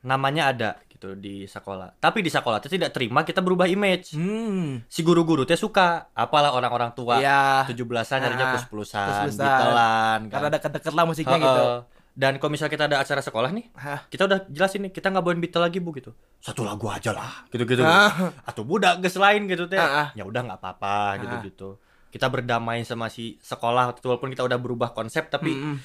namanya 0.00 0.54
ada 0.54 0.70
gitu 0.88 1.16
di 1.16 1.44
sekolah. 1.44 1.96
Tapi 1.96 2.20
di 2.20 2.28
sekolah 2.28 2.60
teh 2.60 2.68
tidak 2.68 2.92
terima 2.92 3.24
kita 3.24 3.40
berubah 3.40 3.66
image. 3.66 4.14
Hmm. 4.14 4.84
Si 4.86 5.00
guru-guru 5.00 5.44
teh 5.44 5.56
suka, 5.56 6.12
apalah 6.12 6.52
orang-orang 6.52 6.92
tua 6.92 7.18
Iya. 7.18 7.64
17-an 7.66 8.18
nyarinya 8.20 8.46
Ah, 8.46 8.52
plus-plusan. 8.56 9.28
Beatlean 9.32 10.20
kan. 10.28 10.32
Karena 10.32 10.48
deket-deket 10.52 10.92
lah 10.92 11.04
musiknya 11.04 11.36
Heeh. 11.36 11.44
gitu. 11.44 11.66
Dan 12.10 12.36
kalau 12.36 12.50
misalnya 12.52 12.72
kita 12.74 12.84
ada 12.90 12.96
acara 13.00 13.22
sekolah 13.22 13.50
nih, 13.54 13.66
Hah. 13.72 14.00
kita 14.12 14.28
udah 14.28 14.38
jelasin 14.50 14.82
nih, 14.84 14.92
kita 14.92 15.08
nggak 15.08 15.24
bawain 15.24 15.40
Beatle 15.40 15.62
lagi 15.62 15.78
bu 15.80 15.94
gitu. 15.94 16.12
Satu 16.42 16.66
lagu 16.66 16.84
aja 16.90 17.16
lah, 17.16 17.48
gitu-gitu. 17.48 17.80
Ah. 17.80 18.34
Atau 18.44 18.66
budak 18.66 19.00
ges 19.00 19.16
lain 19.16 19.48
gitu 19.48 19.70
teh. 19.70 19.80
Ah, 19.80 19.88
ah. 19.88 20.08
Ya 20.12 20.26
udah 20.26 20.42
nggak 20.44 20.58
apa-apa 20.60 21.16
gitu-gitu. 21.22 21.80
Kita 22.10 22.26
berdamai 22.26 22.82
sama 22.82 23.06
si 23.08 23.38
sekolah 23.40 23.94
walaupun 23.96 24.28
kita 24.34 24.42
udah 24.42 24.58
berubah 24.58 24.90
konsep 24.90 25.30
tapi 25.30 25.54
Mm-mm. 25.54 25.76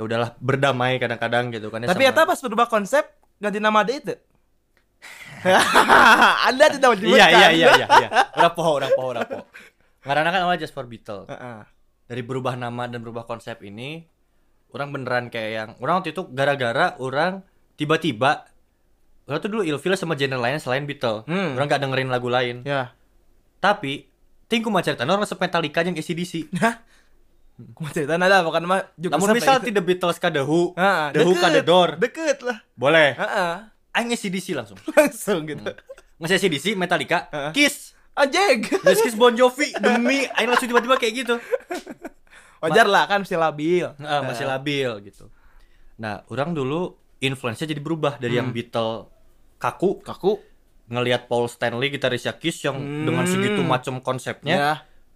Ya 0.00 0.08
udahlah 0.08 0.32
berdamai 0.38 0.96
kadang-kadang 0.96 1.52
gitu 1.52 1.68
kan 1.68 1.84
ya 1.84 1.86
Tapi 1.86 2.02
sama- 2.02 2.16
eta 2.16 2.24
pas 2.24 2.40
berubah 2.40 2.66
konsep 2.66 3.04
ganti 3.36 3.60
nama 3.60 3.84
dia 3.84 4.00
itu. 4.00 4.14
Anda 6.48 6.64
tidak 6.70 6.88
menyebutkan. 6.90 7.16
iya 7.18 7.28
iya 7.28 7.48
iya 7.50 7.68
iya 7.74 7.86
iya 7.86 8.08
udah 8.34 8.52
poho 8.52 8.76
udah 8.76 8.90
poho 8.90 9.08
udah 9.10 9.24
poho 9.24 9.44
karena 10.00 10.24
kan 10.26 10.40
awalnya 10.40 10.60
just 10.62 10.72
for 10.72 10.84
Beatles 10.84 11.24
Heeh. 11.26 11.60
dari 12.06 12.22
berubah 12.22 12.52
nama 12.54 12.84
dan 12.84 13.00
berubah 13.00 13.24
konsep 13.24 13.60
ini 13.60 14.04
orang 14.70 14.88
beneran 14.90 15.24
kayak 15.28 15.50
yang 15.50 15.70
orang 15.78 16.00
waktu 16.00 16.12
itu 16.12 16.28
gara-gara 16.28 16.96
orang 16.96 17.40
tiba-tiba 17.74 18.44
orang 19.24 19.38
tuh 19.38 19.50
dulu 19.50 19.62
ilfil 19.62 19.92
sama 19.94 20.12
genre 20.14 20.36
lain 20.38 20.56
selain 20.56 20.84
Beatles 20.84 21.24
Hmm. 21.24 21.52
orang 21.54 21.66
gak 21.66 21.80
dengerin 21.80 22.08
lagu 22.08 22.28
lain 22.28 22.60
Ya. 22.62 22.92
tapi 23.58 24.08
tingku 24.46 24.68
mah 24.68 24.80
cerita 24.80 25.04
orang 25.04 25.20
resep 25.20 25.36
Metallica 25.36 25.80
yang 25.80 25.92
ACDC 25.94 26.52
Hah? 26.58 26.80
Cerita 27.94 28.14
ada 28.14 28.40
bukan 28.40 28.62
mah 28.64 28.80
juga 28.94 29.14
namun 29.14 29.32
misal 29.32 29.56
itu. 29.56 29.68
tidak 29.68 29.82
Beatles 29.84 30.16
ka 30.16 30.28
The 30.28 30.40
Who 30.40 30.72
Heeh, 30.72 31.04
The 31.10 31.20
Who 31.20 31.32
ka 31.34 31.48
The 31.48 31.54
deket, 31.56 31.64
Door 31.64 31.88
Deket 31.96 32.38
lah. 32.40 32.58
boleh 32.72 33.08
Heeh. 33.12 33.52
aing 33.92 34.10
ACDC 34.10 34.46
langsung 34.52 34.78
Langsung 34.92 35.40
gitu. 35.44 35.64
ngasih 36.16 36.36
ACDC 36.38 36.66
Metallica 36.74 37.26
Heeh. 37.28 37.52
Kiss 37.52 37.92
Anjing. 38.12 38.66
Terus 38.84 39.00
Kiss 39.00 39.14
Bon 39.14 39.30
Jovi 39.30 39.70
demi 39.74 40.26
aing 40.26 40.46
langsung 40.46 40.66
tiba-tiba 40.66 40.94
kayak 40.94 41.14
gitu. 41.16 41.34
Wajar 42.60 42.84
lah 42.84 43.06
kan 43.06 43.24
masih 43.24 43.36
labil. 43.36 43.86
Nah, 43.96 44.20
masih 44.22 44.44
labil 44.44 44.90
gitu. 45.02 45.32
Nah, 45.96 46.20
orang 46.26 46.52
dulu 46.52 46.92
influence-nya 47.18 47.64
jadi 47.66 47.78
berubah 47.78 48.16
dari 48.16 48.36
yang 48.36 48.50
Beatle 48.50 49.08
kaku 49.56 50.00
Kaku. 50.00 50.36
ngelihat 50.86 51.24
Paul 51.24 51.46
Stanley 51.46 51.88
gitarisnya 51.88 52.34
Kiss 52.34 52.60
yang 52.60 52.74
Hmm. 52.74 53.06
dengan 53.06 53.24
segitu 53.24 53.62
macam 53.62 54.02
konsepnya 54.02 54.56
Ya. 54.58 54.72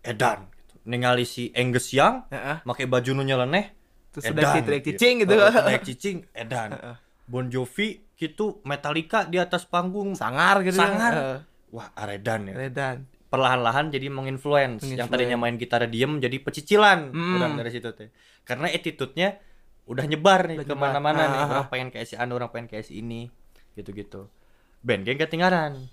edan. 0.06 0.46
Ningali 0.84 1.24
si 1.24 1.48
Angus 1.56 1.92
Young 1.92 2.28
Heeh. 2.28 2.64
pakai 2.64 2.86
baju 2.88 3.10
nu 3.16 3.24
nyeleneh 3.24 3.84
Terus 4.14 4.30
udah 4.30 4.62
teriak 4.62 4.84
cicing 4.86 5.26
gitu. 5.26 5.34
Oh, 5.34 5.50
teriak 5.50 5.82
cicing 5.82 6.22
edan. 6.30 6.78
Bon 7.26 7.50
Jovi 7.50 8.14
gitu 8.14 8.62
Metallica 8.62 9.26
di 9.26 9.42
atas 9.42 9.66
panggung. 9.66 10.14
Sangar 10.14 10.62
gitu. 10.62 10.78
Sangar. 10.78 11.12
Heeh. 11.12 11.40
wah 11.74 11.90
aredan 11.98 12.46
ya. 12.46 12.54
Redan. 12.54 13.10
perlahan-lahan 13.26 13.90
jadi 13.90 14.06
menginfluence. 14.14 14.86
Yang 14.86 15.10
tadinya 15.10 15.34
main 15.34 15.58
gitar 15.58 15.82
diem 15.90 16.22
jadi 16.22 16.38
pecicilan. 16.38 17.10
Hmm. 17.10 17.42
orang 17.42 17.58
dari 17.58 17.74
situ 17.74 17.90
teh. 17.90 18.14
Karena 18.46 18.70
attitude-nya 18.70 19.42
udah 19.90 20.06
nyebar 20.06 20.46
nih 20.46 20.62
Udah 20.62 20.66
ke 20.70 20.74
mana-mana 20.78 21.22
nih. 21.26 21.38
Orang 21.50 21.66
pengen 21.66 21.88
kayak 21.90 22.06
si 22.06 22.14
Anu 22.14 22.38
orang 22.38 22.54
pengen 22.54 22.70
kayak 22.70 22.86
si 22.86 23.02
ini. 23.02 23.26
Gitu-gitu. 23.74 24.30
Band 24.86 25.02
geng 25.02 25.18
ketinggalan. 25.18 25.90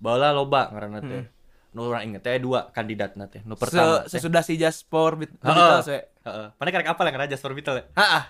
Bala 0.00 0.32
loba 0.32 0.72
ngaranna 0.72 1.04
teh 1.04 1.24
nu 1.68 1.84
orang 1.84 2.02
inget 2.02 2.22
teh 2.22 2.38
dua 2.38 2.70
kandidat 2.70 3.12
teh 3.26 3.44
nu 3.44 3.52
pertama. 3.54 4.08
Se- 4.08 4.16
sesudah 4.16 4.40
si 4.40 4.56
Jaspor 4.56 5.14
Beat- 5.14 5.36
Heeh. 5.36 5.52
Beatles 5.52 5.86
we. 5.86 6.00
heeh 6.24 6.46
mana 6.50 6.68
karek 6.70 6.88
apa 6.88 7.00
lah 7.02 7.28
Just 7.28 7.40
for 7.40 7.52
Beatles 7.52 7.78
ya 7.78 7.84
Heeh. 7.94 8.22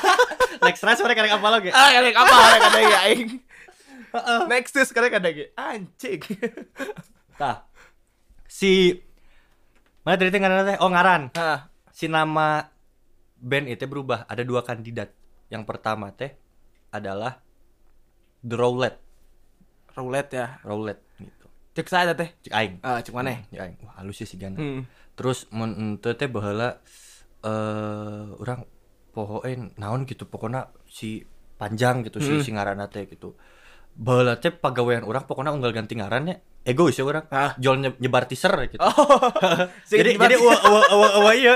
Lex 0.64 0.76
Rush 0.80 1.00
mana 1.00 1.14
karek 1.14 1.32
apa 1.32 1.48
lagi 1.50 1.68
Ah, 1.70 1.88
kadang 1.90 2.14
apa 2.14 2.34
kadang 2.34 2.62
ada 2.66 2.80
ya 2.80 2.98
aing. 3.08 3.30
Next 4.46 4.70
tuh 4.70 4.86
sekarang 4.86 5.10
ada 5.12 5.28
ge. 5.28 5.50
Anjing. 5.54 6.22
tah 7.40 7.66
si 8.46 8.94
mana 10.02 10.14
tadi 10.14 10.30
ngaranna 10.30 10.64
teh 10.64 10.78
oh 10.78 10.86
ngaran 10.86 11.22
si 11.90 12.06
nama 12.06 12.70
band 13.34 13.66
itu 13.66 13.84
berubah 13.84 14.22
ada 14.24 14.40
dua 14.40 14.62
kandidat 14.62 15.10
yang 15.48 15.66
pertama 15.66 16.14
teh 16.14 16.30
adalah 16.88 17.42
The 18.40 18.54
Roulette 18.54 19.00
Roulette 19.94 20.32
ya. 20.32 20.46
Roulette 20.62 21.02
gitu 21.18 21.33
Cek 21.74 21.86
saya 21.86 22.14
teh. 22.14 22.30
cik 22.40 22.50
aing. 22.50 22.74
Ah, 22.80 22.98
cek 22.98 23.10
mana? 23.10 23.34
cik 23.44 23.58
aing. 23.58 23.76
Wah 23.82 23.98
halus 23.98 24.16
ya 24.16 24.24
si 24.24 24.36
Gana 24.36 24.54
Hmm. 24.54 24.82
terus 25.12 25.46
mun 25.50 25.70
ente 25.72 26.10
teh 26.12 26.26
baheula 26.26 26.78
eh 27.40 27.50
orang 28.34 28.62
pohoen 29.10 29.74
naon 29.76 30.02
gitu 30.04 30.24
pokoknya 30.24 30.70
si 30.84 31.22
panjang 31.54 32.02
gitu 32.02 32.18
si 32.18 32.38
si 32.40 32.50
ngaranna 32.50 32.86
teh 32.86 33.04
gitu. 33.04 33.34
Baheula 33.92 34.34
teh 34.36 34.50
pagawean 34.50 35.02
orang 35.02 35.22
pokoknya 35.22 35.50
unggal 35.50 35.70
ganti 35.70 35.94
ngarannya 35.94 36.38
egois 36.62 36.94
ya 36.94 37.02
orang 37.02 37.26
Ah. 37.28 37.54
jual 37.56 37.76
nye- 37.76 37.98
nyebar 37.98 38.24
teaser 38.24 38.54
gitu. 38.68 38.78
Oh. 38.78 38.94
jadi 39.90 40.14
jadi 40.14 40.34
uwa 40.36 40.54
uwa 40.56 40.80
uwa 40.92 41.08
uwa 41.20 41.32
iya. 41.32 41.54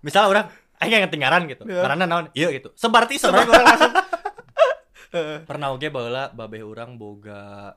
Misal 0.00 0.28
orang 0.28 0.48
aing 0.78 0.92
yang 0.94 1.04
ketinggalan 1.04 1.44
gitu. 1.46 1.64
Iya. 1.64 1.80
karena 1.82 2.04
naon? 2.04 2.28
Iya 2.32 2.52
gitu. 2.52 2.68
Sebar 2.74 3.04
teaser. 3.04 3.28
Orang 3.28 3.48
langsung. 3.48 3.92
Pernah 5.48 5.70
oge 5.70 5.88
baheula 5.88 6.28
babeh 6.30 6.60
urang 6.60 6.96
boga 6.96 7.72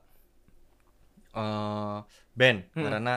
eh 1.30 1.96
band 2.32 2.58
Hmm. 2.72 2.84
karena 2.84 3.14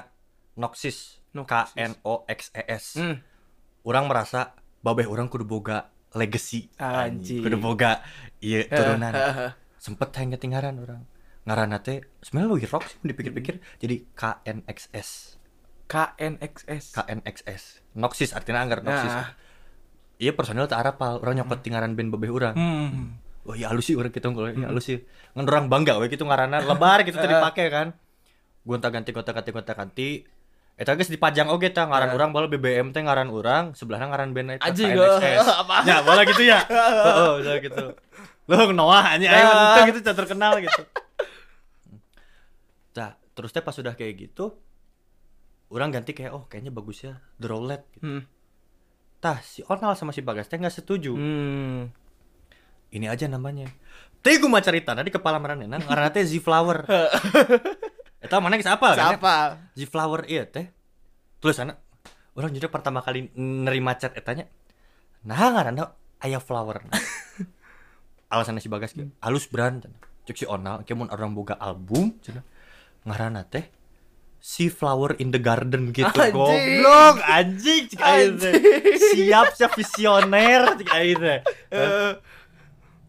Noxis 0.54 1.20
K 1.32 1.38
Noxis. 1.38 1.72
N 1.76 1.92
O 2.04 2.26
X 2.26 2.52
E 2.52 2.64
S 2.66 2.86
Hmm. 2.96 3.16
orang 3.84 4.06
merasa 4.06 4.54
babeh 4.80 5.06
orang 5.06 5.26
kudu 5.26 5.44
boga 5.44 5.88
legacy 6.12 6.68
Anjing. 6.76 7.40
kudu 7.40 7.58
boga 7.58 8.04
iya 8.40 8.68
turunan 8.68 9.12
Heeh. 9.12 9.52
sempet 9.78 10.12
yang 10.14 10.32
ketinggalan 10.32 10.76
orang 10.78 11.02
ngaranna 11.42 11.80
teh 11.80 12.04
sebenarnya 12.20 12.50
lu 12.50 12.70
rock 12.70 12.84
sih 12.86 12.98
dipikir-pikir 13.02 13.58
jadi 13.78 13.96
KNXS 14.12 15.40
KNXS. 15.88 16.84
KNXS 16.94 17.64
Noxis 17.94 18.32
artinya 18.32 18.62
anggar 18.62 18.80
Noxis 18.80 19.10
Nah. 19.10 19.34
iya 20.18 20.32
personil 20.32 20.66
tak 20.66 20.80
arapal 20.80 21.18
orang 21.18 21.38
nyokot 21.38 21.60
tinggalan 21.62 21.94
band 21.94 22.10
babeh 22.10 22.30
orang 22.30 22.54
Hmm. 22.54 23.18
Oh 23.46 23.54
iya 23.58 23.70
halus 23.74 23.90
sih 23.90 23.96
orang 23.98 24.14
gitu 24.14 24.28
kalau 24.30 24.50
ya 24.50 24.68
halus 24.70 24.86
sih 24.86 24.98
ngan 25.34 25.46
orang 25.46 25.66
bangga 25.68 25.98
we 25.98 26.08
gitu 26.08 26.24
ngaranna 26.24 26.62
lebar 26.62 27.02
gitu 27.02 27.18
tadi 27.18 27.34
pakai 27.50 27.68
kan 27.68 27.88
gonta 28.62 28.88
ganti 28.90 29.10
gonta 29.10 29.32
ganti 29.32 29.50
gonta 29.50 29.74
ganti 29.74 30.10
Eta 30.72 30.98
geus 30.98 31.14
dipajang 31.14 31.52
oge 31.54 31.70
tah 31.70 31.86
ngaran 31.86 32.10
Ya. 32.10 32.16
orang 32.18 32.30
bala 32.34 32.50
BBM 32.50 32.90
teh 32.90 33.06
ngaran 33.06 33.30
orang 33.30 33.78
sebelahnya 33.78 34.08
ngaran 34.10 34.34
band 34.34 34.58
eta 34.58 34.66
KNXS. 34.66 35.46
apa? 35.62 35.86
Ya, 35.86 36.02
bala 36.02 36.26
gitu 36.26 36.42
ya. 36.42 36.58
Heeh, 37.06 37.32
udah 37.38 37.56
gitu. 37.62 37.86
Lo 38.50 38.74
Noah 38.74 39.14
anjing 39.14 39.30
aing 39.30 39.46
Ya. 39.46 39.54
mah 39.78 39.86
gitu 39.86 40.00
terkenal 40.02 40.58
gitu. 40.58 40.82
Tah, 42.98 43.14
terus 43.38 43.54
teh 43.54 43.62
pas 43.62 43.76
sudah 43.76 43.94
kayak 43.94 44.16
gitu 44.18 44.58
orang 45.70 45.94
ganti 45.94 46.12
kayak 46.12 46.34
oh 46.34 46.50
kayaknya 46.50 46.74
bagus 46.74 47.06
ya 47.06 47.20
The 47.38 47.46
Roulette 47.46 47.86
gitu. 47.96 48.04
Hmm. 48.18 48.22
Tah, 49.22 49.38
si 49.46 49.62
Onal 49.70 49.94
sama 49.94 50.12
si 50.12 50.26
Bagas 50.26 50.50
teh 50.50 50.58
nggak 50.58 50.74
setuju. 50.74 51.14
Hmm. 51.14 51.94
Ini 52.92 53.08
aja 53.08 53.26
namanya. 53.32 53.72
Teh 54.22 54.38
gue 54.38 54.52
mah 54.52 54.62
cerita 54.62 54.94
di 54.94 55.10
kepala 55.10 55.42
meranena 55.42 55.80
ngaranna 55.82 56.12
teh 56.14 56.22
Z 56.30 56.38
Flower. 56.44 56.86
Eta 58.24 58.38
mana 58.38 58.60
geus 58.60 58.70
apa 58.70 58.94
kan? 58.94 59.18
Siapa? 59.18 59.36
Z 59.74 59.82
Flower 59.90 60.28
iya 60.30 60.46
teh. 60.46 60.70
Tulisanna 61.42 61.74
orang 62.38 62.54
jadi 62.54 62.70
pertama 62.70 63.02
kali 63.02 63.34
nerima 63.36 63.98
chat 63.98 64.14
etanya. 64.14 64.46
Nah 65.26 65.42
ngaranna 65.52 65.98
aya 66.22 66.38
flower. 66.38 66.86
Alasan 68.32 68.62
si 68.62 68.70
Bagas 68.72 68.94
ge, 68.94 69.10
halus 69.20 69.50
brand. 69.50 69.84
Cek 70.24 70.38
si 70.38 70.46
Onal, 70.46 70.86
kemun 70.86 71.10
orang 71.10 71.34
boga 71.34 71.58
album 71.58 72.16
cenah. 72.22 72.46
Ngaranna 73.10 73.44
teh 73.50 73.66
Si 74.42 74.74
Flower 74.74 75.22
in 75.22 75.30
the 75.30 75.38
Garden 75.38 75.94
gitu 75.94 76.10
Anjing. 76.10 76.34
goblok 76.34 77.18
anjing 77.22 77.84
cik 77.94 78.02
teh. 78.42 78.54
Siap 79.14 79.54
siap 79.54 79.72
visioner 79.78 80.82
cik 80.82 80.90
aing 80.90 81.18
teh. 81.22 81.40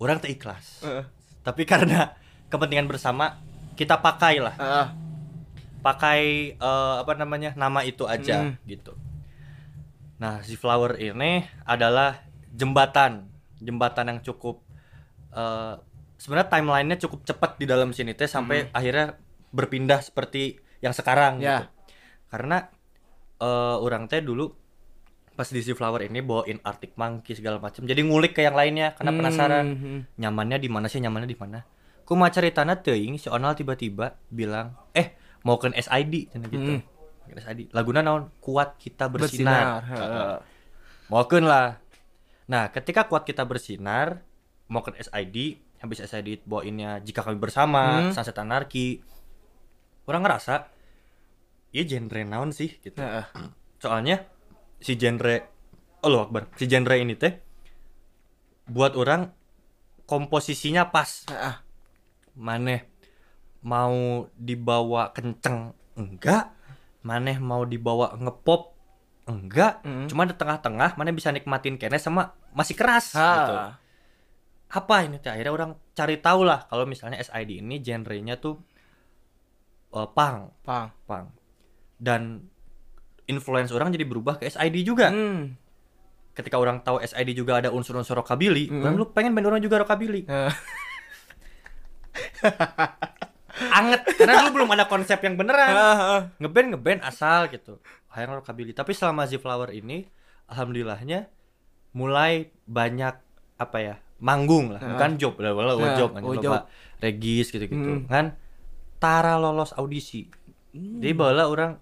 Orang 0.02 0.18
teh 0.18 0.28
ikhlas. 0.28 0.82
eh, 0.82 1.06
Tapi 1.40 1.62
karena 1.62 2.18
kepentingan 2.46 2.84
bersama 2.84 3.38
kita 3.72 3.96
pakai 3.96 4.36
lah 4.36 4.54
eh. 4.54 4.88
pakai 5.78 6.20
eh, 6.54 6.94
apa 6.98 7.12
namanya 7.14 7.54
nama 7.54 7.82
itu 7.82 8.04
aja 8.04 8.42
Hmm. 8.42 8.54
gitu. 8.64 8.92
Nah, 10.18 10.38
si 10.40 10.54
flower 10.54 10.94
ini 10.96 11.42
adalah 11.64 12.22
jembatan, 12.48 13.26
jembatan 13.56 14.06
yang 14.08 14.20
cukup 14.20 14.62
eh, 15.32 15.74
sebenarnya 16.16 16.48
timelinenya 16.50 16.98
cukup 17.00 17.24
cepat 17.24 17.56
di 17.56 17.64
dalam 17.64 17.90
sini 17.90 18.12
teh 18.12 18.26
sampai 18.26 18.70
akhirnya 18.70 19.18
berpindah 19.50 19.98
seperti 20.00 20.54
yang 20.78 20.92
sekarang 20.92 21.38
Hmm. 21.38 21.42
Ya. 21.42 21.50
gitu. 21.56 21.66
Karena 22.28 22.58
eh, 23.38 23.76
orang 23.78 24.06
teh 24.06 24.20
dulu 24.20 24.50
pas 25.32 25.44
di 25.44 25.58
si 25.58 25.72
flower 25.72 26.04
ini 26.04 26.20
bawain 26.20 26.60
Arctic 26.60 26.94
Monkey 26.94 27.32
segala 27.32 27.56
macam. 27.56 27.82
Jadi 27.82 28.00
ngulik 28.00 28.32
ke 28.32 28.40
yang 28.40 28.52
lainnya 28.52 28.92
karena 28.92 29.12
penasaran 29.12 29.66
Hmm. 29.72 30.00
nyamannya 30.16 30.56
di 30.56 30.68
mana 30.68 30.86
sih 30.86 30.98
nyamannya 30.98 31.26
di 31.26 31.36
mana 31.36 31.60
ku 32.02 32.12
mah 32.12 32.28
ceritana 32.28 32.76
teuing 32.76 33.16
si 33.16 33.30
Onal 33.30 33.54
tiba-tiba 33.54 34.18
bilang 34.28 34.74
eh 34.92 35.14
mau 35.42 35.56
ke 35.56 35.70
SID 35.70 36.28
cenah 36.28 36.48
gitu 36.48 36.72
Hmm. 36.76 36.82
SID 37.32 37.72
laguna 37.72 38.02
naon 38.02 38.28
kuat 38.38 38.76
kita 38.76 39.08
Bersinar. 39.08 39.80
bersinar, 39.80 39.88
Heeh. 39.88 40.36
mau 41.08 41.22
lah 41.24 41.78
nah 42.44 42.68
ketika 42.68 43.06
kuat 43.06 43.22
kita 43.24 43.46
bersinar 43.46 44.20
mau 44.66 44.82
ke 44.82 44.92
SID 44.98 45.36
habis 45.78 46.02
SID 46.02 46.42
bawainnya 46.44 47.00
jika 47.00 47.22
kami 47.22 47.38
bersama 47.38 48.02
Hmm. 48.02 48.12
Sunset 48.12 48.36
Anarchy 48.36 49.00
orang 50.04 50.26
ngerasa 50.26 50.68
iya 51.70 51.82
genre 51.82 52.20
naon 52.22 52.50
sih 52.50 52.76
gitu 52.76 52.98
Heeh. 52.98 53.24
soalnya 53.78 54.26
si 54.82 54.98
genre 54.98 55.46
Allah 56.02 56.20
Akbar 56.22 56.50
si 56.54 56.66
genre 56.66 56.94
ini 56.94 57.14
teh 57.14 57.32
buat 58.66 58.94
orang 58.94 59.30
komposisinya 60.04 60.90
pas 60.90 61.24
Heeh. 61.26 61.56
maneh 62.34 62.82
mau 63.62 64.26
dibawa 64.34 65.14
kenceng 65.14 65.70
enggak 65.94 66.50
maneh 67.00 67.38
mau 67.38 67.62
dibawa 67.62 68.14
ngepop 68.14 68.74
enggak 69.22 69.78
Mm. 69.82 70.10
cuma 70.10 70.26
di 70.26 70.34
tengah-tengah 70.34 70.98
maneh 70.98 71.14
bisa 71.14 71.30
nikmatin 71.30 71.78
kene 71.78 71.94
sama 71.96 72.34
masih 72.50 72.74
keras 72.74 73.14
Ha. 73.14 73.30
gitu 73.38 73.54
apa 74.72 74.96
ini 75.04 75.16
teh 75.16 75.28
akhirnya 75.28 75.52
orang 75.52 75.70
cari 75.92 76.18
tahu 76.18 76.42
lah 76.42 76.66
kalau 76.66 76.82
misalnya 76.82 77.20
SID 77.20 77.60
ini 77.60 77.78
genrenya 77.78 78.34
tuh 78.36 78.58
eh, 79.92 80.08
punk 80.08 80.64
Pang. 80.64 80.90
punk 81.04 81.26
dan 81.98 82.50
influence 83.24 83.70
orang 83.70 83.90
jadi 83.90 84.02
berubah 84.02 84.36
ke 84.36 84.46
SID 84.46 84.82
juga. 84.82 85.08
Hmm. 85.08 85.56
ketika 86.32 86.56
orang 86.56 86.80
tahu 86.80 86.96
SID 86.98 87.36
juga 87.36 87.60
ada 87.60 87.68
unsur-unsur 87.68 88.16
rockabilly 88.16 88.64
Mm. 88.66 88.80
orang 88.80 88.94
lu 88.96 89.04
pengen 89.06 89.32
band 89.32 89.46
orang 89.46 89.60
juga 89.60 89.76
rockabilly. 89.78 90.24
Eh, 90.24 90.52
anget. 93.70 94.00
Karena 94.16 94.40
dulu 94.42 94.50
belum 94.56 94.70
ada 94.72 94.84
konsep 94.86 95.20
yang 95.20 95.36
beneran. 95.36 95.72
Heeh. 95.76 96.20
ngeband 96.38 96.68
ngeband 96.72 97.00
asal 97.02 97.48
gitu. 97.48 97.78
Akhirnya 98.08 98.40
rockabilly. 98.40 98.72
Tapi 98.72 98.92
selama 98.92 99.24
Z 99.24 99.38
Flower 99.38 99.70
ini 99.70 100.08
alhamdulillahnya 100.48 101.28
mulai 101.92 102.48
banyak 102.64 103.14
apa 103.58 103.78
ya 103.78 103.94
manggung 104.18 104.72
lah. 104.72 104.80
Bukan 104.80 105.20
job 105.20 105.36
lah 105.36 105.52
walau 105.52 105.76
Nah, 105.76 105.94
job 105.94 106.10
oh, 106.10 106.18
anjing 106.18 106.40
job. 106.40 106.64
regis 106.98 107.46
gitu 107.50 107.60
gitu 107.62 107.76
Hmm. 107.76 108.08
kan. 108.08 108.40
Tara 108.96 109.36
lolos 109.36 109.74
audisi. 109.74 110.30
Jadi 110.72 111.12
bala 111.12 111.44
orang 111.44 111.76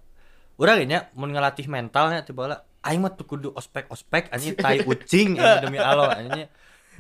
orang 0.61 0.85
kayaknya 0.85 1.01
mau 1.17 1.25
ngelatih 1.25 1.67
mentalnya 1.67 2.21
tiba 2.21 2.45
bala 2.45 2.57
aing 2.85 3.01
mah 3.01 3.17
kudu 3.17 3.57
ospek 3.57 3.89
ospek 3.89 4.29
anjing 4.29 4.55
tai 4.65 4.85
ucing 4.85 5.41
anjing 5.41 5.65
demi 5.65 5.79
Allah 5.81 6.21
anjing 6.21 6.49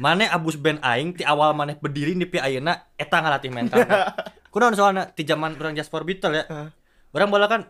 Mane 0.01 0.25
abus 0.33 0.57
band 0.57 0.81
aing 0.81 1.13
ti 1.13 1.29
awal 1.29 1.53
maneh 1.53 1.77
berdiri 1.77 2.17
di 2.17 2.25
ayeuna 2.25 2.73
eta 2.97 3.21
ngalatih 3.21 3.53
mental. 3.53 3.85
Kunaon 4.53 4.73
soalna 4.73 5.13
ti 5.13 5.29
zaman 5.29 5.61
urang 5.61 5.77
Jasper 5.77 6.09
Beetle 6.09 6.41
ya. 6.41 6.45
Orang 7.13 7.29
bola 7.29 7.45
kan 7.53 7.69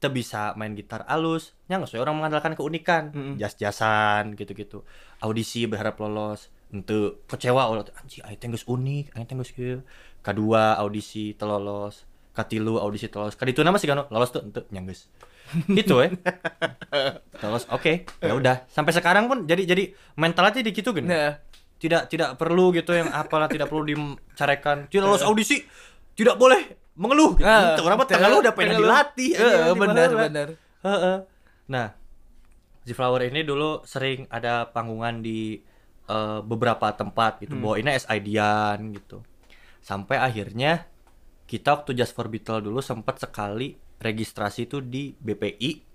teu 0.00 0.10
bisa 0.10 0.56
main 0.56 0.72
gitar 0.72 1.04
alus 1.04 1.52
nya 1.68 1.76
nggak 1.76 1.92
sesuai 1.92 2.02
orang 2.08 2.16
mengandalkan 2.16 2.56
keunikan 2.56 3.12
Mm-mm. 3.12 3.34
jas-jasan 3.36 4.32
gitu-gitu 4.32 4.80
audisi 5.20 5.68
berharap 5.68 6.00
lolos 6.00 6.48
ente 6.72 7.20
kecewa 7.28 7.68
ulah 7.68 7.84
anjing 8.00 8.24
aing 8.24 8.40
teh 8.40 8.48
unik 8.48 9.12
aing 9.12 9.28
teh 9.28 9.36
kadua 10.24 10.80
audisi 10.80 11.36
teu 11.36 11.44
lolos 11.44 12.08
katilu 12.40 12.80
audisi 12.80 13.12
lolos 13.12 13.36
kaditu 13.36 13.60
nama 13.60 13.76
sih 13.76 13.84
kan 13.84 14.08
lolos 14.08 14.32
tuh 14.32 14.40
ente 14.40 14.64
nya 14.72 14.80
geus 14.80 15.12
gitu 15.68 16.00
eh 16.00 16.10
lolos 17.44 17.68
oke 17.68 18.08
ya 18.24 18.32
udah 18.32 18.64
sampai 18.72 18.96
sekarang 18.96 19.28
pun 19.28 19.44
jadi 19.44 19.68
jadi 19.68 19.92
mental 20.16 20.48
aja 20.48 20.64
di 20.64 20.72
gitu 20.72 20.96
gini 20.96 21.12
Nah, 21.12 21.36
tidak 21.76 22.08
tidak 22.08 22.40
perlu 22.40 22.72
gitu 22.72 22.96
yang 22.96 23.12
apalah 23.12 23.48
tidak 23.48 23.68
perlu 23.68 23.84
dicarekan 23.84 24.88
tidak 24.88 25.04
lolos 25.04 25.24
audisi 25.24 25.60
tidak 26.16 26.36
boleh 26.36 26.80
mengeluh 27.00 27.32
gitu. 27.40 27.80
Orang 27.86 27.96
mah 27.96 28.06
tidak- 28.06 28.20
tengah 28.20 28.28
lu 28.28 28.38
udah 28.44 28.54
pengen 28.54 28.76
dilatih 28.76 29.30
di 29.32 29.78
benar 29.80 30.08
benar. 30.12 30.48
Heeh. 30.84 31.16
Nah, 31.70 31.86
Flower 32.90 33.22
ini 33.24 33.40
dulu 33.46 33.86
sering 33.86 34.26
ada 34.28 34.68
panggungan 34.68 35.22
di 35.24 35.62
eh, 36.10 36.38
beberapa 36.42 36.90
tempat 36.92 37.40
gitu. 37.40 37.56
Hmm. 37.56 37.62
Bawainnya 37.64 37.96
SID-an 37.96 38.92
gitu. 38.92 39.22
Sampai 39.80 40.20
akhirnya 40.20 40.84
kita 41.50 41.82
waktu 41.82 41.98
Just 41.98 42.14
for 42.14 42.30
Beatle 42.30 42.62
dulu 42.62 42.78
sempat 42.78 43.18
sekali 43.18 43.74
registrasi 43.98 44.70
itu 44.70 44.78
di 44.78 45.18
BPI. 45.18 45.90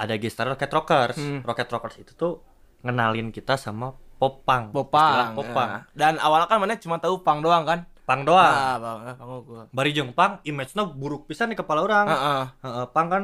Ada 0.00 0.16
gestar 0.16 0.48
Rocket 0.48 0.72
Rockers. 0.72 1.20
Hmm. 1.20 1.44
Rocket 1.44 1.68
Rockers 1.68 2.00
itu 2.00 2.16
tuh 2.16 2.40
ngenalin 2.80 3.28
kita 3.28 3.60
sama 3.60 3.92
Popang. 4.16 4.72
Popang. 4.72 5.36
Popang. 5.36 5.68
ya. 5.68 5.78
Dan 5.92 6.16
awalnya 6.16 6.48
kan 6.48 6.56
mana 6.64 6.80
cuma 6.80 6.96
tahu 6.96 7.20
pang 7.20 7.44
doang 7.44 7.68
kan? 7.68 7.84
Pang 8.08 8.24
doang. 8.24 8.40
Ah, 8.40 8.76
bang, 8.80 8.98
ah, 9.04 9.14
pang 9.20 9.28
gua. 9.44 9.64
Bari 9.68 9.90
jeung 9.92 10.12
Pang, 10.12 10.40
image-nya 10.44 10.88
buruk 10.88 11.28
pisan 11.28 11.52
di 11.52 11.56
kepala 11.56 11.84
orang. 11.84 12.06
Heeh. 12.08 12.42
Heeh, 12.64 12.86
Pang 12.92 13.08
kan 13.12 13.22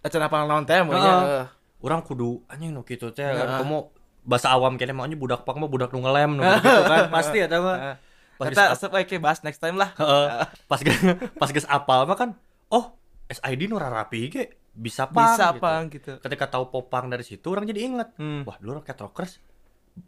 Acara 0.00 0.32
pang 0.32 0.48
naon 0.48 0.64
teh 0.64 0.80
mun 0.80 0.96
nya. 0.96 1.44
orang 1.80 2.00
kudu 2.00 2.40
anjing 2.48 2.72
nu 2.72 2.80
kitu 2.84 3.12
teh 3.12 3.24
kan 3.24 3.60
kamu 3.60 3.88
bahasa 4.24 4.52
awam 4.52 4.80
kene 4.80 4.96
mah 4.96 5.08
budak 5.12 5.44
pang 5.44 5.60
mah 5.60 5.68
budak 5.68 5.92
nu 5.92 6.00
ngelem 6.04 6.40
nu 6.40 6.44
gitu 6.44 6.80
kan 6.88 7.12
pasti 7.12 7.44
eta 7.44 7.60
mah. 7.60 8.00
Pas 8.40 8.48
Kita 8.48 8.62
ap- 8.66 8.80
sebaiknya 8.80 9.20
bahas 9.20 9.40
next 9.40 9.60
time 9.60 9.76
lah. 9.76 9.92
heeh, 9.92 10.26
pas 10.64 10.80
geus 10.80 10.96
pas 11.36 11.50
geus 11.50 11.68
apal 11.68 12.02
mah 12.02 12.16
kan 12.16 12.30
oh 12.68 12.96
SID 13.28 13.68
nu 13.68 13.76
rapi 13.76 14.20
ge 14.26 14.44
bisa 14.72 15.04
pang 15.06 15.28
Bisa 15.28 15.46
gitu. 15.50 15.60
pang 15.60 15.82
gitu. 15.86 16.12
ketika 16.18 16.48
tahu 16.48 16.72
popang 16.72 17.06
dari 17.06 17.20
situ 17.20 17.44
orang 17.46 17.66
jadi 17.66 17.80
inget 17.84 18.08
Hmm. 18.16 18.42
wah 18.42 18.56
dulu 18.56 18.80
Rocket 18.80 18.96
Rockers 18.96 19.32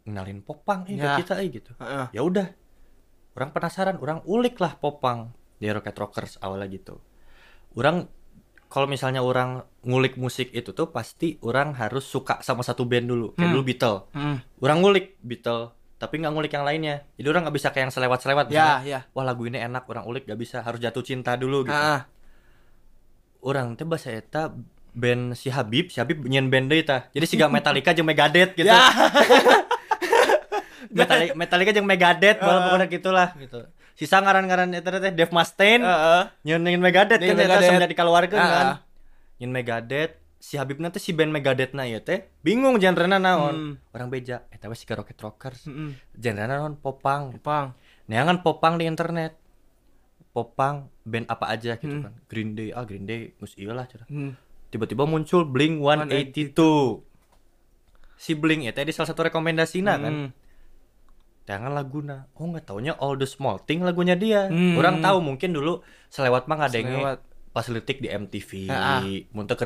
ngenalin 0.03 0.41
popang 0.41 0.83
eh, 0.85 0.95
Ya. 0.95 1.13
ke 1.13 1.21
kita 1.21 1.37
eh 1.37 1.49
gitu 1.51 1.71
Heeh. 1.77 2.09
ya 2.11 2.21
udah 2.21 2.47
orang 3.33 3.49
penasaran 3.51 3.97
orang 3.97 4.25
ulik 4.25 4.57
lah 4.57 4.73
popang 4.73 5.29
di 5.55 5.67
Rocket 5.67 5.93
Rockers 5.93 6.39
awalnya 6.39 6.67
gitu 6.69 6.97
orang 7.73 8.09
kalau 8.65 8.85
misalnya 8.85 9.21
orang 9.21 9.61
ngulik 9.81 10.15
musik 10.15 10.49
itu 10.49 10.71
tuh 10.71 10.89
pasti 10.89 11.37
orang 11.39 11.75
harus 11.75 12.01
suka 12.03 12.41
sama 12.41 12.61
satu 12.61 12.83
band 12.83 13.05
dulu 13.05 13.27
kayak 13.31 13.45
Hmm. 13.45 13.53
dulu 13.53 13.63
Beatle 13.63 13.97
Hmm. 14.09 14.37
orang 14.59 14.77
ngulik 14.79 15.05
Beatle 15.19 15.75
tapi 16.03 16.19
nggak 16.19 16.29
ngulik 16.29 16.51
yang 16.51 16.61
lainnya 16.61 17.07
jadi 17.13 17.27
orang 17.29 17.41
nggak 17.43 17.55
bisa 17.55 17.67
kayak 17.69 17.87
yang 17.87 17.93
selewat-selewat 17.93 18.45
Ya, 18.45 18.55
misalnya, 18.77 18.83
ya. 18.83 18.99
wah 19.09 19.23
lagu 19.23 19.43
ini 19.43 19.57
enak 19.57 19.83
orang 19.85 20.03
ulik 20.03 20.23
gak 20.25 20.35
bisa 20.35 20.59
harus 20.59 20.77
jatuh 20.77 20.99
cinta 21.01 21.33
dulu 21.33 21.63
gitu 21.63 21.71
Heeh. 21.71 22.03
orang 23.41 23.73
teh 23.73 23.83
bahasa 23.83 24.11
eta 24.11 24.51
band 24.91 25.33
si 25.33 25.47
Habib 25.47 25.87
si 25.87 25.97
Habib 25.97 26.21
nyen 26.21 26.47
band 26.47 26.67
deui 26.67 26.83
tah 26.83 27.07
jadi 27.09 27.23
siga 27.23 27.47
Metallica 27.47 27.91
jeung 27.91 28.05
Megadeth 28.05 28.53
gitu 28.53 28.67
Ya. 28.67 28.77
Metallica, 30.93 31.33
Metallica 31.33 31.71
jeung 31.71 31.87
Megadeth 31.87 32.37
bae 32.37 32.57
pokoknya 32.59 32.87
gitulah 32.87 33.29
gitu. 33.35 33.65
Sisa 33.93 34.17
ngaran-ngaran 34.19 34.69
eta 34.71 34.93
teh 34.93 35.09
Dave 35.09 35.31
Mustaine 35.31 35.81
Heeh. 35.81 36.21
nyeun 36.43 36.61
nyeun 36.61 36.81
Megadeth 36.81 37.17
kan 37.17 37.25
eta 37.29 37.39
Megadeth. 37.39 37.65
sampai 37.67 37.89
dikeluarkeun 37.89 38.37
kan. 38.37 38.49
Heeh. 38.51 38.75
Nyeun 39.39 39.53
Megadeth 39.53 40.13
si 40.43 40.59
Habib 40.59 40.83
nanti 40.83 40.99
si 40.99 41.15
band 41.15 41.31
Megadeth 41.31 41.71
na 41.71 41.87
ieu 41.87 42.03
teh 42.03 42.27
bingung 42.43 42.75
genrena 42.75 43.15
naon. 43.15 43.55
Hmm. 43.55 43.73
Orang 43.95 44.11
beja 44.11 44.43
eta 44.51 44.67
we 44.67 44.75
si 44.75 44.83
Rocket 44.83 45.15
Rockers. 45.15 45.71
Heeh. 45.71 45.95
Genrena 46.19 46.59
naon 46.59 46.75
popang. 46.75 47.39
Pang. 47.39 47.71
Neangan 48.11 48.43
popang 48.43 48.75
di 48.75 48.83
internet. 48.83 49.39
Popang 50.35 50.91
band 51.07 51.31
apa 51.31 51.47
aja 51.47 51.79
gitu 51.79 51.95
Hmm. 51.95 52.03
kan. 52.11 52.13
Green 52.27 52.59
Day, 52.59 52.75
ah 52.75 52.83
Green 52.83 53.07
Day 53.07 53.31
geus 53.39 53.55
ieu 53.55 53.71
lah 53.71 53.87
cenah. 53.87 54.03
Hmm. 54.11 54.35
Tiba-tiba 54.67 55.07
muncul 55.07 55.47
Blink 55.47 55.79
182. 55.79 56.99
Si 58.19 58.35
Blink 58.35 58.67
ya 58.67 58.75
tadi 58.75 58.91
salah 58.91 59.07
satu 59.07 59.23
rekomendasina 59.23 59.95
kan. 59.95 60.11
Hmm. 60.11 60.29
Jangan 61.47 61.71
laguna. 61.71 62.27
Oh 62.35 62.51
nggak 62.51 62.67
taunya 62.67 62.99
All 62.99 63.15
the 63.15 63.23
Small 63.23 63.63
Thing 63.63 63.79
lagunya 63.79 64.19
dia. 64.19 64.51
Hmm. 64.51 64.75
Orang 64.75 64.99
tahu 64.99 65.23
mungkin 65.23 65.55
dulu 65.55 65.79
selewat 66.11 66.51
mah 66.51 66.67
ngadenge 66.67 66.99
Selewat. 66.99 67.19
Pas 67.53 67.65
litik 67.69 68.01
di 68.01 68.09
MTV, 68.09 68.65
Ah, 68.67 68.97
ah. 68.97 69.01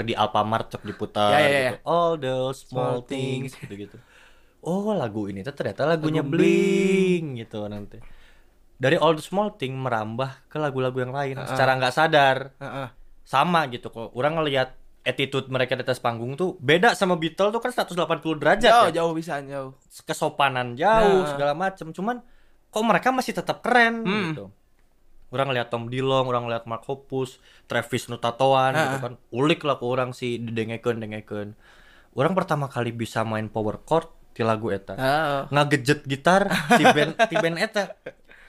di 0.04 0.14
Alfamart 0.14 0.68
cok 0.70 0.84
diputar 0.84 1.32
Ya, 1.32 1.40
ya, 1.40 1.48
ya. 1.48 1.72
gitu. 1.72 1.78
All 1.84 2.12
the 2.16 2.36
small, 2.52 2.54
Small 2.54 2.98
things 3.02 3.56
gitu-gitu. 3.56 3.96
Oh, 4.60 4.92
lagu 4.92 5.26
ini 5.26 5.40
tuh 5.42 5.56
ternyata 5.56 5.88
lagunya 5.88 6.20
Lagu 6.20 6.36
Blink 6.36 7.40
gitu 7.40 7.64
nanti. 7.66 8.04
Dari 8.76 8.94
All 8.94 9.16
the 9.16 9.24
Small 9.24 9.56
Thing 9.56 9.74
merambah 9.74 10.46
ke 10.46 10.60
lagu-lagu 10.60 11.00
yang 11.00 11.10
lain 11.10 11.40
Ah, 11.40 11.42
ah. 11.42 11.50
secara 11.50 11.72
nggak 11.74 11.96
sadar. 11.96 12.38
Heeh. 12.60 12.88
Sama 13.24 13.66
gitu 13.68 13.88
kok. 13.88 14.12
Orang 14.12 14.36
ngelihat 14.36 14.76
attitude 15.02 15.48
mereka 15.48 15.74
di 15.74 15.88
atas 15.88 15.98
panggung 15.98 16.36
tuh 16.36 16.60
beda 16.60 16.92
sama 16.92 17.16
Beatles 17.16 17.50
tuh 17.50 17.64
kan 17.64 17.72
180 17.72 17.96
derajat 18.36 18.68
Jauh, 18.68 18.88
ya 18.92 18.96
jauh 19.00 19.14
bisa 19.16 19.40
jauh. 19.40 19.72
kesopanan 20.04 20.76
jauh 20.76 21.24
Nah. 21.24 21.32
segala 21.32 21.54
macem 21.56 21.96
cuman 21.96 22.20
kok 22.68 22.84
mereka 22.84 23.16
masih 23.16 23.32
tetap 23.32 23.64
keren 23.64 24.04
Hmm. 24.04 24.24
gitu 24.28 24.46
orang 25.28 25.52
lihat 25.52 25.68
Tom 25.68 25.88
Dillon 25.88 26.24
orang 26.24 26.48
lihat 26.48 26.64
Mark 26.66 26.84
Hoppus 26.84 27.40
Travis 27.66 28.08
Nutatoan 28.08 28.72
Ah. 28.72 28.82
gitu 28.88 28.98
kan 29.02 29.14
ulik 29.30 29.62
lah 29.62 29.76
ke 29.76 29.84
orang 29.84 30.12
si 30.12 30.38
dengekeun 30.38 30.98
dengekeun 30.98 31.56
orang 32.14 32.34
pertama 32.34 32.66
kali 32.68 32.92
bisa 32.92 33.22
main 33.22 33.48
power 33.48 33.84
chord 33.84 34.08
di 34.32 34.46
lagu 34.46 34.70
eta 34.70 34.94
Heeh. 34.94 35.42
ngagejet 35.50 36.06
gitar 36.06 36.46
di 36.74 36.86
band 36.86 37.14
di 37.26 37.36
band 37.36 37.58
eta 37.58 37.92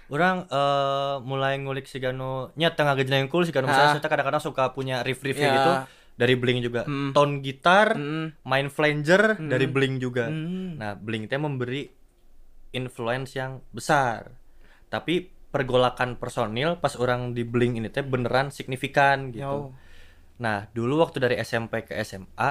orang 0.08 0.44
eh, 0.46 1.16
mulai 1.20 1.56
ngulik 1.56 1.84
si 1.84 1.98
Gano 1.98 2.52
nya 2.54 2.72
tengah 2.72 2.94
ngagejet 2.94 3.26
cool 3.26 3.42
si 3.42 3.52
Gano 3.52 3.66
Ah. 3.66 3.92
saya 3.92 4.00
kadang-kadang 4.00 4.40
suka 4.40 4.70
punya 4.70 5.00
riff-riff 5.02 5.36
Ya. 5.36 5.52
gitu 5.52 5.72
dari 6.14 6.34
Blink 6.34 6.60
juga 6.60 6.82
Hmm. 6.82 7.14
tone 7.14 7.40
gitar 7.40 7.94
Hmm. 7.94 8.34
main 8.42 8.68
flanger 8.68 9.36
Hmm. 9.36 9.48
dari 9.48 9.66
Blink 9.66 9.98
juga 9.98 10.26
Hmm. 10.26 10.74
Nah, 10.74 10.92
Blink 10.94 11.26
teh 11.26 11.38
memberi 11.38 11.86
influence 12.68 13.32
yang 13.32 13.62
besar. 13.70 14.34
Tapi 14.88 15.30
pergolakan 15.48 16.20
personil 16.20 16.76
pas 16.76 16.92
orang 17.00 17.32
di 17.32 17.42
Blink 17.42 17.80
ini 17.80 17.88
teh 17.88 18.04
beneran 18.04 18.52
signifikan 18.52 19.32
gitu. 19.32 19.44
Jauh. 19.44 19.72
Nah, 20.38 20.70
dulu 20.70 21.02
waktu 21.02 21.18
dari 21.18 21.36
SMP 21.40 21.82
ke 21.88 21.96
SMA, 22.04 22.48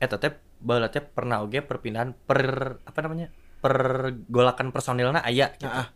eta 0.00 0.16
teh 0.18 0.34
baheula 0.58 0.90
teh 0.90 1.04
pernah 1.04 1.44
oge 1.44 1.62
perpindahan 1.62 2.16
per 2.26 2.40
apa 2.82 2.98
namanya? 3.04 3.30
pergolakan 3.58 4.70
personilna 4.70 5.18
aya 5.18 5.50
gitu. 5.58 5.66
Ah. 5.66 5.90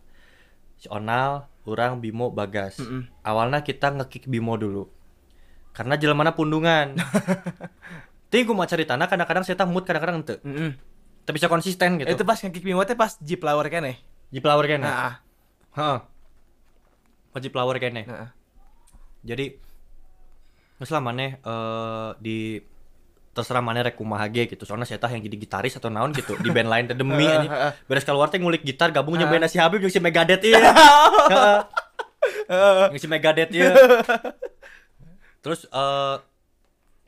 Si 0.75 0.91
Onal, 0.91 1.47
urang 1.63 2.03
Bimo 2.03 2.27
Bagas. 2.35 2.75
Mm-mm. 2.83 3.07
Awalnya 3.23 3.63
kita 3.63 3.95
ngekick 3.95 4.27
Bimo 4.27 4.59
dulu. 4.59 4.91
Karena 5.71 5.95
jelema 5.95 6.35
pundungan. 6.35 6.99
Ting 8.31 8.43
kumaha 8.43 8.67
cari 8.67 8.83
tanah 8.83 9.07
kadang-kadang 9.07 9.47
saya 9.47 9.63
mood 9.63 9.87
kadang-kadang 9.87 10.21
henteu. 10.21 10.37
Heeh. 10.43 10.75
Tapi 11.23 11.39
bisa 11.39 11.47
konsisten 11.47 12.03
gitu. 12.03 12.11
Itu 12.11 12.27
pas 12.27 12.35
nge-kick 12.35 12.67
Bimo 12.67 12.83
teh 12.83 12.99
pas 12.99 13.15
Jeep 13.23 13.39
Flower 13.39 13.71
kene. 13.71 13.95
Di 14.27 14.43
flower 14.43 14.67
kene. 14.67 14.83
Heeh. 14.83 15.13
Heeh. 15.79 15.99
Wajib 17.33 17.51
flower 17.51 17.77
kene. 17.81 18.05
Heeh. 18.05 18.29
Jadi 19.23 19.45
lah 20.83 20.99
maneh 20.99 21.39
eh 21.39 22.09
di 22.19 22.59
terserah 23.33 23.63
maneh 23.63 23.81
rek 23.81 23.95
kumaha 23.97 24.29
ge 24.29 24.45
gitu. 24.51 24.63
Soalnya 24.67 24.85
saya 24.85 24.99
yang 25.09 25.23
jadi 25.23 25.37
gitaris 25.39 25.73
atau 25.79 25.89
naon 25.89 26.13
gitu 26.13 26.37
di 26.37 26.53
band 26.53 26.69
lain 26.69 26.85
demi 26.93 27.25
heeh. 27.25 27.71
Beres 27.89 28.05
keluar 28.05 28.29
teh 28.29 28.37
ngulik 28.37 28.61
gitar 28.61 28.93
gabung 28.93 29.17
Heeh. 29.17 29.25
nyobain 29.25 29.47
si 29.49 29.57
Habib 29.57 29.81
jeung 29.81 29.89
si 29.93 29.97
Megadeth. 29.99 30.43
Heeh. 32.51 32.85
Yang 32.93 33.01
si 33.01 33.07
Megadeth 33.09 33.51
ieu. 33.51 33.71
Terus 35.43 35.65
eh 35.71 36.17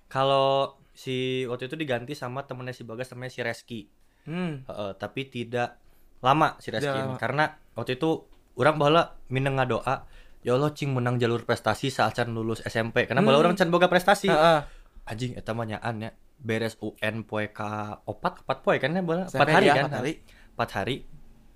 kalau 0.09 0.79
si 0.95 1.43
waktu 1.45 1.67
itu 1.67 1.75
diganti 1.75 2.15
sama 2.15 2.47
temennya 2.47 2.71
si 2.71 2.87
Bagas 2.87 3.11
namanya 3.11 3.31
si 3.35 3.39
Reski. 3.43 3.81
Hmm. 4.25 4.63
Heeh, 4.65 4.91
tapi 4.97 5.27
tidak 5.27 5.77
lama 6.23 6.57
si 6.63 6.71
Reski 6.73 6.89
ini 6.89 7.13
lama. 7.13 7.19
karena 7.21 7.45
waktu 7.77 7.99
itu 7.99 8.25
orang 8.57 8.79
baheula 8.79 9.19
mineng 9.29 9.59
ngadoa 9.59 10.07
ya 10.45 10.53
Allah 10.53 10.69
cing 10.71 10.93
menang 10.93 11.17
jalur 11.17 11.41
prestasi 11.41 11.89
saat 11.89 12.13
can 12.13 12.29
lulus 12.29 12.61
SMP 12.61 13.09
karena 13.09 13.19
Hmm. 13.19 13.33
orang 13.33 13.57
can 13.57 13.67
boga 13.67 13.89
prestasi 13.89 14.29
Heeh. 14.29 14.61
anjing 15.03 15.33
eta 15.33 15.51
mah 15.51 15.65
nyaan 15.65 15.95
ya 15.99 16.09
beres 16.37 16.77
UN 16.77 17.25
poe 17.25 17.49
ka 17.49 17.97
opat 18.05 18.45
opat 18.45 18.61
poe 18.61 18.77
kan 18.77 18.93
ya 18.93 19.01
Sampai 19.25 19.49
4 19.49 19.57
hari 19.57 19.67
kan 19.67 19.83
empat 19.83 19.97
hari. 19.97 20.13
4 20.53 20.69
hari 20.71 20.95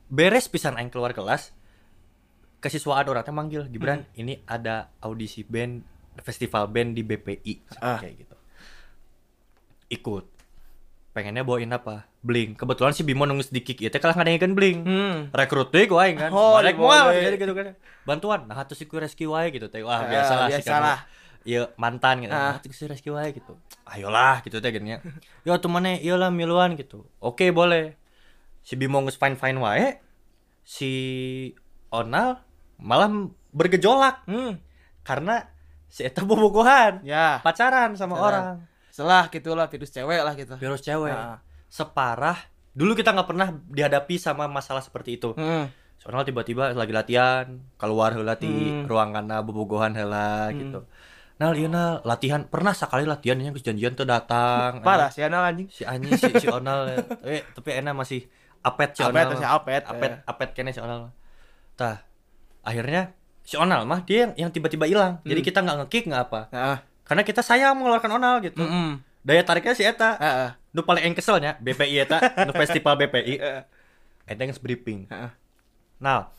beres 0.10 0.50
pisan 0.50 0.74
aing 0.74 0.90
keluar 0.90 1.14
kelas 1.14 1.54
kesiswaan 2.60 3.06
orang 3.06 3.22
teh 3.22 3.32
manggil 3.32 3.70
Gibran 3.70 4.04
Hmm. 4.04 4.18
ini 4.18 4.34
ada 4.44 4.90
audisi 5.00 5.46
band 5.46 5.86
festival 6.20 6.66
band 6.68 6.98
di 6.98 7.06
BPI 7.06 7.54
Ah. 7.78 8.02
kayak 8.02 8.16
gitu 8.20 8.36
ikut 9.90 10.26
pengennya 11.10 11.42
bawain 11.42 11.70
apa? 11.70 12.06
Bling 12.20 12.54
kebetulan 12.54 12.92
si 12.92 13.02
Bimo 13.02 13.24
nunggu 13.24 13.44
sedikit 13.44 13.76
ya 13.76 13.88
teh 13.88 13.98
kalah 13.98 14.14
ngadengekeun 14.14 14.54
bling 14.54 14.78
Hmm. 14.82 15.16
rekrut 15.32 15.70
gue 15.70 15.88
aing 15.90 16.18
kan. 16.18 16.30
Oh, 16.30 16.56
Balik 16.56 16.76
boleh. 16.76 16.90
moal 16.92 17.06
jadi 17.14 17.36
gitu 17.36 17.54
kan. 17.54 17.66
Bantuan. 18.04 18.40
Nah 18.46 18.56
atuh 18.56 18.74
si 18.74 18.86
reski 18.86 19.26
wae 19.26 19.50
gitu 19.50 19.68
teh. 19.68 19.82
Wah 19.82 20.00
Ah, 20.00 20.02
biasalah 20.06 20.48
si 20.48 20.54
biasalah. 20.60 21.00
iya 21.42 21.62
mantan 21.76 22.22
gitu. 22.22 22.32
Ah. 22.32 22.56
ah. 22.56 22.62
si 22.62 22.84
Reski 22.86 23.10
wae 23.10 23.32
gitu. 23.32 23.56
Ayolah 23.84 24.40
gitu 24.42 24.58
teh 24.58 24.70
gini 24.70 24.94
ya 24.94 25.00
yo 25.46 25.58
tuh 25.58 25.68
mana 25.68 25.96
iyalah 25.96 26.30
miluan 26.30 26.74
gitu. 26.74 27.08
Oke 27.18 27.50
boleh. 27.50 27.96
Si 28.62 28.76
Bimo 28.76 29.02
geus 29.02 29.16
fine 29.16 29.34
fine 29.34 29.58
wae 29.58 29.98
si 30.62 30.92
Onal 31.90 32.44
malah 32.78 33.10
bergejolak. 33.50 34.24
Hmm. 34.26 34.62
karena 35.00 35.50
si 35.90 36.06
eta 36.06 36.22
bobogohan 36.22 37.02
Ya. 37.02 37.42
pacaran 37.42 37.98
sama 37.98 38.14
Pacaran. 38.14 38.22
orang 38.22 38.46
Setelah 38.90 39.28
gitulah 39.28 39.66
virus 39.66 39.90
cewek 39.90 40.20
lah 40.20 40.34
gitu. 40.34 40.54
virus 40.56 40.82
cewek 40.82 41.10
Ah. 41.10 41.40
separah 41.68 42.38
dulu 42.72 42.94
kita 42.94 43.12
nggak 43.12 43.28
pernah 43.28 43.48
dihadapi 43.52 44.16
sama 44.16 44.46
masalah 44.46 44.80
seperti 44.80 45.16
itu 45.16 45.34
Hmm. 45.34 45.68
soalnya 45.96 46.26
tiba-tiba 46.26 46.72
lagi 46.72 46.90
latihan 46.90 47.46
keluar 47.76 48.10
ti 48.36 48.48
Hmm. 48.48 48.86
ruanganna 48.86 49.42
bobogohan 49.42 49.92
heula 49.92 50.48
gitu 50.52 50.86
nah 51.36 51.52
ieu 51.52 51.68
na 51.68 52.00
latihan 52.02 52.44
pernah 52.44 52.72
sekali 52.72 53.04
latihan 53.04 53.36
yang 53.36 53.54
janjian 53.54 53.94
tuh 53.94 54.04
datang 54.04 54.80
Parah 54.80 55.08
sih 55.08 55.22
anal 55.22 55.46
anjing. 55.46 55.68
si 55.68 55.84
anjing 55.84 56.12
si, 56.14 56.28
si 56.36 56.48
Onal 56.48 56.80
ya. 56.86 56.98
eh 57.32 57.42
tapi 57.50 57.70
enak 57.74 57.94
masih 57.94 58.28
apet 58.60 58.92
si 58.92 59.02
Apet, 59.02 59.24
Onal 59.26 59.36
si 59.36 59.46
apet, 59.46 59.82
apet 59.84 60.12
eh. 60.12 60.18
apet 60.26 60.50
kene 60.52 60.70
si 60.70 60.80
Onal 60.80 61.16
tah 61.74 62.04
akhirnya 62.62 63.16
si 63.42 63.56
Onal 63.56 63.84
mah 63.84 64.04
dia 64.04 64.26
yang, 64.26 64.32
yang 64.38 64.52
tiba-tiba 64.52 64.84
hilang 64.86 65.20
jadi 65.22 65.38
Hmm. 65.38 65.48
kita 65.48 65.60
nggak 65.60 65.78
ngekick 65.80 66.04
nggak 66.06 66.24
apa 66.24 66.42
Heeh. 66.50 66.78
Karena 67.10 67.26
kita 67.26 67.42
sayang 67.42 67.74
mengeluarkan 67.74 68.12
Onal 68.12 68.38
gitu 68.40 68.62
Heeh. 68.62 69.02
daya 69.20 69.42
tariknya 69.42 69.74
si 69.74 69.82
eta 69.82 70.14
Heeh. 70.16 70.50
nu 70.70 70.82
paling 70.82 71.04
yang 71.04 71.18
keselnya 71.18 71.58
BPI 71.58 71.96
eta 72.00 72.18
nu 72.46 72.54
festival 72.54 72.94
BPI 72.96 73.42
eta 74.24 74.42
geus 74.46 74.62
briefing 74.62 75.10
Heeh. 75.10 75.32
nah 75.98 76.30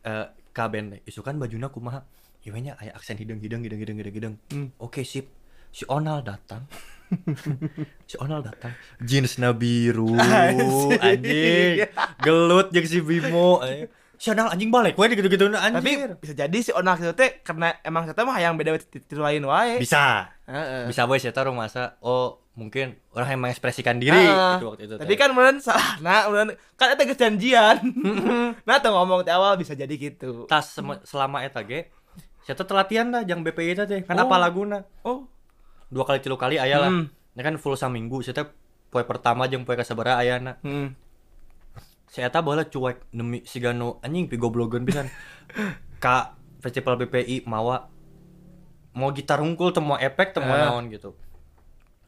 eh 0.00 0.26
kaben 0.50 0.98
isukan 1.04 1.36
bajuna 1.36 1.68
kumaha 1.68 2.02
ieu 2.40 2.56
nya 2.56 2.74
aya 2.74 2.90
aksen 2.92 3.14
hidung 3.14 3.38
hidung 3.38 3.60
hidung 3.60 3.78
hidung 3.78 3.96
hidung 3.96 4.14
hidung 4.14 4.34
Hmm. 4.48 4.72
oke 4.78 5.04
sip 5.04 5.28
si 5.68 5.84
Onal 5.84 6.24
datang 6.24 6.64
si 8.08 8.16
Onal 8.16 8.40
datang 8.40 8.72
jeansna 8.98 9.52
biru 9.52 10.16
Anjing. 10.18 10.96
anjing 10.98 11.76
gelut 12.18 12.72
jeung 12.72 12.88
si 12.88 12.98
Bimo 12.98 13.60
eh. 13.62 13.92
Si 14.18 14.28
Onal 14.28 14.50
anjing 14.50 14.68
balik 14.68 14.92
we 14.92 15.06
gitu-gitu 15.08 15.46
Tapi 15.46 15.56
anjing 15.72 16.18
bisa 16.18 16.34
jadi 16.36 16.58
si 16.58 16.70
onak 16.70 16.98
itu 16.98 17.14
teh 17.14 17.38
karena 17.40 17.70
emang 17.80 18.02
saya 18.04 18.18
mah 18.20 18.36
yang 18.36 18.54
beda 18.54 18.74
ti- 18.76 18.98
tiru 19.00 19.22
lain 19.22 19.42
wae. 19.42 19.78
bisa 19.78 20.26
Heeh. 20.44 20.84
bisa 20.84 21.04
boy 21.04 21.16
saya 21.16 21.30
taruh 21.30 21.50
masa 21.50 21.94
oh 22.00 22.42
mungkin 22.52 22.98
orang 23.08 23.28
yang 23.30 23.40
mengekspresikan 23.40 23.96
diri 23.96 24.18
gitu 24.18 24.66
waktu 24.66 24.82
itu 24.84 24.94
Tapi 24.96 25.14
kan 25.14 25.30
meureun 25.30 25.58
salah 25.58 25.96
nah 25.98 26.26
meureun 26.26 26.50
kan 26.74 26.90
eta 26.90 27.02
geus 27.02 27.14
janjian. 27.16 27.78
nah 28.66 28.76
tuh 28.76 28.90
ngomong 28.90 29.22
di 29.22 29.30
awal 29.30 29.54
bisa 29.54 29.72
jadi 29.72 29.90
gitu. 29.90 30.44
tas 30.44 30.66
sem- 30.68 31.02
selama 31.02 31.40
eta 31.40 31.62
ge 31.62 31.86
saya 32.42 32.54
teh 32.54 32.66
latihan 32.68 33.06
dah 33.08 33.22
jang 33.22 33.40
BPI 33.40 33.70
eta 33.72 33.84
teh 33.84 34.02
kan 34.02 34.16
Oh. 34.16 34.24
apa 34.24 34.34
laguna 34.36 34.82
Oh. 35.00 35.30
dua 35.86 36.02
kali 36.04 36.18
tilu 36.18 36.34
kali 36.34 36.58
aya 36.58 36.76
lah 36.76 36.90
Hmm. 36.90 37.06
ini 37.32 37.40
kan 37.40 37.54
full 37.54 37.72
saminggu 37.72 38.18
saya 38.20 38.34
teh 38.34 38.46
poe 38.88 39.04
pertama 39.04 39.46
jeung 39.46 39.62
poe 39.62 39.72
kasabaraha 39.72 40.18
ayana 40.18 40.58
Hmm. 40.58 40.98
Si 42.08 42.20
eta 42.20 42.40
bola 42.40 42.64
cuek 42.64 43.08
demi 43.10 43.44
si 43.44 43.60
Gano 43.60 44.00
anjing 44.00 44.26
pi 44.26 44.36
goblogeun 44.36 44.82
pisan 44.82 45.06
ka 46.02 46.34
festival 46.58 46.96
BPI 46.96 47.44
mawa 47.44 47.88
mau 48.92 49.12
gitar 49.12 49.38
hungkul 49.38 49.70
teu 49.70 49.80
mau 49.80 49.94
efek 49.94 50.32
teu 50.32 50.40
mau 50.40 50.52
Eh. 50.52 50.64
naon 50.64 50.88
gitu 50.88 51.12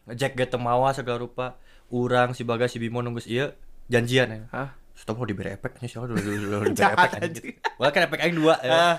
ngejek 0.08 0.32
ge 0.34 0.44
teu 0.46 0.58
mawa 0.58 0.90
segala 0.90 1.20
rupa 1.20 1.60
urang 1.88 2.32
si 2.32 2.42
Bagas 2.42 2.72
si 2.72 2.78
Bimo 2.78 2.98
nunggus 2.98 3.26
ieu 3.26 3.52
janjian 3.86 4.26
ya 4.26 4.38
Hah? 4.50 4.68
Sudah 4.94 5.14
mau 5.14 5.24
diberi 5.24 5.54
efek 5.54 5.78
nya 5.78 5.86
siapa 5.86 6.04
dulu 6.04 6.18
dulu 6.18 6.36
dulu 6.40 6.56
diberi 6.70 6.92
efek 6.92 7.10
gitu. 7.30 7.40
Wah 7.76 7.88
kan 7.88 8.04
efek 8.04 8.20
aing 8.20 8.36
dua 8.36 8.54
ya. 8.60 8.72
Ah. 8.72 8.96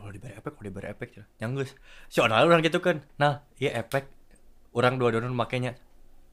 Oh 0.00 0.08
diberi 0.08 0.32
efek, 0.32 0.56
oh 0.56 0.64
diberi 0.64 0.88
efek 0.88 1.08
ya. 1.12 1.24
Yang 1.38 1.50
geus. 1.54 1.70
Si 2.08 2.18
onal 2.18 2.42
orang 2.42 2.64
gitu 2.64 2.80
kan. 2.80 3.04
Nah, 3.20 3.44
iya 3.60 3.76
efek 3.78 4.08
orang 4.72 4.96
dua-duanya 4.96 5.28
makainya. 5.28 5.76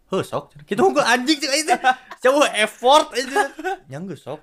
Heuh 0.10 0.26
sok. 0.26 0.58
Kita 0.66 0.82
unggul 0.82 1.06
anjing 1.06 1.38
cek 1.38 1.52
teh. 1.70 1.80
Coba 2.26 2.50
effort 2.58 3.14
aja. 3.14 3.54
Yang 3.86 4.04
geus 4.14 4.22
sok. 4.26 4.42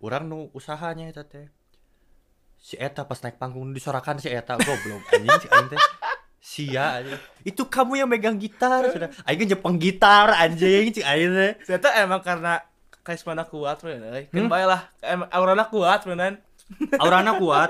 Urang 0.00 0.24
nu 0.26 0.48
usahanya 0.56 1.12
eta 1.12 1.28
teh. 1.28 1.46
Si 2.56 2.80
eta 2.80 3.04
pas 3.04 3.20
naik 3.20 3.36
panggung 3.36 3.70
disorakan 3.76 4.18
si 4.18 4.32
eta 4.32 4.56
goblok 4.56 5.02
anjing 5.12 5.36
cek 5.44 5.52
aing 5.52 5.68
teh. 5.76 5.80
Sia 6.42 7.04
aja. 7.04 7.16
Itu 7.44 7.68
kamu 7.68 8.02
yang 8.02 8.08
megang 8.08 8.40
gitar 8.40 8.88
sudah. 8.88 9.12
Aing 9.28 9.44
jepang 9.44 9.76
gitar 9.76 10.32
anjing 10.32 10.88
cek 10.90 11.04
aing 11.04 11.32
teh. 11.36 11.52
Ternyata 11.68 11.88
emang 12.00 12.24
karena 12.24 12.64
karismana 13.04 13.44
kuat 13.44 13.82
bener 13.84 14.08
euy. 14.08 14.24
Hmm? 14.32 14.36
Kan 14.40 14.44
bae 14.48 14.64
lah 14.64 14.88
aurana 15.30 15.68
kuat 15.68 16.08
beneran. 16.08 16.40
aurana 16.96 17.36
kuat 17.36 17.68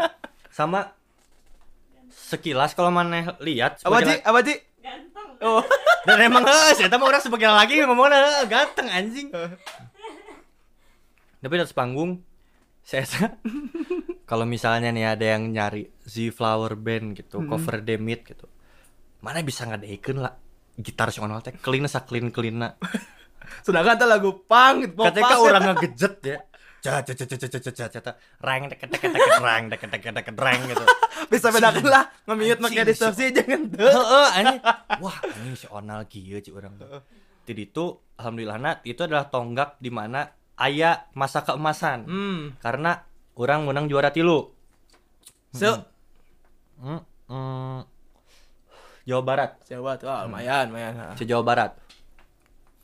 sama 0.54 0.94
sekilas 2.12 2.76
kalau 2.76 2.92
maneh 2.92 3.26
lihat 3.40 3.80
Apa 3.82 3.98
Ji? 4.04 4.14
Apa 4.22 4.38
Ji? 4.44 4.54
Oh. 5.42 5.62
dan 6.06 6.18
emang 6.22 6.46
heeh 6.46 6.72
saya 6.78 6.90
mah 6.94 7.06
orang 7.10 7.22
sebagai 7.22 7.50
lagi 7.50 7.82
ngomongnya 7.82 8.42
"Eh, 8.42 8.46
ganteng 8.46 8.86
anjing 8.88 9.28
tapi 11.42 11.52
di 11.58 11.62
atas 11.62 11.74
panggung 11.74 12.22
saya 12.82 13.02
kalau 14.30 14.46
misalnya 14.46 14.90
nih 14.90 15.18
ada 15.18 15.26
yang 15.38 15.50
nyari 15.50 15.90
Z 16.06 16.30
Flower 16.34 16.78
Band 16.78 17.18
gitu 17.18 17.42
cover 17.46 17.82
Demit 17.82 18.22
gitu 18.26 18.46
mana 19.22 19.42
bisa 19.42 19.66
ngadeikeun 19.66 20.18
lah 20.18 20.34
gitar 20.78 21.10
si 21.10 21.18
Onal 21.22 21.42
teh 21.42 21.54
clean 21.58 21.86
sa 21.86 22.02
clean 22.02 22.30
clean 22.34 22.58
Sedangkan 23.66 23.98
teh 23.98 24.08
lagu 24.08 24.42
pang 24.46 24.80
gitu. 24.82 24.94
punk. 24.98 25.42
orang 25.42 25.62
ngegejet 25.74 26.14
ya 26.22 26.38
cat 26.82 27.06
cat 27.06 27.14
cat 27.14 27.38
cat 27.38 27.62
cat 27.62 27.90
cat 27.94 28.16
rang 28.42 28.66
deket 28.66 28.90
deket 28.90 29.14
deket 29.14 29.38
rang 29.38 29.62
deket 29.70 29.88
deket 29.94 30.12
deket 30.18 30.34
rang 30.34 30.60
gitu. 30.66 30.82
Bisa 31.30 31.54
bedakan 31.54 31.86
lah 31.86 32.04
ngemiut 32.26 32.58
makanya 32.58 32.90
distorsi 32.90 33.30
jangan 33.30 33.70
tuh 33.70 33.86
wah 35.02 35.16
ini 35.38 35.54
si 35.54 35.70
onal 35.70 36.02
gila 36.10 36.42
cik 36.42 36.52
orang. 36.58 36.74
Jadi 37.46 37.62
itu 37.62 37.84
alhamdulillah 38.18 38.58
nah 38.58 38.74
itu 38.82 38.98
adalah 38.98 39.30
tonggak 39.30 39.78
di 39.78 39.94
mana 39.94 40.26
ayah 40.58 41.06
masa 41.14 41.46
keemasan. 41.46 42.10
Hmm. 42.10 42.42
karena 42.58 43.06
orang 43.38 43.62
menang 43.62 43.86
juara 43.86 44.10
tilu. 44.10 44.50
Hmm. 45.54 45.58
So 45.62 45.70
hmm, 46.82 47.00
hmm. 47.30 47.78
Jawa 49.06 49.22
Barat. 49.22 49.50
Jawa 49.70 49.94
Barat 49.94 50.00
wah 50.02 50.20
lumayan 50.26 50.64
lumayan 50.66 51.14
Se 51.14 51.22
Jawa 51.22 51.46
Barat. 51.46 51.78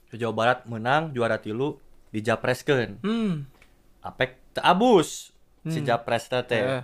Se 0.07 0.15
Jawa 0.15 0.35
Barat 0.39 0.59
menang 0.71 1.11
juara 1.11 1.43
tilu 1.43 1.83
di 2.09 2.23
Japresken 2.25 3.03
hmm. 3.05 3.58
Apek 4.01 4.39
abus. 4.57 5.31
Si 5.67 5.79
Hmm. 5.83 5.87
japres 5.87 6.31
teh. 6.31 6.43
Eh. 6.57 6.83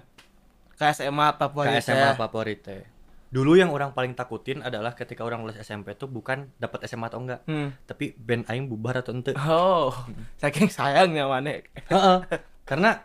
Ke 0.75 0.91
SMA 0.91 1.35
Ke 1.35 1.79
gitu 1.79 1.91
SMA 1.91 2.13
ya. 2.13 2.19
favorit 2.19 2.61
teh. 2.61 2.83
Dulu 3.31 3.59
yang 3.59 3.75
orang 3.75 3.91
paling 3.91 4.15
takutin 4.15 4.63
adalah 4.63 4.95
ketika 4.95 5.27
orang 5.27 5.43
lulus 5.43 5.59
SMP 5.59 5.95
tuh 5.95 6.07
bukan 6.07 6.55
dapat 6.55 6.87
SMA 6.87 7.11
atau 7.11 7.19
enggak, 7.19 7.43
Hmm. 7.51 7.75
tapi 7.83 8.15
band 8.15 8.47
aing 8.47 8.71
bubar 8.71 9.03
atau 9.03 9.11
ente. 9.11 9.35
Oh, 9.35 9.91
saking 10.39 10.71
sayangnya 10.71 11.27
mana. 11.27 11.59
Heeh. 11.59 12.19
Karena 12.63 13.03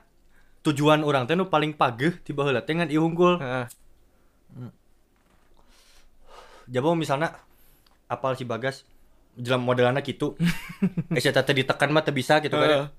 tujuan 0.61 1.01
orang 1.01 1.25
teh 1.25 1.33
nu 1.33 1.49
paling 1.49 1.73
pageh 1.73 2.21
ti 2.21 2.29
baheula 2.29 2.61
teh 2.61 2.77
ngan 2.77 2.93
ieu 2.93 3.01
unggul. 3.01 3.41
Heeh. 3.41 3.65
Jabo 6.69 6.93
misalnya 6.93 7.33
apal 8.05 8.37
si 8.37 8.45
Bagas 8.45 8.85
jelam 9.33 9.65
modelanna 9.65 10.05
kitu. 10.05 10.37
eh 11.17 11.21
teh 11.21 11.55
ditekan 11.55 11.89
mah 11.89 12.05
bisa 12.05 12.37
gitu 12.37 12.53
kan. 12.53 12.93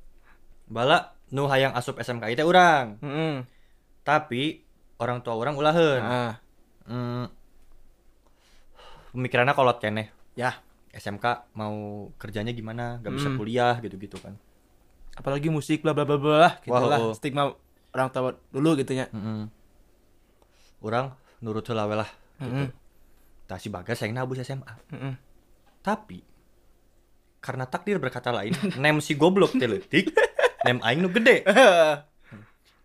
Bala 0.70 0.98
nu 1.28 1.44
hayang 1.44 1.74
asup 1.74 1.98
SMK 1.98 2.30
teh 2.32 2.46
urang. 2.46 2.96
Heeh. 3.02 3.42
Tapi 4.00 4.62
orang 4.96 5.20
tua 5.20 5.34
orang 5.34 5.54
ulaheun. 5.54 6.00
Ah, 6.00 6.38
Hmm. 6.86 7.26
Pemikirannya 9.10 9.52
kolot 9.52 9.78
keneh. 9.78 10.10
ya, 10.32 10.54
SMK 10.90 11.52
mau 11.52 11.74
kerjanya 12.16 12.50
gimana, 12.50 12.98
gak 12.98 13.12
bisa 13.12 13.28
Hmm. 13.28 13.36
kuliah 13.36 13.74
gitu-gitu 13.78 14.16
kan. 14.16 14.38
apalagi 15.10 15.50
musik 15.52 15.82
bla 15.82 15.92
bla 15.92 16.06
bla 16.06 16.16
bla 16.16 16.48
gitu 16.62 16.72
Wah, 16.72 16.80
lah 16.80 16.98
oh. 17.02 17.12
stigma 17.12 17.52
orang 17.92 18.08
tua 18.08 18.32
dulu 18.48 18.72
gitu 18.74 18.94
ya. 18.94 19.10
Mm 19.12 19.50
Orang 20.80 21.12
nurut 21.40 21.66
we 21.66 21.74
lah 21.92 22.08
gitu. 22.40 22.56
Heeh. 22.56 22.70
Tah 23.44 23.58
si 23.60 23.68
Bagas 23.68 24.00
sayang 24.00 24.16
nabus 24.16 24.40
SMA. 24.40 24.70
Heeh. 24.88 25.14
Tapi 25.82 26.24
karena 27.42 27.66
takdir 27.66 28.00
berkata 28.00 28.32
lain, 28.32 28.54
nem 28.80 28.96
si 29.02 29.12
goblok 29.12 29.52
teh 29.52 29.68
nem 30.62 30.78
aing 30.80 31.00
nu 31.00 31.08
gede. 31.10 31.42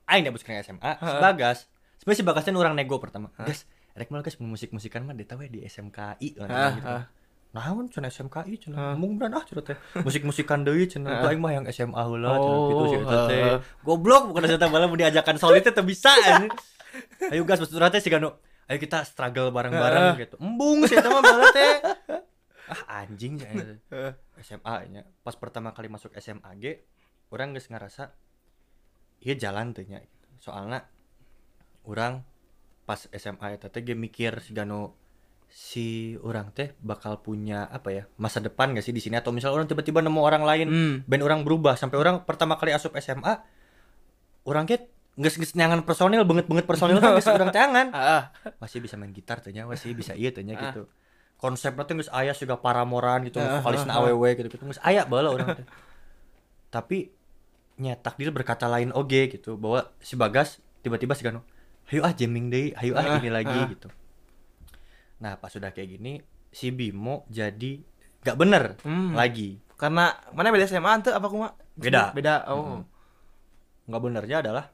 Aing 0.06 0.22
nabus 0.22 0.46
kena 0.46 0.62
SMA, 0.62 0.92
si 0.96 1.16
Bagas. 1.18 1.66
Sebenarnya 1.98 2.20
si 2.20 2.24
Bagas 2.24 2.44
teh 2.44 2.54
nu 2.54 2.62
urang 2.62 2.74
nego 2.74 3.02
pertama. 3.02 3.34
Gas, 3.40 3.66
rek 3.92 4.08
malah 4.08 4.22
guys 4.22 4.38
musik-musikan 4.38 5.02
mah 5.02 5.12
deta 5.12 5.34
we 5.34 5.50
di 5.50 5.66
SMKI 5.66 6.30
lah 6.38 6.48
Ah, 6.48 6.72
gitu. 6.72 6.94
Naon 7.52 7.86
cenah 7.90 8.10
SMKI 8.10 8.54
cenah. 8.60 8.94
Mung 8.94 9.18
beran 9.18 9.34
ah 9.34 9.42
cenah 9.42 9.66
teh. 9.66 9.78
Musik-musikan 9.98 10.62
deui 10.62 10.86
cenah. 10.86 11.26
Tuh 11.26 11.34
aing 11.34 11.42
mah 11.42 11.52
yang 11.52 11.66
SMA 11.68 11.98
heula 11.98 12.32
cenah 12.32 12.54
Oh, 12.54 12.70
gitu 12.70 12.84
si 12.86 12.96
eta 13.00 13.18
teh. 13.26 13.42
ah. 13.42 13.58
Goblok 13.82 14.30
bukan 14.30 14.46
eta 14.46 14.68
malah 14.68 14.86
mau 14.86 14.94
diajakan 14.94 15.42
solid 15.42 15.66
teh 15.66 15.74
teu 15.74 15.82
bisa 15.82 16.14
anjing. 16.14 16.54
Ayo 17.28 17.42
gas 17.42 17.58
betul 17.58 17.82
teh 17.82 17.98
si 17.98 18.14
Gano. 18.14 18.38
Ayo 18.66 18.78
kita 18.78 19.02
struggle 19.02 19.50
bareng-bareng 19.50 20.22
gitu. 20.22 20.38
Embung 20.38 20.86
sih 20.86 21.02
eta 21.02 21.10
mah 21.10 21.22
teh. 21.50 21.74
Ah 22.70 23.02
anjing 23.02 23.42
ya. 23.42 23.50
SMA 24.38 24.76
nya. 24.92 25.02
Pas 25.22 25.34
pertama 25.34 25.74
kali 25.74 25.90
masuk 25.90 26.14
SMA 26.16 26.46
ge 26.62 26.86
orang 27.30 27.54
geus 27.54 27.68
ngerasa 27.68 28.12
ieu 29.22 29.36
jalan 29.36 29.72
teh 29.72 29.86
nya 29.86 30.02
gitu. 30.02 30.28
Soalna 30.42 30.86
orang 31.86 32.22
pas 32.86 33.10
SMA 33.10 33.58
teh 33.58 33.82
ge 33.82 33.98
mikir 33.98 34.38
si 34.40 34.54
Gano 34.54 34.94
si 35.50 35.88
orang 36.20 36.52
teh 36.52 36.74
bakal 36.84 37.22
punya 37.22 37.66
apa 37.66 37.90
ya 37.90 38.04
masa 38.18 38.42
depan 38.42 38.76
gak 38.76 38.84
sih 38.84 38.92
di 38.92 39.00
sini 39.00 39.16
atau 39.16 39.32
misal 39.32 39.56
orang 39.56 39.66
tiba-tiba 39.66 40.04
nemu 40.04 40.20
orang 40.20 40.44
lain 40.44 40.68
Hmm. 40.68 40.96
band 41.08 41.24
orang 41.24 41.40
berubah 41.42 41.80
sampai 41.80 41.96
orang 41.96 42.28
pertama 42.28 42.60
kali 42.60 42.76
asup 42.76 42.92
SMA 43.00 43.40
orang 44.44 44.68
ket 44.68 44.92
geus 45.16 45.40
geus 45.40 45.56
nyangan 45.56 45.88
personil 45.88 46.28
banget-banget 46.28 46.68
personil 46.68 47.00
kan 47.00 47.16
geus 47.16 47.30
urang 47.30 47.56
tangan 47.56 47.88
masih 48.62 48.84
bisa 48.84 49.00
main 49.00 49.16
gitar 49.16 49.40
tanya 49.40 49.64
masih 49.64 49.96
bisa 49.96 50.12
iya 50.12 50.36
tanya 50.36 50.60
Ah. 50.60 50.62
gitu 50.70 50.82
konsepnya 51.40 51.88
tuh 51.88 52.04
geus 52.04 52.12
aya 52.12 52.36
juga 52.36 52.60
paramoran 52.60 53.24
gitu 53.24 53.40
Ah, 53.40 53.64
vokalisna 53.64 53.96
ah, 53.96 54.04
ah. 54.04 54.34
gitu 54.36 54.48
gitu 54.52 54.60
geus 54.60 54.82
aya 54.84 55.08
baheula 55.08 55.32
orang 55.32 55.48
teh 55.56 55.66
tapi 56.76 57.15
nya 57.78 57.96
takdir 57.96 58.30
berkata 58.30 58.66
lain 58.66 58.92
oge 58.92 59.28
gitu 59.30 59.56
bahwa 59.56 59.92
si 60.00 60.16
Bagas 60.16 60.58
tiba-tiba 60.80 61.12
si 61.12 61.22
Gano 61.22 61.44
hayu 61.86 62.02
ah 62.02 62.12
jamming 62.12 62.48
deui 62.48 62.72
hayu 62.74 62.94
ah 62.94 63.04
Ah, 63.06 63.18
ini 63.18 63.28
lagi 63.28 63.52
ah. 63.54 63.68
gitu 63.68 63.88
nah 65.18 65.36
pas 65.36 65.48
sudah 65.48 65.70
kayak 65.70 65.90
gini 65.92 66.20
si 66.50 66.70
Bimo 66.70 67.28
jadi 67.28 67.80
gak 68.22 68.36
bener 68.36 68.64
Hmm. 68.82 69.12
lagi 69.12 69.60
Karena 69.76 70.08
mana 70.32 70.50
beda 70.50 70.66
SMA 70.66 71.04
tuh 71.04 71.12
apa 71.12 71.28
kuma? 71.28 71.52
Beda. 71.76 72.16
Beda. 72.16 72.48
Oh. 72.48 72.80
nggak 73.86 74.02
benernya 74.02 74.40
adalah 74.40 74.72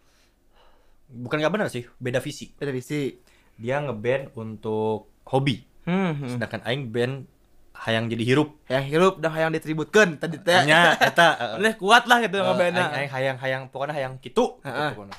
bukan 1.10 1.41
nggak 1.41 1.52
bener 1.52 1.68
sih 1.68 1.84
beda 1.97 2.18
visi 2.18 2.54
Beda 2.54 2.70
visi. 2.70 3.18
dia 3.58 3.82
ngeband 3.82 4.32
untuk 4.34 5.10
hobi 5.26 5.66
Hmm. 5.82 6.14
hmm. 6.16 6.30
sedangkan 6.32 6.62
aing 6.64 6.86
band 6.88 7.26
hayang 7.82 8.06
jadi 8.08 8.24
hirup 8.24 8.50
Yang 8.68 8.84
hirup 8.88 9.14
dah 9.18 9.34
yang 9.34 9.50
ditributkeun 9.50 10.10
tadi 10.16 10.38
teh. 10.38 10.64
nya 10.64 10.94
eta 11.04 11.58
Boleh 11.58 11.74
kuat 11.76 12.06
lah 12.06 12.18
gitu 12.20 12.38
ngebandna. 12.38 12.88
aing, 12.88 12.94
aing 12.96 13.12
hayang 13.12 13.38
hayang 13.38 13.64
pokoknya 13.68 13.94
hayang 13.96 14.14
kitu 14.18 14.62
pokoknya 14.62 15.18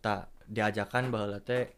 tak 0.00 0.20
diajakan 0.46 1.08
bahwa 1.08 1.36
teh 1.38 1.72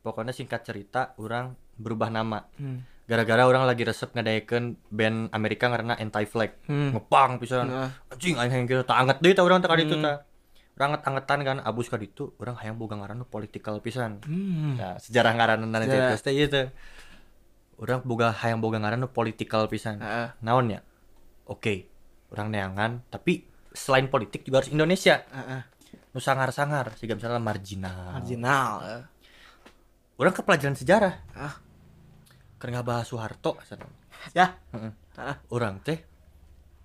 pokoknya 0.00 0.30
singkat 0.30 0.62
cerita 0.62 1.14
orang 1.16 1.54
berubah 1.74 2.06
nama 2.08 2.46
Hmm. 2.54 2.82
gara-gara 3.04 3.44
orang 3.44 3.62
lagi 3.64 3.82
resep 3.82 4.10
ngadayekeun 4.10 4.64
band 4.88 5.28
Amerika 5.30 5.66
karena 5.68 5.94
anti 5.94 6.24
flag 6.24 6.54
Hmm. 6.64 6.90
ngepang 6.92 7.36
pisan 7.36 7.66
Heeh. 7.68 7.90
anjing 8.10 8.34
aing 8.36 8.50
hayang 8.50 8.66
gitu 8.66 8.82
tak 8.82 8.96
anget 8.96 9.18
deui 9.18 9.32
tah 9.32 9.42
urang 9.42 9.58
teh 9.58 9.66
ka 9.66 9.74
ditu 9.74 9.94
Hmm. 9.94 10.04
tah 10.04 10.18
anget-angetan 10.76 11.40
kan 11.40 11.56
abus 11.60 11.86
ka 11.86 11.94
ditu 11.94 12.34
urang 12.36 12.54
hayang 12.56 12.74
boga 12.74 12.94
ngaranna 12.96 13.22
political 13.24 13.78
pisan 13.78 14.18
Hmm. 14.20 14.74
Nah, 14.74 14.98
sejarah 14.98 15.32
ngaranna 15.32 15.66
nanti 15.68 15.86
Sejarah. 15.86 16.66
Urang 17.84 18.00
boga 18.00 18.32
hayang 18.32 18.58
boga 18.58 18.80
ngaranna 18.80 19.04
political 19.06 19.68
pisan 19.68 20.00
Heeh. 20.00 20.32
naon 20.40 20.72
ya 20.72 20.80
oke 21.44 21.84
orang 22.32 22.48
neangan 22.48 23.04
tapi 23.06 23.44
selain 23.70 24.08
politik 24.08 24.40
juga 24.42 24.64
harus 24.64 24.72
Indonesia 24.72 25.20
Heeh. 25.20 25.60
nu 26.10 26.18
sangar-sangar 26.18 26.96
sih 26.96 27.04
misalnya 27.04 27.36
marginal 27.38 28.16
Marginal. 28.16 29.04
orang 30.16 30.32
ke 30.32 30.40
pelajaran 30.40 30.72
sejarah 30.72 31.14
Ah. 31.34 31.54
karena 32.56 32.80
bahas 32.80 33.04
Soeharto. 33.04 33.60
Ya. 34.32 34.56
Heeh. 34.72 34.92
Heeh. 35.14 35.36
orang 35.50 35.84
teh 35.84 36.00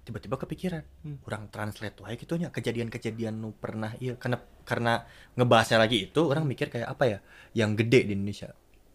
tiba-tiba 0.04 0.36
kepikiran 0.36 0.84
Hmm. 1.06 1.18
orang 1.24 1.48
translate 1.48 1.96
wae 2.02 2.18
gitu 2.18 2.36
nya 2.36 2.50
kejadian-kejadian 2.50 3.38
nu 3.38 3.54
pernah 3.54 3.94
iya 3.98 4.18
karena 4.18 4.42
karena 4.66 5.06
ngebahasnya 5.38 5.78
lagi 5.78 6.10
itu 6.10 6.22
orang 6.26 6.44
mikir 6.44 6.68
kayak 6.68 6.90
apa 6.90 7.04
ya 7.06 7.18
yang 7.56 7.78
gede 7.78 8.10
di 8.10 8.18
Indonesia 8.18 8.50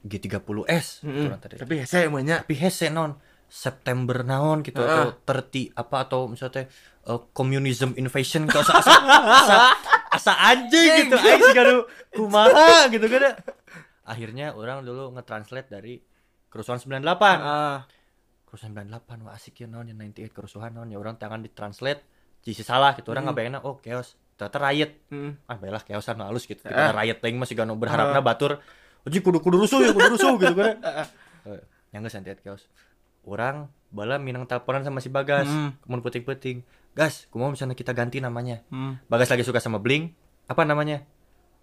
G30S 0.04 1.02
Mm-mm. 1.02 1.26
orang 1.28 1.40
tadi. 1.40 1.54
Tapi 1.56 1.74
hese 1.80 2.06
banyak. 2.06 2.38
tapi 2.44 2.54
hese 2.54 2.88
non. 2.88 3.16
September 3.44 4.26
naon 4.26 4.60
gitu 4.60 4.82
Heeh. 4.82 5.14
atau 5.14 5.38
30 5.46 5.78
apa 5.78 5.96
atau 6.02 6.26
misalnya 6.26 6.66
uh, 7.06 7.22
communism 7.30 7.94
invasion 7.94 8.44
ke 8.44 8.56
asa 8.56 8.82
asa, 8.82 8.94
asa, 8.98 9.56
asa 10.10 10.32
anjing 10.42 11.06
gitu. 11.06 11.14
Aing 11.14 11.38
sih 11.40 11.54
kanu 11.54 11.86
kumaha 12.10 12.90
gitu 12.90 13.06
kan 13.06 13.38
akhirnya 14.02 14.52
orang 14.52 14.82
dulu 14.82 15.14
nge-translate 15.14 15.70
dari 15.70 16.02
kerusuhan 16.50 16.76
98 16.76 17.04
Ah. 17.38 17.86
kerusuhan 18.44 18.74
98 18.74 19.22
wah 19.22 19.32
asik 19.32 19.62
ya 19.62 19.66
non 19.66 19.86
yang 19.86 19.96
98 19.98 20.34
kerusuhan 20.34 20.70
non. 20.70 20.90
Ya 20.90 20.98
orang 20.98 21.14
tangan 21.14 21.38
ditranslate 21.40 22.02
jisi 22.42 22.60
salah 22.60 22.92
gitu. 22.94 23.08
Orang 23.08 23.24
Hmm. 23.24 23.32
ngabayangna 23.32 23.62
oh 23.62 23.78
chaos. 23.78 24.18
Ternyata 24.34 24.58
riot. 24.60 24.90
Hmm. 25.08 25.38
ah 25.46 25.54
baiklah 25.54 25.82
chaosan 25.84 26.18
halus 26.18 26.44
gitu. 26.44 26.58
Daripada 26.60 26.90
riot 26.96 27.18
teuing 27.18 27.38
masih 27.38 27.54
gano 27.54 27.74
berharapna 27.74 28.18
batur 28.18 28.58
uji 29.04 29.18
kudu 29.20 29.38
kudu 29.40 29.56
rusuh 29.64 29.80
ya 29.84 29.92
kudu 29.92 30.16
rusuh 30.16 30.32
gitu 30.40 30.54
kan 30.56 30.80
yang 31.94 32.02
geus 32.02 32.12
santet 32.16 32.40
chaos 32.42 32.66
orang 33.24 33.68
bala 33.94 34.18
minang 34.18 34.44
teleponan 34.44 34.82
sama 34.82 34.98
si 35.00 35.08
Bagas. 35.08 35.46
Hmm. 35.48 35.78
kemun 35.86 36.02
puting-puting. 36.02 36.66
Gas 36.94 37.26
kumaha 37.30 37.54
misalnya 37.54 37.74
kita 37.74 37.90
ganti 37.94 38.18
namanya? 38.22 38.62
Hmm. 38.70 38.98
Bagas 39.10 39.30
lagi 39.30 39.42
suka 39.42 39.58
sama 39.58 39.78
Blink 39.82 40.14
apa 40.46 40.62
namanya? 40.66 41.02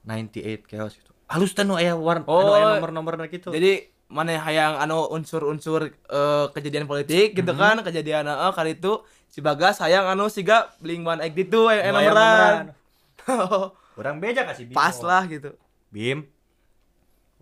98 0.07 0.67
chaos 0.67 0.95
gitu. 0.97 1.11
Halus 1.31 1.55
teh 1.55 1.63
nu 1.63 1.79
aya 1.79 1.95
warna 1.95 2.27
Oh, 2.27 2.51
anu 2.51 2.79
nomor-nomor 2.81 3.15
gitu. 3.31 3.51
Jadi 3.53 3.87
mana 4.11 4.35
hayang 4.43 4.75
anu 4.79 5.07
unsur-unsur 5.07 5.87
eh, 5.91 6.45
kejadian 6.51 6.83
politik 6.83 7.31
gitu 7.31 7.51
kan 7.55 7.79
kejadian 7.79 8.27
heeh 8.27 8.51
kali 8.51 8.75
itu 8.75 9.03
si 9.31 9.39
Bagas 9.39 9.79
hayang 9.79 10.07
anu 10.07 10.27
siga 10.27 10.71
Blink 10.83 11.07
One 11.07 11.23
Egg 11.23 11.35
gitu 11.35 11.71
aya 11.71 11.91
Nu 11.91 11.99
aya 11.99 12.11
nomoran. 12.11 12.65
orang 13.99 14.15
beja 14.19 14.43
kasih 14.43 14.71
Bimo. 14.71 14.75
Pas 14.75 14.97
lah 15.03 15.23
gitu. 15.27 15.55
Bim 15.91 16.27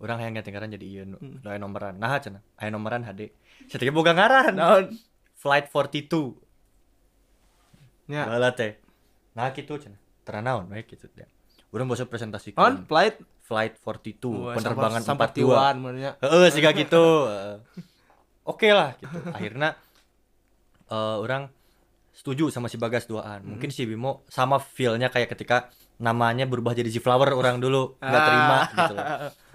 orang 0.00 0.16
hayang 0.18 0.34
ganti 0.34 0.50
ngaran 0.50 0.70
jadi 0.70 1.04
nu 1.04 1.16
Hmm. 1.16 1.44
aya 1.44 1.56
nomoran 1.56 1.94
nah 1.96 2.16
cenah 2.16 2.40
aya 2.56 2.68
nomoran 2.68 3.02
HD 3.02 3.28
Setelah 3.66 3.92
boga 3.92 4.12
ngaran 4.12 4.52
Naon? 4.56 4.84
Flight 5.34 5.68
42 5.68 6.36
Ya. 8.08 8.26
Bala 8.26 8.50
teh 8.50 8.74
nah 9.30 9.48
gitu 9.50 9.78
cenah 9.78 10.00
teu 10.20 10.34
naon 10.36 10.66
we 10.66 10.82
gitu 10.82 11.06
teh 11.06 11.28
urang 11.70 11.86
basa 11.86 12.02
presentasi 12.02 12.56
On 12.56 12.82
flight 12.82 13.20
Flight 13.40 13.78
42 13.78 14.30
Wah, 14.30 14.54
penerbangan 14.54 15.02
sampai 15.02 15.26
42 15.26 15.42
sampai 15.42 15.74
menurutnya. 15.74 16.12
Heeh, 16.22 16.46
sih 16.50 16.62
gitu. 16.62 17.02
Heeh. 17.26 17.56
Oke 18.46 18.70
lah 18.70 18.94
gitu. 18.94 19.10
Akhirnya 19.26 19.74
eh 20.86 21.16
orang 21.18 21.50
setuju 22.10 22.46
sama 22.48 22.66
si 22.66 22.78
Bagas 22.78 23.10
duaan. 23.10 23.42
Hmm. 23.42 23.58
Mungkin 23.58 23.74
si 23.74 23.82
Bimo 23.84 24.22
sama 24.26 24.58
feel-nya 24.58 25.10
kayak 25.10 25.34
ketika 25.34 25.66
namanya 25.98 26.46
berubah 26.46 26.72
jadi 26.72 26.86
si 26.88 27.02
Flower 27.02 27.26
orang 27.28 27.58
dulu 27.58 27.98
nggak 27.98 28.22
terima 28.22 28.54
Ah. 28.54 28.62
gitu 28.70 28.92
loh. 28.94 29.06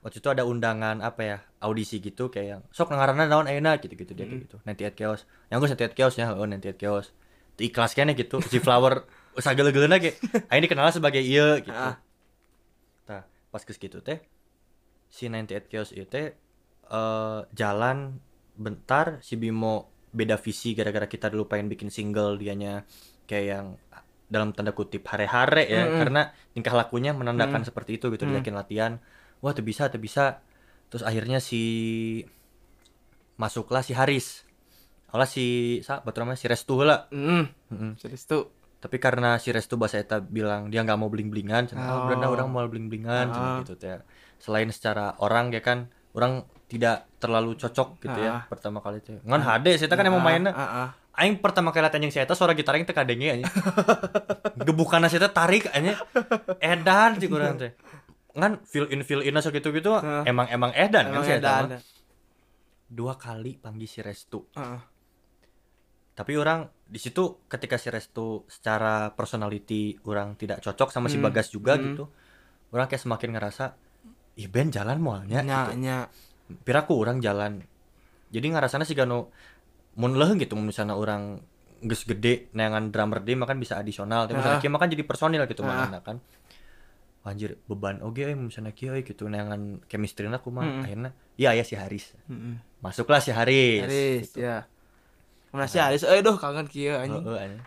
Waktu 0.00 0.16
itu 0.18 0.28
ada 0.28 0.42
undangan 0.42 1.00
apa 1.00 1.20
ya 1.20 1.36
audisi 1.60 2.00
gitu 2.00 2.32
kayak 2.32 2.46
yang 2.48 2.62
sok 2.72 2.90
ngaranna 2.90 3.28
naon 3.28 3.44
enak 3.44 3.84
gitu-gitu 3.84 4.16
dia 4.16 4.24
Hmm. 4.24 4.32
kayak 4.32 4.42
gitu. 4.48 4.56
Nanti 4.64 4.82
at 4.84 4.94
chaos. 4.94 5.28
Yang 5.48 5.58
gue 5.60 5.68
nanti 5.70 5.84
at 5.84 5.94
chaos 5.94 6.14
ya, 6.16 6.26
oh 6.32 6.46
nanti 6.46 6.66
at 6.66 6.76
chaos. 6.76 7.12
Itu 7.56 7.68
ikhlas 7.68 7.92
kayaknya 7.92 8.16
gitu. 8.16 8.40
Si 8.40 8.58
Flower 8.58 9.04
sagele-gelena 9.44 9.96
ge. 9.96 10.16
Aing 10.48 10.64
dikenal 10.64 10.88
sebagai 10.90 11.20
ieu 11.20 11.60
gitu. 11.60 11.76
Ah. 11.76 12.00
Nah, 13.06 13.22
pas 13.48 13.60
geus 13.60 13.76
gitu 13.76 14.00
teh 14.00 14.24
si 15.10 15.26
98 15.26 15.66
Chaos 15.66 15.90
itu 15.90 16.06
teh 16.06 16.32
eh, 16.86 17.40
jalan 17.50 18.16
bentar 18.54 19.18
si 19.20 19.34
Bimo 19.34 19.88
beda 20.10 20.34
visi 20.36 20.72
gara-gara 20.72 21.06
kita 21.06 21.28
dulu 21.28 21.46
pengen 21.46 21.68
bikin 21.68 21.86
single 21.88 22.34
dianya 22.34 22.82
kayak 23.26 23.46
yang 23.46 23.66
dalam 24.26 24.50
tanda 24.50 24.70
kutip 24.70 25.02
hare-hare 25.06 25.66
ya 25.66 25.82
Mm-mm. 25.84 25.98
karena 25.98 26.22
tingkah 26.50 26.74
lakunya 26.74 27.10
menandakan 27.10 27.62
Mm. 27.62 27.66
seperti 27.66 27.98
itu 27.98 28.06
gitu 28.10 28.22
Mm. 28.24 28.38
diakin 28.38 28.54
latihan 28.54 28.92
wah 29.40 29.50
tuh 29.50 29.62
bisa 29.62 29.86
tuh 29.86 29.98
bisa 29.98 30.40
terus 30.86 31.02
akhirnya 31.02 31.38
si 31.38 31.60
masuklah 33.36 33.80
si 33.80 33.92
Haris 33.92 34.44
Olah 35.10 35.26
si 35.26 35.46
sa 35.82 35.98
betul 35.98 36.22
namanya 36.22 36.38
si 36.38 36.46
Restu 36.46 36.78
lah 36.80 37.10
Hmm. 37.10 37.50
Mm-mm. 37.68 37.98
Serius 37.98 38.24
tuh. 38.24 38.54
tapi 38.78 38.96
karena 38.96 39.36
si 39.36 39.50
Restu 39.50 39.76
bahasa 39.76 39.98
eta 39.98 40.20
bilang 40.20 40.68
dia 40.68 40.80
nggak 40.80 40.96
mau 40.96 41.08
bling 41.08 41.28
blingan 41.28 41.68
cenah 41.68 41.84
oh. 41.84 41.92
Oh. 41.92 42.04
Brenda 42.06 42.26
orang 42.26 42.48
mau 42.48 42.64
bling 42.64 42.88
blingan 42.88 43.28
Ah. 43.28 43.60
gitu 43.60 43.76
teh 43.76 44.00
selain 44.36 44.70
secara 44.70 45.20
orang 45.20 45.50
ya 45.50 45.60
kan 45.60 45.84
orang 46.10 46.42
tidak 46.64 47.04
terlalu 47.16 47.54
cocok 47.54 48.00
gitu 48.00 48.16
ya 48.16 48.32
Ah. 48.32 48.42
pertama 48.46 48.80
kali 48.80 48.98
teh 48.98 49.20
ngan 49.20 49.36
HD 49.38 49.76
saya 49.76 49.92
kan 49.92 50.06
emang 50.06 50.24
mainnya 50.24 50.54
Ah, 50.54 50.64
ah. 50.64 50.88
aing 51.12 51.36
pertama 51.38 51.68
kali 51.70 51.84
latihan 51.84 52.08
yang 52.08 52.14
saya 52.14 52.24
suara 52.32 52.56
gitar 52.56 52.72
aing 52.72 52.88
teh 52.88 52.96
kadenge 52.96 53.28
aja 53.34 53.44
gebukan 54.64 55.04
saya 55.04 55.28
tarik 55.28 55.68
aja 55.68 56.00
edan 56.56 57.20
sih 57.20 57.28
kurang 57.28 57.60
teh 57.60 57.76
ngan 58.32 58.62
fill 58.62 58.86
in 58.88 59.00
fill 59.00 59.20
in 59.20 59.34
sok 59.34 59.54
gitu 59.54 59.70
gitu 59.70 59.90
Ah. 59.92 60.22
emang 60.22 60.46
emang 60.46 60.70
edan 60.72 61.08
kan 61.08 61.12
Emang 61.12 61.24
saya 61.24 61.38
edan. 61.38 61.64
dua 62.86 63.14
kali 63.14 63.56
panggil 63.56 63.86
si 63.86 63.98
Restu 63.98 64.46
ah. 64.52 64.78
tapi 66.12 66.34
orang 66.34 66.62
di 66.84 66.96
situ 66.96 67.22
ketika 67.44 67.74
si 67.74 67.88
Restu 67.88 68.44
secara 68.46 69.10
personality 69.10 69.96
orang 70.04 70.34
tidak 70.34 70.60
cocok 70.60 70.90
sama 70.90 71.06
si 71.06 71.16
Hmm. 71.16 71.24
Bagas 71.24 71.48
juga 71.48 71.74
Hmm. 71.74 71.84
gitu 71.88 72.04
orang 72.70 72.86
kayak 72.86 73.00
semakin 73.00 73.30
ngerasa 73.32 73.64
ih 74.36 74.46
Ben 74.46 74.68
jalan 74.68 74.98
mualnya 74.98 75.40
Nya, 75.40 75.60
gitu. 75.66 75.72
nya. 75.80 75.98
piraku 76.60 76.94
orang 76.96 77.18
jalan 77.18 77.62
jadi 78.28 78.46
ngerasana 78.48 78.82
sih 78.82 78.94
gano 78.94 79.30
mun 79.92 80.14
leuh 80.14 80.34
gitu 80.34 80.54
mun 80.54 80.66
misalnya 80.66 80.94
orang 80.94 81.42
geus 81.80 82.04
gede 82.04 82.50
neangan 82.52 82.90
drummer 82.90 83.18
dia 83.18 83.34
makan 83.34 83.56
bisa 83.56 83.74
adisional 83.74 84.26
tapi 84.26 84.36
misalnya 84.36 84.58
kieu 84.58 84.68
makan 84.68 84.88
jadi 84.88 85.02
personil 85.02 85.42
gitu 85.46 85.62
Ah. 85.62 85.86
mana 85.86 85.98
kan 86.00 86.18
anjir 87.20 87.60
beban 87.68 88.00
oke 88.00 88.16
euy 88.18 88.32
misalnya 88.32 88.72
kieu 88.72 88.96
euy 88.96 89.04
gitu 89.04 89.28
neangan 89.28 89.84
chemistry-na 89.86 90.40
kumaha 90.40 90.64
Mm-mm. 90.66 90.82
akhirnya 90.84 91.10
iya 91.36 91.52
ya 91.52 91.64
si 91.64 91.76
Haris 91.76 92.16
Mm-mm. 92.26 92.60
masuklah 92.80 93.20
si 93.20 93.30
Haris 93.30 93.84
Haris, 93.84 94.26
gitu. 94.32 94.44
ya. 94.44 94.64
Mana 95.50 95.66
sih 95.66 95.82
Haris? 95.82 96.06
Eh, 96.06 96.22
duh 96.22 96.38
kangen 96.38 96.70
kieu 96.70 96.94
anjing. 96.94 97.26
Oh, 97.26 97.34
oh, 97.34 97.36
anjing. 97.36 97.58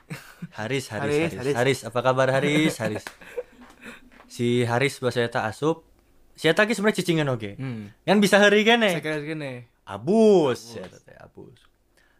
Haris, 0.55 0.87
Haris, 0.87 0.87
Haris, 0.87 1.11
Haris, 1.11 1.33
Haris. 1.35 1.55
Haris, 1.59 1.79
apa 1.83 1.99
kabar 1.99 2.31
Haris? 2.31 2.79
Haris. 2.79 3.03
Si 4.23 4.63
Haris 4.63 5.03
bahasa 5.03 5.19
eta 5.19 5.43
asup 5.43 5.83
si 6.33 6.49
eta 6.49 6.65
sebenarnya 6.65 6.97
cicingan 6.97 7.29
oge 7.29 7.53
Hmm. 7.61 7.93
kan 8.01 8.17
bisa 8.17 8.41
hari 8.41 8.65
gini 8.65 9.67
abus 9.85 10.79
ya 10.79 10.87
teh 10.89 11.13
abus 11.21 11.59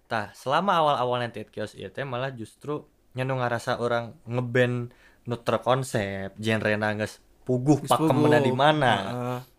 tah 0.06 0.30
selama 0.38 0.78
awal-awal 0.78 1.18
nanti 1.24 1.42
kios 1.50 1.74
ieu 1.74 1.90
teh 1.90 2.06
malah 2.06 2.30
justru 2.30 2.86
nyanu 3.18 3.42
ngarasa 3.42 3.82
orang 3.82 4.14
ngeband 4.30 4.94
nu 5.24 5.36
terkonsep 5.38 6.36
genre 6.36 6.76
geus 6.98 7.20
puguh 7.44 7.80
pakem 7.84 8.12
puguh. 8.12 8.40
di 8.40 8.52
mana? 8.52 8.94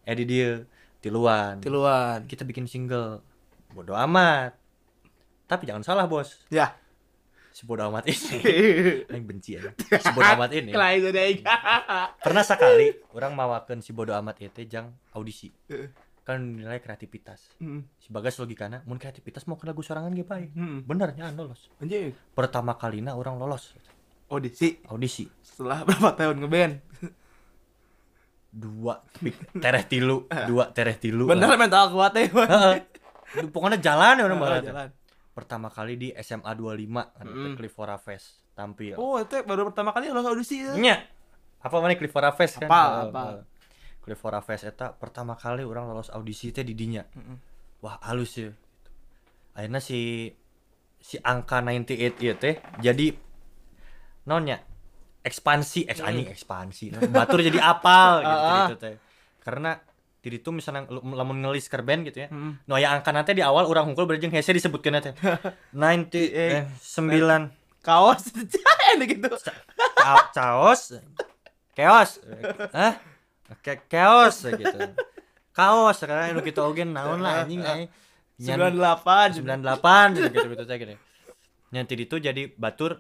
eh 0.03 0.15
di 0.17 0.25
dieu 0.25 0.65
tiluan. 1.01 1.61
Tiluan. 1.61 2.25
kita 2.25 2.45
bikin 2.45 2.65
single. 2.65 3.21
Bodo 3.71 3.93
amat. 3.93 4.57
Tapi 5.45 5.69
jangan 5.69 5.85
salah 5.85 6.09
bos. 6.09 6.49
Ya. 6.49 6.73
si 7.55 7.63
bodo 7.65 7.87
amat 7.87 8.09
ini. 8.11 8.39
Yang 9.13 9.25
benci 9.25 9.51
ya. 9.55 9.63
Si 9.77 10.11
bodo 10.11 10.27
amat 10.33 10.51
ini. 10.51 10.73
Pernah 12.25 12.43
sekali 12.43 12.91
orang 13.13 13.37
mawakan 13.37 13.79
si 13.79 13.93
bodo 13.93 14.11
amat 14.17 14.41
itu 14.41 14.65
jang 14.67 14.91
audisi. 15.13 15.53
Kan 16.25 16.57
nilai 16.57 16.81
kreativitas. 16.81 17.53
Hmm. 17.61 17.85
si 18.01 18.09
bagas 18.09 18.41
logikana 18.41 18.81
mun 18.85 18.97
kreativitas 18.97 19.45
mau 19.45 19.57
ke 19.57 19.65
lagu 19.65 19.81
sorangan 19.81 20.13
ge 20.13 20.25
bae 20.25 20.49
Hmm. 20.53 20.85
bener 20.85 21.13
nya 21.13 21.29
lolos 21.31 21.69
Anjing. 21.81 22.13
pertama 22.33 22.77
kalinya 22.77 23.13
orang 23.13 23.37
lolos 23.37 23.73
Audisi 24.27 24.81
audisi 24.85 25.25
setelah 25.41 25.83
berapa 25.87 26.15
tahun 26.15 26.41
ngeband? 26.41 26.75
dua 28.55 29.03
tereh 29.53 29.83
tilu 29.83 30.31
dua 30.47 30.71
tereh 30.71 30.95
tilu 30.95 31.27
Bener 31.27 31.59
mental 31.59 31.91
kuat 31.91 32.15
ya. 32.15 32.31
Pokoknya 33.51 33.83
jalan 33.83 34.15
ya 34.15 34.25
banget 34.31 34.63
jalan. 34.65 34.89
pertama 35.35 35.67
kali 35.67 35.99
di 35.99 36.09
SMA 36.17 36.55
25 36.55 36.87
kan 37.11 37.27
Mm. 37.27 37.59
Cliffora 37.59 37.99
Fest 37.99 38.47
tampil 38.55 38.95
Oh, 38.95 39.19
itu 39.19 39.35
baru 39.43 39.67
pertama 39.67 39.91
kali 39.91 40.07
lo 40.09 40.23
audisi 40.23 40.63
ya. 40.63 40.71
nya 40.73 41.03
apa 41.59 41.75
mana 41.83 41.99
Cliffora 41.99 42.31
Fest 42.31 42.63
kan 42.63 42.71
Apal, 42.71 42.87
Heeh, 42.87 43.05
apal. 43.11 43.27
heeh. 43.35 43.45
Cliffora 43.99 44.39
Fest 44.39 44.63
eta 44.65 44.95
pertama 44.95 45.35
kali 45.35 45.67
orang 45.67 45.91
lolos 45.91 46.07
audisi 46.09 46.49
teh 46.49 46.63
di 46.63 46.73
dinya 46.73 47.03
Heeh. 47.03 47.37
wah 47.83 47.99
halus 48.07 48.39
ya 48.39 48.55
akhirnya 49.53 49.83
si 49.83 50.31
si 50.97 51.19
angka 51.19 51.59
98 51.59 52.23
ieu 52.23 52.39
teh 52.39 52.55
jadi 52.79 53.19
nonnya 54.25 54.61
ekspansi 55.21 55.85
eks 55.85 56.01
anjing 56.01 56.29
ekspansi. 56.29 56.85
Batur 57.09 57.41
jadi 57.41 57.57
apal 57.59 58.21
gitu, 58.21 58.29
Ah, 58.31 58.45
ah. 58.45 58.67
gitu 58.67 58.77
teh. 58.79 58.95
Karena 59.41 59.77
diri 60.21 60.39
tuh 60.39 60.53
misalnya 60.53 60.89
lu- 60.89 61.05
lamun 61.07 61.37
ngelis 61.39 61.69
ke 61.69 61.77
band 61.79 62.05
gitu 62.05 62.25
ya 62.25 62.29
Hmm. 62.29 62.57
no 62.65 62.77
ya 62.77 62.89
angka 62.91 63.13
nanti 63.13 63.33
di 63.33 63.41
awal 63.41 63.65
orang 63.65 63.85
hungkul 63.85 64.05
berjeng 64.05 64.29
hese 64.29 64.53
disebutkan 64.53 64.97
teh. 64.99 65.13
90 65.73 66.13
eh 66.33 66.65
9 66.81 67.53
Kaos. 67.81 68.25
Ini 68.95 69.05
gitu. 69.07 69.29
Caos. 70.31 70.97
Keos. 71.73 72.11
Hah? 72.71 72.97
Ke 73.61 73.77
keos 73.83 74.41
gitu. 74.47 74.79
Kaos 75.51 76.01
karena 76.01 76.33
nu 76.33 76.41
kita 76.41 76.61
oge 76.61 76.83
naon 76.83 77.21
lah 77.21 77.45
anjing 77.45 77.61
aing 77.61 77.89
Nyan- 78.35 78.73
98 78.75 79.39
98 79.39 80.17
gitu 80.17 80.27
gitu 80.33 80.47
gitu 80.51 80.63
saya 80.65 80.79
gini 80.81 80.95
nanti 81.71 81.95
itu 81.95 82.19
jadi 82.19 82.51
batur 82.51 82.99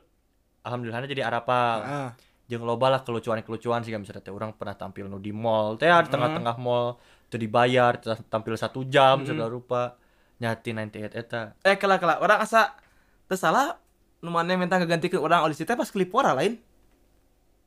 alhamdulillahnya 0.64 1.08
jadi 1.08 1.22
arapal 1.28 1.84
Heeh. 1.84 2.08
jeung 2.48 2.64
loba 2.64 2.92
lah 2.92 3.00
kelucuan-kelucuan 3.04 3.84
sih 3.84 3.92
misalnya 3.94 4.24
teh 4.24 4.32
orang 4.32 4.56
pernah 4.56 4.76
tampil 4.76 5.08
nu 5.08 5.20
di 5.20 5.32
mall 5.32 5.76
teh 5.76 5.88
di 5.88 6.08
tengah-tengah 6.10 6.56
mall 6.56 6.96
teu 7.28 7.40
dibayar 7.40 8.00
tampil 8.28 8.56
satu 8.56 8.84
jam 8.88 9.24
segala 9.24 9.48
rupa 9.48 9.96
nyati 10.40 10.74
98 10.74 11.14
eta 11.14 11.40
Eh 11.62 11.76
kela 11.78 11.96
kela 12.02 12.18
orang 12.20 12.42
asa 12.42 12.74
teu 13.30 13.38
salah 13.38 13.78
nu 14.24 14.32
maneh 14.32 14.56
minta 14.56 14.80
ngagantikeun 14.80 15.20
orang 15.20 15.44
audisi 15.44 15.68
teh 15.68 15.76
pas 15.76 15.88
klipora 15.88 16.32
lain. 16.32 16.56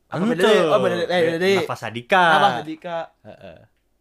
Apa 0.07 0.23
beda? 0.23 0.47
Oh 0.73 0.79
beda 0.81 0.95
deui. 1.03 1.11
Eh, 1.11 1.21
beda 1.21 1.39
deui. 1.39 1.57
Nafas 1.61 1.79
Sadika 1.83 2.23
Apa 2.33 2.47
tadi 2.63 2.75
Kak? 2.79 3.07
Heeh. 3.27 3.57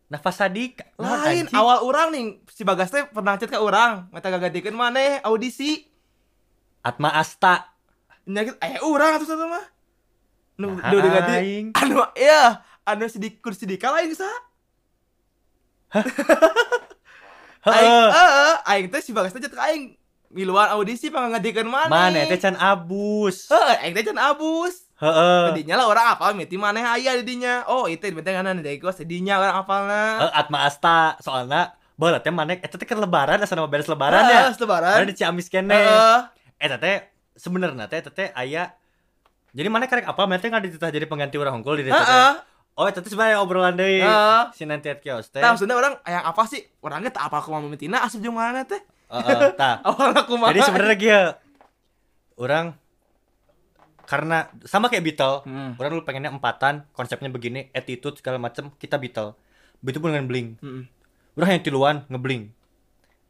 Nafas 0.06 0.36
Sadika 0.38 0.84
Lain 0.96 1.44
awal 1.50 1.78
orang 1.82 2.08
nih 2.14 2.24
si 2.48 2.62
Bagas 2.62 2.94
teh 2.94 3.04
pernah 3.10 3.34
chat 3.36 3.50
ke 3.50 3.58
orang, 3.58 4.06
minta 4.14 4.30
ngagantikeun 4.30 4.76
maneh 4.76 5.18
audisi. 5.26 5.84
Atma 6.86 7.10
Asta 7.10 7.75
Nyakit 8.26 8.58
eh 8.58 8.82
urang 8.82 9.16
atuh 9.16 9.28
satu 9.28 9.46
mah. 9.46 9.64
Nu 10.58 10.74
Nah, 10.74 10.90
nu 10.90 10.98
diganti 10.98 11.70
anu 11.76 12.00
iya, 12.16 12.58
anu 12.82 13.06
sidik 13.06 13.38
kursi 13.38 13.64
dika 13.64 13.92
lain 13.92 14.10
sa. 14.12 14.26
Aing 17.66 17.90
Heeh. 17.90 18.10
heeh, 18.10 18.54
aing 18.64 18.86
teh 18.90 19.02
si 19.02 19.10
Bagas 19.10 19.30
teh 19.30 19.42
ke 19.42 19.54
aing. 19.54 19.94
Miluan 20.26 20.66
audisi 20.74 21.06
pangagantikeun 21.06 21.70
maneh. 21.70 21.86
mana 21.88 22.26
teh 22.26 22.36
can 22.36 22.58
abus 22.58 23.46
Heeh, 23.46 23.74
aing 23.86 23.94
teh 23.94 24.02
can 24.02 24.18
abus. 24.18 24.90
heeh 24.98 25.54
Tadinya 25.54 25.78
lah 25.78 25.86
orang 25.86 26.06
apa 26.14 26.34
miti 26.34 26.58
maneh 26.58 26.82
aya 26.82 27.14
di 27.18 27.24
dinya. 27.24 27.62
Oh, 27.70 27.86
itu 27.86 28.10
bentar 28.10 28.34
kana 28.34 28.58
dari 28.58 28.78
gua 28.78 28.90
sedinya 28.90 29.38
orang 29.38 29.54
apalna. 29.62 30.02
Eh, 30.26 30.32
Atma 30.34 30.66
Asta 30.66 31.14
soalnya 31.22 31.78
bola 31.94 32.18
teh 32.18 32.34
mana 32.34 32.58
eta 32.58 32.74
teh 32.74 32.84
kan 32.84 32.98
lebaran 32.98 33.38
asa 33.38 33.54
nama 33.54 33.70
beres 33.70 33.86
lebaran 33.86 34.26
ya 34.26 34.50
Heeh, 34.50 34.58
lebaran. 34.58 34.94
ada 34.98 35.06
di 35.06 35.14
Ciamis 35.14 35.46
kene 35.46 35.72
Heeh. 35.78 36.20
eta 36.58 36.76
teh 36.76 36.96
sebenarnya 37.36 37.86
teh 37.86 37.98
eta 37.98 38.08
teh 38.08 38.28
aya 38.32 38.72
jadi 39.52 39.68
mana 39.68 39.84
karek 39.84 40.04
apa 40.04 40.20
mana 40.22 40.36
teh 40.36 40.48
nggak 40.48 40.64
dititah 40.66 40.88
jadi 40.88 41.04
pengganti 41.04 41.36
orang 41.36 41.54
hongkol 41.54 41.76
di 41.76 41.88
oh 42.74 42.84
teh 42.86 43.00
sebenarnya 43.02 43.38
obrolan 43.38 43.76
Heeh. 43.76 44.42
si 44.52 44.64
nanti 44.64 44.88
at 44.88 44.98
kios 44.98 45.28
teh 45.28 45.38
Nah, 45.38 45.52
maksudnya 45.52 45.72
orang 45.72 45.96
yang 46.02 46.24
apa 46.24 46.42
sih? 46.44 46.60
Orangnya 46.78 47.08
tak 47.08 47.24
apa 47.24 47.38
aku 47.38 47.48
mau 47.50 47.62
mitina 47.62 48.00
asup 48.00 48.20
jeung 48.20 48.34
mana 48.34 48.64
teh? 48.64 48.80
Heeh, 49.06 49.54
tah 49.54 49.80
Awalnya 49.86 50.20
aku 50.20 50.34
mah. 50.34 50.48
jadi 50.50 50.60
sebenarnya 50.62 50.96
kia 50.96 51.20
orang 52.34 52.76
karena 54.02 54.38
sama 54.62 54.86
kayak 54.86 55.02
Beatle 55.02 55.42
Hmm. 55.42 55.74
orang 55.74 55.90
dulu 55.90 56.02
pengennya 56.04 56.30
empatan 56.30 56.86
konsepnya 56.92 57.26
begini 57.26 57.70
attitude 57.70 58.14
segala 58.14 58.36
macam 58.36 58.70
kita 58.72 58.96
Beatle 58.96 59.34
begitu 59.80 59.98
pun 59.98 60.10
dengan 60.10 60.26
Blink 60.26 60.60
Heeh. 60.60 60.84
udah 61.34 61.48
yang 61.48 61.60
tiluan 61.60 61.96
ngebling 62.06 62.54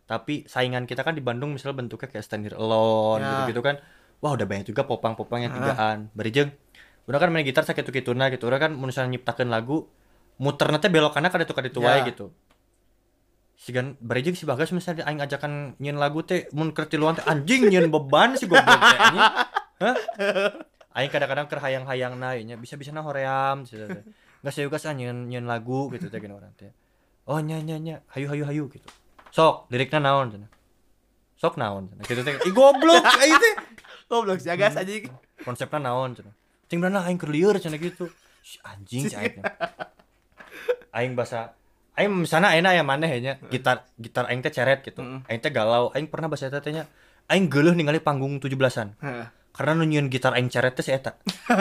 tapi 0.05 0.45
saingan 0.45 0.85
kita 0.85 1.01
kan 1.01 1.13
di 1.13 1.21
Bandung 1.21 1.51
misalnya 1.51 1.81
bentuknya 1.81 2.07
kayak 2.09 2.23
Stand 2.23 2.45
Here 2.45 2.55
Alone 2.55 3.19
Ya. 3.19 3.29
gitu-gitu 3.33 3.63
kan 3.63 3.81
wah 4.21 4.33
udah 4.33 4.47
banyak 4.49 4.67
juga 4.69 4.83
popang-popang 4.85 5.45
yang 5.47 5.53
tigaan. 5.53 5.99
Berijeng 6.13 6.51
udah 7.07 7.19
kan 7.23 7.31
main 7.31 7.47
gitar 7.47 7.63
sakit 7.63 7.87
gitu 7.87 8.13
nah 8.13 8.29
gitu. 8.33 8.47
Udah 8.51 8.59
kan 8.59 8.75
misalnya 8.75 9.17
nyiptakan 9.19 9.49
lagu 9.49 9.87
muter 10.37 10.69
nanti 10.69 10.91
belok 10.93 11.17
kanan 11.17 11.33
kada 11.33 11.45
tuh 11.49 11.57
kada 11.57 11.71
tuai 11.73 12.03
Ya. 12.03 12.09
gitu. 12.13 12.33
Si 13.57 13.73
gan 13.73 13.97
berijeng 14.05 14.37
si 14.37 14.45
bagas 14.45 14.69
misalnya 14.71 15.09
aing 15.09 15.21
ajakan 15.25 15.81
nyen 15.81 15.97
lagu 15.97 16.21
teh 16.21 16.45
mun 16.53 16.77
keur 16.77 16.87
tiluan 16.93 17.17
teh 17.17 17.25
anjing 17.25 17.73
nyen 17.73 17.89
beban 17.89 18.37
si 18.37 18.45
goblok 18.45 18.69
teh 18.69 18.99
anjing. 19.01 19.23
Hah? 19.83 19.97
Aing 20.97 21.09
kadang-kadang 21.13 21.49
keur 21.49 21.61
hayang-hayang 21.65 22.17
na 22.21 22.37
nya 22.37 22.57
bisa-bisa 22.57 22.93
hoream 23.01 23.65
gitu 23.65 23.89
saya 24.47 24.71
juga 24.71 24.79
nyen 24.95 25.27
nyen 25.27 25.45
lagu 25.49 25.89
gitu 25.91 26.07
teh 26.07 26.21
gini 26.21 26.37
orang 26.37 26.53
teh. 26.55 26.71
Oh 27.27 27.41
nya 27.43 27.59
nya 27.59 27.81
nya 27.81 28.05
hayu 28.15 28.29
hayu 28.31 28.45
hayu 28.47 28.65
gitu. 28.71 28.87
Sok 29.35 29.67
liriknya 29.73 29.99
naon 30.05 30.31
cenah? 30.31 30.51
Sok 31.41 31.59
naon 31.59 31.91
cenah? 31.91 32.05
Gitu 32.07 32.21
teh. 32.23 32.35
Ih 32.47 32.53
goblok 32.55 33.03
aing 33.03 33.35
teh 33.41 33.55
Goblok 34.07 34.39
sih 34.39 34.51
gas 34.53 34.75
anjing. 34.75 35.11
konsepnya 35.39 35.79
naon 35.83 36.13
cenah 36.13 36.35
ting 36.65 36.79
bener 36.79 37.03
aing 37.03 37.15
keur 37.15 37.29
lieur 37.29 37.55
cenah 37.57 37.77
gitu 37.77 38.07
si 38.41 38.57
anjing 38.63 39.05
si 39.05 39.15
aing 39.15 39.39
aing 40.93 41.13
bahasa 41.13 41.53
aing 41.95 42.11
misalnya 42.17 42.51
aing 42.51 42.65
aya 42.65 42.83
maneh 42.83 43.11
nya 43.17 43.37
gitar 43.47 43.85
gitar 43.97 44.27
aing 44.27 44.41
teh 44.41 44.51
ceret 44.51 44.81
gitu 44.83 44.99
Mm. 44.99 45.21
aing 45.25 45.41
teh 45.41 45.51
galau 45.51 45.93
aing 45.93 46.07
pernah 46.07 46.27
bahasa 46.27 46.49
eta 46.49 46.87
aing 47.27 47.47
geuleuh 47.47 47.73
ningali 47.73 47.99
panggung 47.99 48.39
17-an 48.39 48.97
Heeh. 48.97 49.27
karena 49.53 49.73
nu 49.73 49.85
nyieun 49.85 50.09
gitar 50.09 50.33
aing 50.33 50.49
ceret 50.49 50.73
teh 50.73 50.83
si 50.83 50.91
eta 50.91 51.15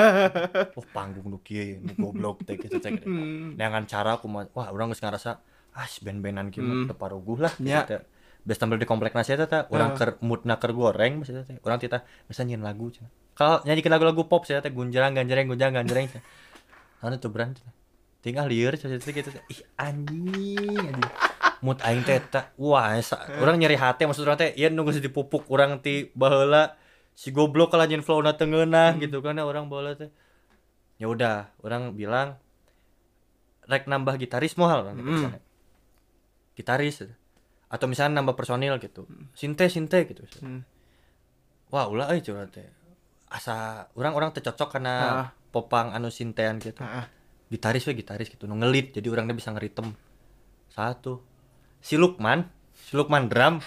oh 0.77 0.85
panggung 0.89 1.27
nu 1.27 1.37
kieu 1.39 1.77
nu 1.77 1.93
goblok 1.95 2.41
teh 2.41 2.55
gitu. 2.55 2.79
Hmm. 2.79 3.53
dengan 3.53 3.83
cara 3.83 4.15
aku 4.15 4.25
wah 4.29 4.67
orang 4.67 4.89
geus 4.89 4.99
ngarasa 4.99 5.37
ah 5.73 5.87
band-bandan 5.99 6.49
kieu 6.49 6.61
Hmm. 6.61 6.85
mah 6.85 6.87
teu 6.87 6.95
paruguh 6.95 7.39
lah 7.39 7.53
gitu 7.53 7.67
Ya. 7.67 8.01
Beus 8.45 8.61
tampil 8.61 8.77
di 8.77 8.85
komplek 8.85 9.17
nasi 9.17 9.33
teh 9.33 9.45
urang 9.73 9.97
Heeh. 9.97 9.97
keur 9.97 10.09
moodna 10.21 10.61
keur 10.61 10.71
goreng 10.77 11.17
maksudnya 11.17 11.41
teh. 11.41 11.57
Urang 11.65 11.81
titah 11.81 12.05
bisa 12.29 12.45
nyian 12.45 12.61
lagu 12.61 12.93
cenah. 12.93 13.09
Kalau 13.33 13.65
nyanyikan 13.65 13.89
lagu-lagu 13.89 14.29
pop 14.29 14.45
saya 14.45 14.61
teh 14.61 14.69
gunjrang 14.69 15.17
ganjreng 15.17 15.49
gunjang 15.49 15.73
ganjreng 15.73 16.05
cenah. 16.05 16.23
Anu 17.01 17.17
tuh 17.17 17.33
cenah. 17.33 17.73
Tinggal 18.21 18.45
lieur 18.45 18.77
cenah 18.77 19.01
teh 19.01 19.11
gitu 19.11 19.33
ih 19.49 19.61
anjing 19.81 20.77
anjing. 20.77 21.09
Mood 21.65 21.81
aing 21.81 22.05
teh 22.05 22.21
wah 22.61 22.93
sa, 23.01 23.25
urang 23.41 23.57
nyeri 23.57 23.81
hati 23.81 24.05
maksud 24.05 24.21
urang 24.21 24.37
teh 24.37 24.53
ieu 24.53 24.69
nunggu 24.69 24.93
si 24.93 25.01
dipupuk 25.01 25.49
urang 25.49 25.81
ti 25.81 26.13
baheula 26.13 26.77
si 27.17 27.33
goblok 27.33 27.73
kalau 27.73 27.89
nyen 27.89 28.05
flow 28.05 28.21
na 28.21 28.37
tengeunah 28.37 28.93
gitu 29.01 29.25
kan 29.25 29.41
orang 29.41 29.65
bola 29.65 29.97
teh. 29.97 30.13
Ya 31.01 31.09
udah 31.09 31.49
orang 31.65 31.97
bilang 31.97 32.37
rek 33.65 33.89
nambah 33.89 34.21
gitaris 34.21 34.53
mahal 34.61 34.85
orang 34.85 35.01
Hmm. 35.01 35.09
misalnya. 35.09 35.41
gitaris. 36.53 37.24
Atau 37.67 37.85
misalnya 37.85 38.21
nambah 38.21 38.35
personil 38.35 38.77
gitu. 38.77 39.05
Sinte 39.33 39.67
sinte 39.67 40.05
gitu. 40.05 40.23
Hmm. 40.39 40.61
wah 41.65 41.89
ulah 41.89 42.13
euy 42.13 42.21
curhat 42.21 42.53
teh. 42.53 42.63
Asa 43.27 43.89
orang-orang 43.93 44.31
tercocok 44.31 44.69
karena 44.71 44.93
Ah. 44.95 45.27
popang 45.49 45.91
anu 45.91 46.07
sintean 46.07 46.57
gitu. 46.57 46.79
Heeh. 46.79 47.05
gitaris 47.45 47.85
we 47.85 47.93
gitaris 47.93 48.27
gitu. 48.27 48.45
Nu 48.45 48.55
ngelit 48.55 48.91
jadi 48.91 49.05
orangnya 49.05 49.33
bisa 49.33 49.51
ngeritem. 49.51 49.91
Satu. 50.67 51.21
Si 51.79 51.95
Lukman 51.95 52.45
si 52.71 52.93
Lukman 52.93 53.27
drum. 53.27 53.59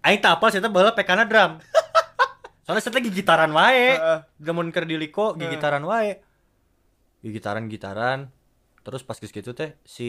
Aing 0.00 0.18
tak 0.18 0.38
apal 0.38 0.50
saya 0.50 0.66
baheula 0.66 0.92
pekana 0.92 1.24
drum. 1.24 1.58
Soalnya 2.64 2.82
saya 2.82 2.94
lagi 2.94 3.10
gitaran 3.10 3.50
wae. 3.50 3.96
Heeh. 3.96 4.18
gamun 4.38 4.68
keur 4.68 4.84
di 4.84 4.94
liko 4.94 5.32
gigitaran 5.34 5.82
wae. 5.82 6.20
Gigitaran 7.18 7.66
gitaran 7.66 8.30
terus 8.82 9.04
pas 9.04 9.16
gitu 9.16 9.52
teh 9.52 9.76
si 9.84 10.08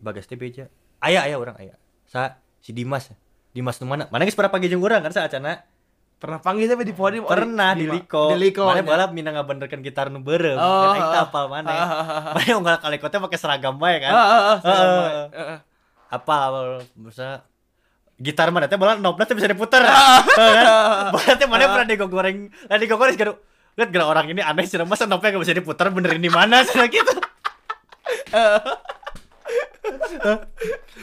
Bagas 0.00 0.24
teh 0.24 0.36
beja. 0.36 0.68
Aya 0.98 1.24
aya 1.24 1.36
orang 1.36 1.56
aya. 1.56 1.76
Sa 2.04 2.38
si 2.62 2.70
Dimas. 2.70 3.10
Dimas 3.52 3.76
nu 3.82 3.90
mana? 3.90 4.08
Mana 4.08 4.24
geus 4.24 4.38
pernah 4.38 4.48
panggil 4.48 4.72
jeung 4.72 4.80
urang 4.80 5.04
kan 5.04 5.12
sa 5.12 5.28
acana 5.28 5.66
Pernah 6.22 6.38
panggil 6.38 6.70
tapi 6.70 6.86
di 6.86 6.94
podium. 6.94 7.26
pernah 7.26 7.74
di 7.74 7.90
Liko. 7.90 8.30
Di 8.30 8.38
Liko. 8.38 8.70
mana 8.70 8.78
nya. 8.78 8.86
balap 8.86 9.10
mina 9.10 9.34
ngabenerkeun 9.34 9.82
gitar 9.82 10.06
nu 10.06 10.22
beureum 10.22 10.54
Oh, 10.54 10.94
kan 10.94 11.02
teh 11.10 11.20
apal 11.26 11.44
mana 11.50 11.66
ah, 11.66 11.82
ah, 11.82 11.98
ah. 12.30 12.32
mana 12.38 12.52
unggal 12.62 12.78
kaliko 12.78 13.10
teh 13.10 13.18
pakai 13.18 13.38
seragam 13.42 13.74
bae 13.74 13.98
kan? 13.98 14.14
Heeh. 14.14 14.56
Heeh. 15.34 15.58
apa 16.14 16.34
misalnya 16.94 17.42
gitar 18.22 18.54
mana 18.54 18.70
teh? 18.70 18.78
Bola 18.78 18.94
knobnya 19.02 19.26
teh 19.26 19.34
bisa 19.34 19.50
diputer. 19.50 19.82
Kan? 20.38 21.10
bola 21.10 21.32
teh 21.34 21.46
mana 21.50 21.66
pernah 21.66 21.86
digoreng? 21.90 22.38
Lah 22.70 22.78
digoreng 22.78 23.14
sekarang 23.18 23.36
lihat 23.74 23.88
gerak 23.90 24.06
orang 24.06 24.26
ini 24.30 24.40
aneh 24.46 24.62
sih 24.62 24.78
masa 24.86 25.10
knobnya 25.10 25.34
gak 25.34 25.42
bisa 25.42 25.56
diputer 25.58 25.90
benerin 25.90 26.22
di 26.22 26.30
mana 26.30 26.62
sih? 26.62 26.78
Gitu 26.94 27.12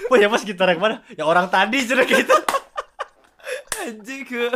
Wah 0.10 0.18
ya 0.18 0.28
mas 0.32 0.44
gitar 0.48 0.72
yang 0.72 0.80
mana? 0.80 1.04
Ya 1.14 1.28
orang 1.28 1.52
tadi 1.52 1.84
sudah 1.84 2.08
gitu. 2.08 2.36
Anjing 3.80 4.22
ke. 4.28 4.52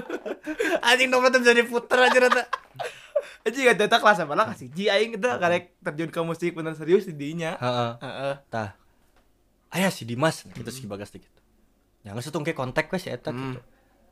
Anjing 0.84 1.07
knobnya 1.11 1.34
tuh 1.34 1.39
bisa 1.43 1.53
diputer 1.55 1.99
aja 1.99 2.17
rata. 2.28 2.43
Anjing 3.43 3.63
gak 3.67 3.80
tetap 3.80 3.99
kelas 3.99 4.24
apa 4.24 4.34
lah 4.36 4.45
kasih 4.51 4.67
Ji 4.71 4.88
aing 4.88 5.15
kita 5.15 5.39
karek 5.39 5.76
terjun 5.84 6.09
ke 6.11 6.19
musik 6.24 6.51
bener 6.55 6.76
serius 6.76 7.07
di 7.07 7.15
dinya. 7.15 7.55
Heeh. 7.59 7.91
Heeh. 8.03 8.34
Tah. 8.47 8.76
Ayah 9.74 9.89
si 9.89 10.05
Dimas 10.05 10.45
gitu 10.45 10.69
si 10.69 10.86
Bagas 10.86 11.09
gitu. 11.09 11.39
Yang 12.03 12.19
geus 12.19 12.36
tuh 12.36 12.43
kayak 12.43 12.59
kontak 12.59 12.91
we 12.91 12.99
si 12.99 13.09
eta 13.09 13.32
gitu. 13.32 13.59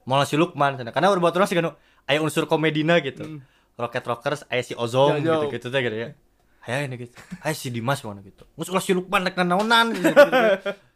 Malah 0.07 0.26
si 0.26 0.39
Lukman 0.39 0.80
karena 0.80 1.14
udah 1.14 1.22
orang 1.22 1.47
sih 1.47 1.55
kan 1.59 1.78
aya 2.09 2.20
unsur 2.24 2.49
komedina 2.49 2.97
gitu. 3.03 3.43
Rocket 3.80 4.03
Rockers 4.03 4.41
aya 4.49 4.64
si 4.66 4.74
Ozom 4.76 5.22
Jo, 5.22 5.24
jo. 5.24 5.34
gitu 5.47 5.59
gitu 5.59 5.68
teh 5.72 5.82
gitu 5.86 5.97
ya. 5.97 6.09
Aya 6.62 6.86
ini 6.86 6.95
gitu. 7.01 7.18
Aya 7.41 7.53
si 7.57 7.74
Dimas 7.74 8.05
mana 8.05 8.22
gitu. 8.22 8.45
Mus 8.53 8.70
ulah 8.70 8.84
si 8.84 8.93
Lukman 8.93 9.26
rek 9.26 9.38
naonan 9.41 9.93
gitu. 9.95 10.09
gitu. 10.14 10.72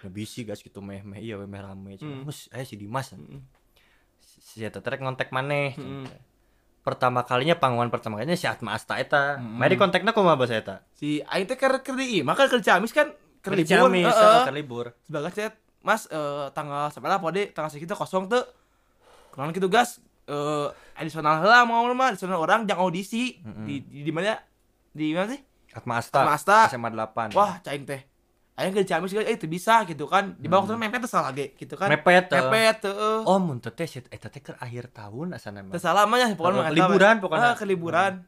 Ya 0.00 0.08
bisi 0.08 0.48
guys 0.48 0.64
gitu 0.64 0.80
meh-meh 0.80 1.20
iya 1.20 1.36
we 1.36 1.44
meh 1.44 1.60
rame. 1.60 2.00
Mus 2.00 2.48
aya 2.56 2.64
si 2.64 2.80
Dimas. 2.80 3.12
Si 4.24 4.64
eta 4.64 4.80
rek 4.80 5.04
ngontek 5.04 5.28
maneh. 5.28 5.76
cenah. 5.76 6.08
Pertama 6.80 7.28
kalinya 7.28 7.60
panggungan 7.60 7.92
pertama 7.92 8.16
kalinya 8.16 8.32
si 8.32 8.48
Atma 8.48 8.72
Asta 8.72 8.96
eta. 8.96 9.36
Mari 9.36 9.76
kontakna 9.76 10.16
kumaha 10.16 10.40
bahasa 10.40 10.56
eta? 10.56 10.76
Si 10.96 11.20
aing 11.20 11.44
teh 11.44 11.60
keur 11.60 11.84
keur 11.84 12.00
di 12.00 12.24
imah 12.24 12.32
kan 12.32 12.48
kerja 12.48 12.80
amis 12.80 12.96
kan 12.96 13.12
keur 13.44 13.52
Kerja 13.60 13.84
libur. 13.84 14.08
Ciamis, 14.08 14.44
kan 14.48 14.54
libur. 14.56 14.86
Sebagai 15.04 15.52
Mas 15.84 16.08
eh, 16.08 16.48
tanggal 16.56 16.88
seberapa 16.92 17.20
pode 17.20 17.52
tanggal 17.52 17.68
segitu 17.68 17.92
kosong 17.92 18.24
tuh. 18.32 18.44
Kenalan 19.36 19.52
gitu 19.52 19.68
gas 19.68 20.00
eh 20.30 20.68
additional 20.96 21.44
lah 21.44 21.68
mau 21.68 21.84
mah 21.92 22.16
additional 22.16 22.40
orang 22.40 22.64
jangan 22.64 22.88
audisi 22.88 23.36
di 23.68 23.82
di, 23.84 24.00
di 24.06 24.12
mana 24.12 24.36
di 24.90 25.14
mana 25.14 25.34
sih? 25.34 25.42
Atma 25.70 26.02
Asta. 26.02 26.26
Atma 26.26 26.32
Asta. 26.34 26.58
SMA 26.70 26.90
8. 26.90 27.36
Wah, 27.38 27.62
caing 27.62 27.86
teh. 27.86 28.02
Aing 28.58 28.76
ke 28.76 28.84
Ciamis 28.84 29.16
eh 29.16 29.24
itu 29.32 29.48
bisa 29.48 29.86
gitu 29.88 30.04
kan. 30.04 30.36
Di 30.36 30.44
bawah 30.50 30.68
tuh 30.68 30.76
mepet 30.76 31.06
salah 31.08 31.32
ge 31.32 31.56
gitu 31.56 31.80
kan. 31.80 31.88
Mepet, 31.88 32.28
eh. 32.28 32.42
Mepet 32.44 32.84
heeh. 32.90 33.18
Oh, 33.24 33.40
mun 33.40 33.56
teh 33.56 33.72
teh 33.72 33.88
shit 33.88 34.04
eta 34.12 34.28
teh 34.28 34.44
keur 34.44 34.60
akhir 34.60 34.92
tahun 34.92 35.38
asana 35.38 35.64
mah. 35.64 35.72
Teu 35.72 35.80
salah 35.80 36.04
mah 36.04 36.20
nya 36.20 36.36
pokoknya 36.36 36.68
mah 36.68 36.74
liburan 36.74 37.14
pokoknya. 37.24 37.48
Ah, 37.52 37.56
ke 37.56 37.64
liburan. 37.64 38.26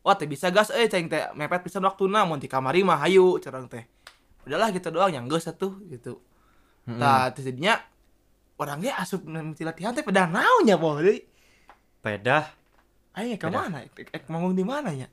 Wah, 0.00 0.16
teh 0.16 0.24
bisa 0.24 0.48
gas 0.48 0.72
euy 0.72 0.88
caing 0.88 1.12
teh 1.12 1.20
mepet 1.36 1.60
bisa 1.66 1.82
waktuna 1.84 2.24
mun 2.24 2.40
di 2.40 2.48
kamari 2.48 2.80
mah 2.80 3.02
hayu 3.04 3.36
cerang 3.42 3.68
teh. 3.68 3.84
Udahlah 4.48 4.72
gitu 4.72 4.88
doang 4.88 5.12
yang 5.12 5.28
geus 5.28 5.44
atuh 5.44 5.76
gitu. 5.92 6.22
Tah 6.88 7.28
terus 7.36 7.52
jadinya 7.52 7.76
orangnya 8.56 8.96
asup 8.96 9.28
nanti 9.28 9.68
latihan 9.68 9.92
teh 9.92 10.00
pada 10.00 10.24
naonnya 10.24 10.80
poe 10.80 11.04
deui. 11.04 11.20
Pedah. 12.00 12.46
Aing 13.18 13.36
ke 13.36 13.50
mana? 13.52 13.84
Ek, 13.84 14.08
ek 14.14 14.24
manggung 14.32 14.56
di 14.56 14.64
mana 14.64 14.94
nya? 14.94 15.10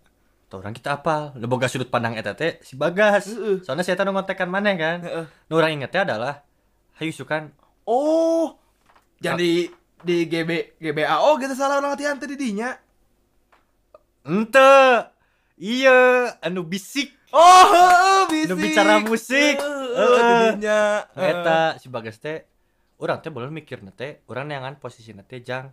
Orang 0.53 0.71
kita 0.77 1.01
apa? 1.01 1.33
Udah 1.35 1.49
boga 1.49 1.67
sudut 1.67 1.89
pandang 1.89 2.15
eta 2.15 2.37
teh 2.37 2.61
si 2.61 2.77
Bagas. 2.79 3.27
Heeh. 3.27 3.59
Soalnya 3.65 3.83
saya 3.83 3.99
tahu 3.99 4.13
ngontekan 4.13 4.47
maneh 4.47 4.77
kan. 4.79 4.97
Heeh. 5.03 5.25
Nu 5.49 5.59
urang 5.59 5.73
inget 5.73 5.91
teh 5.91 6.01
adalah 6.05 6.45
hayu 7.01 7.11
sukan 7.11 7.51
Oh. 7.85 8.57
Jadi 9.21 9.69
di 10.05 10.17
GB 10.29 10.77
GBAO 10.77 11.37
gitu 11.41 11.53
salah 11.57 11.81
orang 11.81 11.97
latihan 11.97 12.17
teh 12.17 12.29
di 12.29 12.37
dinya. 12.37 12.77
ente 14.25 15.05
iya 15.61 16.33
anu 16.41 16.65
bisik 16.65 17.13
Oh, 17.35 17.63
heeh, 17.67 18.21
bisik. 18.31 18.49
Nu 18.49 18.55
bicara 18.55 18.95
musik. 19.03 19.55
Heeh. 19.59 20.55
jadinya. 20.55 21.03
Nu 21.11 21.19
eta 21.19 21.75
si 21.83 21.91
Bagas 21.91 22.15
teh 22.23 22.47
urang 22.95 23.19
teh 23.19 23.27
boleh 23.27 23.51
mikir 23.51 23.83
teh 23.91 24.23
urang 24.31 24.47
neangan 24.47 24.79
posisi 24.79 25.11
teh 25.11 25.43
jang 25.43 25.67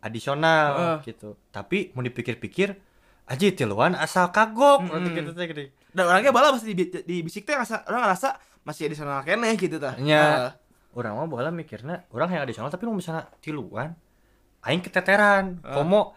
adisional 0.00 0.98
gitu. 1.04 1.36
Tapi 1.52 1.92
mau 1.92 2.00
dipikir-pikir 2.00 2.87
aja 3.28 3.44
tiluan 3.52 3.92
asal 3.92 4.32
kagok 4.32 4.88
Mm-mm. 4.88 5.12
gitu 5.12 5.30
teh 5.32 5.46
gede. 5.46 5.64
Dan 5.92 6.08
orangnya 6.08 6.32
bala 6.32 6.56
masih 6.56 6.72
di, 6.72 6.88
di 6.88 7.16
bisik 7.20 7.44
teh 7.44 7.52
rasa 7.52 7.84
orang 7.84 8.08
ngerasa 8.08 8.28
masih 8.64 8.88
adisional 8.88 9.20
keneh 9.22 9.52
gitu 9.54 9.76
tah. 9.76 9.94
Nya. 10.00 10.56
Orang 10.96 11.14
mah 11.14 11.28
bola 11.28 11.52
mikirnya 11.52 12.08
orang 12.10 12.32
yang 12.32 12.42
adisional 12.42 12.72
tapi 12.72 12.88
mau 12.88 12.96
misalnya 12.96 13.28
tiluan 13.38 13.92
aing 14.64 14.82
keteteran 14.82 15.60
komo 15.62 16.16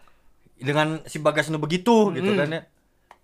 dengan 0.58 1.04
si 1.06 1.22
bagas 1.22 1.52
nu 1.52 1.62
begitu 1.62 2.10
gitu 2.16 2.32
Mm. 2.34 2.40
kan 2.40 2.48
ya 2.50 2.62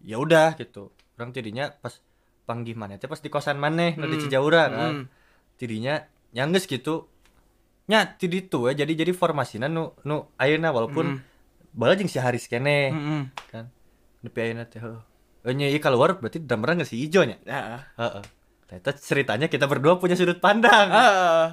ya 0.06 0.16
udah 0.22 0.54
gitu 0.60 0.94
orang 1.18 1.34
tidinya 1.34 1.74
pas 1.74 1.98
panggih 2.46 2.78
mana 2.78 3.02
teh 3.02 3.10
pas 3.10 3.18
di 3.18 3.32
kosan 3.32 3.58
maneh 3.58 3.98
nu 3.98 4.06
di 4.06 4.20
Mm. 4.20 4.24
Cijaura 4.28 4.64
kan 4.70 4.94
Mm. 4.94 5.04
tidinya 5.58 6.06
nyangges 6.38 6.70
gitu 6.70 7.10
nya 7.88 8.06
tidi 8.20 8.46
ya 8.46 8.74
jadi 8.86 8.94
jadi 8.94 9.12
formasinya 9.16 9.66
nu 9.66 9.96
nu 10.06 10.30
ayeuna 10.38 10.70
walaupun 10.70 11.18
Mm. 11.18 11.20
bala 11.74 11.98
jeung 11.98 12.12
si 12.12 12.20
Haris 12.22 12.46
kene 12.46 12.94
Heeh. 12.94 13.22
kan 13.50 13.66
nepi 14.22 14.40
ayeuna 14.42 14.66
teh 14.66 14.80
heuh 14.80 15.00
Eh, 15.48 15.56
nya 15.56 15.66
ieu 15.66 15.80
keluar 15.80 16.20
berarti 16.20 16.44
drummerna 16.44 16.84
geus 16.84 16.92
si 16.92 17.00
Ijo 17.00 17.24
nya 17.24 17.40
Heeh. 17.44 17.80
heeh 17.96 18.24
Ternyata 18.68 18.92
ceritanya 19.00 19.48
kita 19.48 19.64
berdua 19.64 19.96
punya 19.96 20.20
sudut 20.20 20.44
pandang. 20.44 20.92
Heeh. 20.92 21.46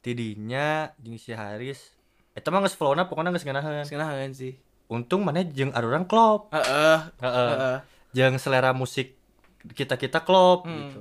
tidinya 0.00 0.92
jeung 0.96 1.16
si 1.16 1.32
Haris 1.32 1.96
eta 2.32 2.48
mah 2.48 2.60
geus 2.60 2.76
flow-na 2.76 3.04
pokona 3.04 3.32
geus 3.32 3.44
ngeunaheun 3.44 3.84
Sekarang 3.84 4.32
sih. 4.32 4.56
untung 4.88 5.22
maneh 5.22 5.46
jeung 5.46 5.70
arurang 5.72 6.04
klop 6.04 6.50
Heeh. 6.50 6.98
heeh 7.20 7.50
Heeh. 7.56 7.76
jeung 8.12 8.36
selera 8.36 8.72
musik 8.72 9.16
kita-kita 9.72 10.20
klop 10.20 10.64
Hmm. 10.64 10.88
gitu 10.88 11.00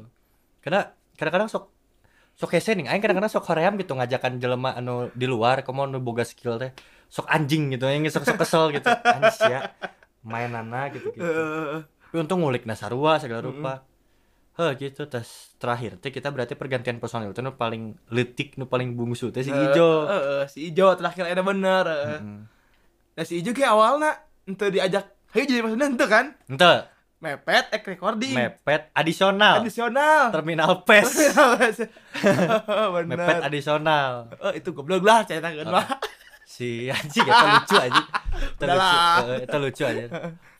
karena 0.60 0.92
kadang-kadang 1.16 1.48
sok 1.48 1.72
sok 2.36 2.52
hese 2.56 2.76
nih 2.76 2.88
aing 2.88 3.00
kadang-kadang 3.00 3.32
sok 3.32 3.48
hoream 3.48 3.76
gitu 3.76 3.96
ngajakan 3.96 4.40
jelema 4.40 4.76
anu 4.76 5.08
di 5.12 5.28
luar 5.28 5.64
komo 5.64 5.84
anu 5.84 6.00
boga 6.00 6.24
skill 6.24 6.56
teh 6.56 6.72
sok 7.08 7.28
anjing 7.28 7.72
gitu 7.72 7.88
yang 7.88 8.04
sok 8.08 8.24
sok 8.24 8.40
kesel 8.40 8.72
gitu 8.72 8.88
anjing 9.16 9.52
ya 9.52 9.72
mainana 10.24 10.92
gitu 10.92 11.12
gitu 11.16 11.86
tapi 12.10 12.26
untung 12.26 12.42
ngulik 12.42 12.66
nasarua 12.66 13.22
segala 13.22 13.46
rupa. 13.46 13.86
Heh 14.58 14.74
gitu. 14.82 15.06
Terus 15.06 15.54
terakhir 15.62 16.02
teh 16.02 16.10
kita 16.10 16.34
berarti 16.34 16.58
pergantian 16.58 16.98
personil 16.98 17.38
itu 17.38 17.46
nu 17.46 17.54
paling 17.54 17.94
letik 18.10 18.58
nu 18.58 18.66
paling 18.66 18.98
bungsu 18.98 19.30
teh 19.30 19.46
si 19.46 19.54
Ijo. 19.54 20.10
Heeh, 20.10 20.50
si 20.50 20.74
Ijo 20.74 20.90
terakhir 20.98 21.30
ada 21.30 21.46
bener. 21.46 21.86
heeh. 21.86 22.18
Heeh. 22.18 22.38
Nah 23.14 23.24
si 23.30 23.46
Ijo 23.46 23.54
kayak 23.54 23.78
awalnya 23.78 24.26
ente 24.50 24.74
diajak 24.74 25.06
Hayu 25.30 25.46
jadi 25.46 25.62
maksudnya 25.62 25.86
ente 25.94 26.06
kan? 26.10 26.26
Ente. 26.50 26.74
Mepet 27.22 27.70
ek 27.78 27.86
recording. 27.86 28.34
Mepet 28.34 28.90
adisional. 28.98 29.62
Adisional. 29.62 30.34
Terminal 30.34 30.82
pes. 30.82 31.14
Bener. 32.98 33.06
Mepet 33.06 33.38
adisional. 33.46 34.34
Oh, 34.42 34.50
itu 34.50 34.74
goblok 34.74 35.06
lah 35.06 35.30
cerita 35.30 35.54
kan 35.54 35.70
mah 35.70 35.86
si 36.60 36.70
anjing 36.92 37.24
itu 37.24 37.46
lucu 37.48 37.76
aja 37.80 38.02
itu 38.54 38.64
Udah 38.68 38.76
lucu 38.76 38.98
itu 39.48 39.58
lucu 39.58 39.84
aja 39.88 40.04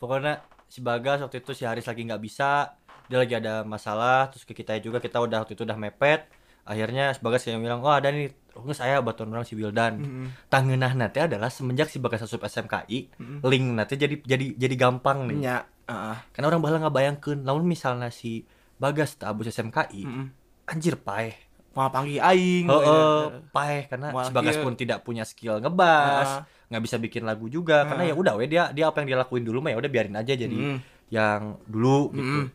pokoknya 0.00 0.32
si 0.64 0.80
Bagas 0.80 1.20
waktu 1.20 1.44
itu 1.44 1.52
si 1.52 1.68
Haris 1.68 1.84
lagi 1.84 2.08
nggak 2.08 2.22
bisa 2.22 2.72
dia 3.10 3.18
lagi 3.18 3.34
ada 3.34 3.66
masalah 3.66 4.30
terus 4.30 4.46
ke 4.46 4.54
kita 4.54 4.78
juga 4.78 5.02
kita 5.02 5.18
udah 5.18 5.42
waktu 5.42 5.58
itu 5.58 5.66
udah 5.66 5.74
mepet. 5.74 6.30
Akhirnya 6.62 7.10
si 7.10 7.18
Bagas 7.18 7.42
yang 7.50 7.58
bilang 7.58 7.82
oh 7.82 7.90
ada 7.90 8.06
nih 8.06 8.30
saya 8.70 9.02
batuan 9.02 9.34
orang 9.34 9.42
si 9.42 9.58
Wildan. 9.58 9.98
Mm-mm. 9.98 10.26
tangeunah 10.46 10.94
nanti 10.94 11.18
adalah 11.18 11.50
semenjak 11.50 11.90
si 11.90 11.98
Bagas 11.98 12.22
asup 12.22 12.46
SMKI 12.46 13.10
Mm-mm. 13.18 13.38
link 13.42 13.66
nanti 13.74 13.98
jadi 13.98 14.14
jadi 14.22 14.54
jadi 14.54 14.74
gampang 14.78 15.26
nih. 15.26 15.42
Nya 15.42 15.56
heeh. 15.90 16.16
Karena 16.30 16.46
orang 16.46 16.62
bahala 16.62 16.86
nggak 16.86 16.94
bayangkan 16.94 17.38
namun 17.42 17.66
misalnya 17.66 18.14
si 18.14 18.46
Bagas 18.78 19.18
tak 19.18 19.34
abus 19.34 19.50
SMKI 19.50 20.02
Heeh. 20.06 20.26
anjir 20.70 20.94
paeh 20.94 21.34
mau 21.70 21.86
panggil 21.86 22.18
aing 22.18 22.66
Oh, 22.66 22.78
pokoknya. 22.78 23.46
paeh 23.54 23.82
karena 23.86 24.08
Wah, 24.10 24.26
si 24.26 24.32
Bagas 24.34 24.56
iya. 24.58 24.64
pun 24.66 24.74
tidak 24.74 24.98
punya 25.00 25.22
skill 25.22 25.58
ngebas, 25.58 26.42
nggak 26.66 26.82
bisa 26.82 26.96
bikin 26.98 27.22
lagu 27.22 27.46
juga 27.46 27.86
karena 27.86 28.10
ya 28.10 28.14
udah 28.14 28.34
we 28.34 28.46
dia 28.46 28.70
dia 28.70 28.90
apa 28.90 29.00
yang 29.00 29.14
dia 29.14 29.18
lakuin 29.18 29.42
dulu 29.42 29.62
mah 29.62 29.70
ya 29.70 29.78
udah 29.78 29.90
biarin 29.90 30.14
aja 30.14 30.34
jadi 30.34 30.50
Mm. 30.50 30.78
yang 31.08 31.40
dulu 31.66 32.10
gitu. 32.12 32.38
Mm. 32.42 32.46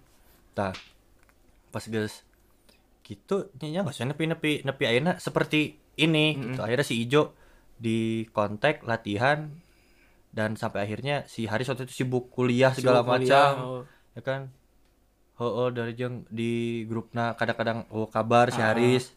Nah, 0.55 0.71
pas 1.69 1.83
guys 1.85 2.23
gitu 3.01 3.53
nya 3.61 3.83
nggak 3.83 3.93
usah 3.93 4.07
nepi 4.07 4.23
nepi 4.25 4.51
nepi 4.63 4.83
ayeuna 4.83 5.15
seperti 5.17 5.75
ini 5.95 6.35
gitu. 6.35 6.59
Akhirnya 6.59 6.83
si 6.83 6.99
Ijo 6.99 7.35
di 7.75 8.23
kontak 8.31 8.83
latihan 8.83 9.51
dan 10.31 10.55
sampai 10.55 10.83
akhirnya 10.83 11.23
si 11.25 11.47
Haris 11.47 11.67
waktu 11.67 11.87
itu 11.87 12.03
sibuk 12.03 12.27
kuliah 12.27 12.71
segala 12.71 12.99
Sibuk 12.99 13.15
kuliah, 13.15 13.23
macam 13.23 13.51
oh. 13.63 13.83
ya 14.11 14.21
kan 14.21 14.41
oh, 15.37 15.51
oh 15.61 15.69
dari 15.69 15.93
jeng 15.93 16.23
di 16.27 16.51
grupna 16.83 17.33
kadang-kadang 17.33 17.87
oh 17.89 18.05
kabar 18.05 18.47
si 18.47 18.57
Ah. 18.57 18.71
Haris 18.71 19.11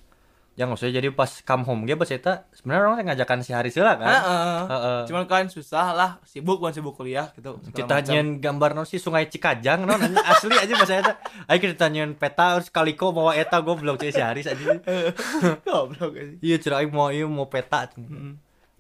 yang 0.55 0.67
maksudnya 0.69 0.99
jadi 0.99 1.15
pas 1.15 1.31
come 1.39 1.63
home 1.63 1.87
bos 1.89 2.11
eta 2.11 2.51
sebenarnya 2.51 2.83
orang 2.85 3.07
ngajakan 3.07 3.41
si 3.41 3.55
Haris 3.55 3.79
lah 3.79 3.95
kan 3.95 4.11
Heeh. 4.11 4.59
Heeh. 4.67 5.01
Cuman 5.07 5.25
kan 5.25 5.47
susah 5.47 5.95
lah, 5.95 6.11
sibuk 6.25 6.59
kan 6.59 6.75
sibuk 6.75 6.93
kuliah 6.93 7.31
gitu. 7.33 7.63
kita 7.71 8.03
nyen 8.03 8.39
gambar 8.39 8.75
non 8.75 8.83
si 8.83 8.99
sungai 8.99 9.31
Cikajang 9.31 9.87
non 9.87 10.03
asli 10.03 10.59
aja 10.59 10.75
bahasa 10.75 10.99
eta 10.99 11.13
ayo 11.47 11.59
kita 11.63 11.87
nyen 11.87 12.11
peta 12.13 12.59
terus 12.59 12.69
kaliko 12.69 13.15
bawa 13.15 13.33
eta 13.33 13.63
goblok 13.63 14.03
cek 14.03 14.11
si 14.11 14.19
Haris 14.19 14.47
aja 14.47 14.83
Goblok 15.63 16.13
aja. 16.13 16.35
iya 16.41 16.57
cerah 16.59 16.83
aing 16.83 16.91
mau 16.91 17.09
iya 17.09 17.23
mau 17.25 17.47
peta 17.47 17.87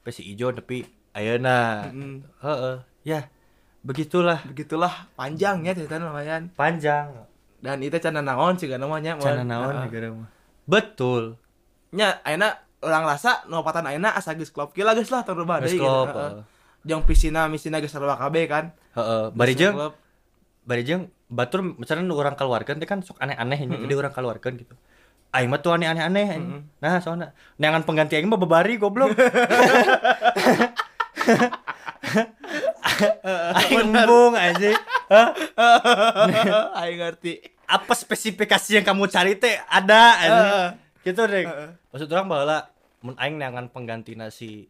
si 0.09 0.23
ijo 0.27 0.51
tapi 0.51 0.83
ayeuna 1.13 1.87
Mm. 1.89 2.19
heeh 2.41 2.77
ya 3.05 3.21
begitulah. 3.83 4.43
Begitulah. 4.47 5.09
Panjangnya 5.15 5.73
cerita 5.75 5.99
lumayan. 6.01 6.51
panjang. 6.55 7.13
Dan 7.59 7.83
itu 7.83 7.99
cana 7.99 8.23
naon 8.23 8.55
sih 8.55 8.71
namanya. 8.71 9.19
cana 9.19 9.43
naon 9.43 9.75
negara 9.87 10.15
mah 10.15 10.31
betul. 10.69 11.41
Nya 11.91 12.21
ayeuna 12.23 12.61
orang 12.85 13.05
rasa 13.09 13.43
nopatan 13.49 13.89
ayeuna 13.89 14.15
asa 14.15 14.37
geus 14.37 14.53
klop. 14.53 14.77
Gila 14.77 14.95
geus 14.95 15.11
lah 15.11 15.25
tur 15.25 15.43
Geus 15.43 15.75
deui 15.75 15.81
klop, 15.81 16.13
heeh. 16.13 16.45
Jeung 16.87 17.03
pisina 17.03 17.49
misina 17.51 17.81
geus 17.83 17.91
sarua 17.91 18.15
kabeh 18.21 18.45
kan. 18.47 18.71
heeh. 18.95 19.33
Bari 19.33 19.55
jeung 19.57 19.75
bari 20.69 20.85
jeung 20.85 21.09
batur 21.33 21.65
misalnya 21.65 22.05
nu 22.05 22.15
orang 22.15 22.37
keluarkan 22.37 22.77
teh 22.81 22.89
kan 22.89 23.01
sok 23.01 23.17
aneh-aneh 23.21 23.59
ini 23.65 23.75
jadi 23.89 23.95
orang 23.97 24.13
keluarkan 24.13 24.61
gitu. 24.61 24.77
Aing 25.29 25.49
mah 25.53 25.61
tuh 25.61 25.77
aneh-aneh 25.77 26.07
anjing. 26.07 26.69
nah 26.79 27.01
soalnya. 27.01 27.33
Neangan 27.57 27.83
pengganti 27.89 28.15
aing 28.21 28.29
mah 28.29 28.39
bebari 28.39 28.77
goblok 28.77 29.17
aing 33.01 33.89
embung 33.89 34.35
anjing 34.35 34.77
Hah? 35.09 35.33
Aing 36.79 36.99
ngerti. 36.99 37.41
apa 37.65 37.93
spesifikasi 37.93 38.71
yang 38.75 38.83
kamu 38.83 39.05
cari 39.07 39.37
teh 39.37 39.57
ada 39.63 40.01
anjing. 40.17 40.49
Gitu 41.03 41.23
deh 41.23 41.45
maksud 41.89 42.09
orang 42.09 42.27
bahwa 42.27 42.59
mun 43.01 43.15
aing 43.17 43.37
neangan 43.37 43.67
pengganti 43.67 44.13
nasi 44.13 44.69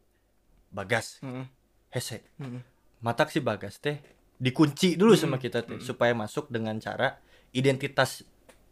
bagas 0.69 1.19
Heeh. 1.21 1.47
hese 1.91 2.23
Heeh. 2.37 2.61
matak 2.99 3.29
si 3.29 3.39
bagas 3.39 3.79
teh 3.79 3.99
dikunci 4.37 4.95
dulu 4.95 5.15
sama 5.15 5.37
kita 5.37 5.63
teh 5.63 5.79
supaya 5.79 6.13
masuk 6.13 6.47
dengan 6.47 6.77
cara 6.77 7.19
identitas 7.51 8.23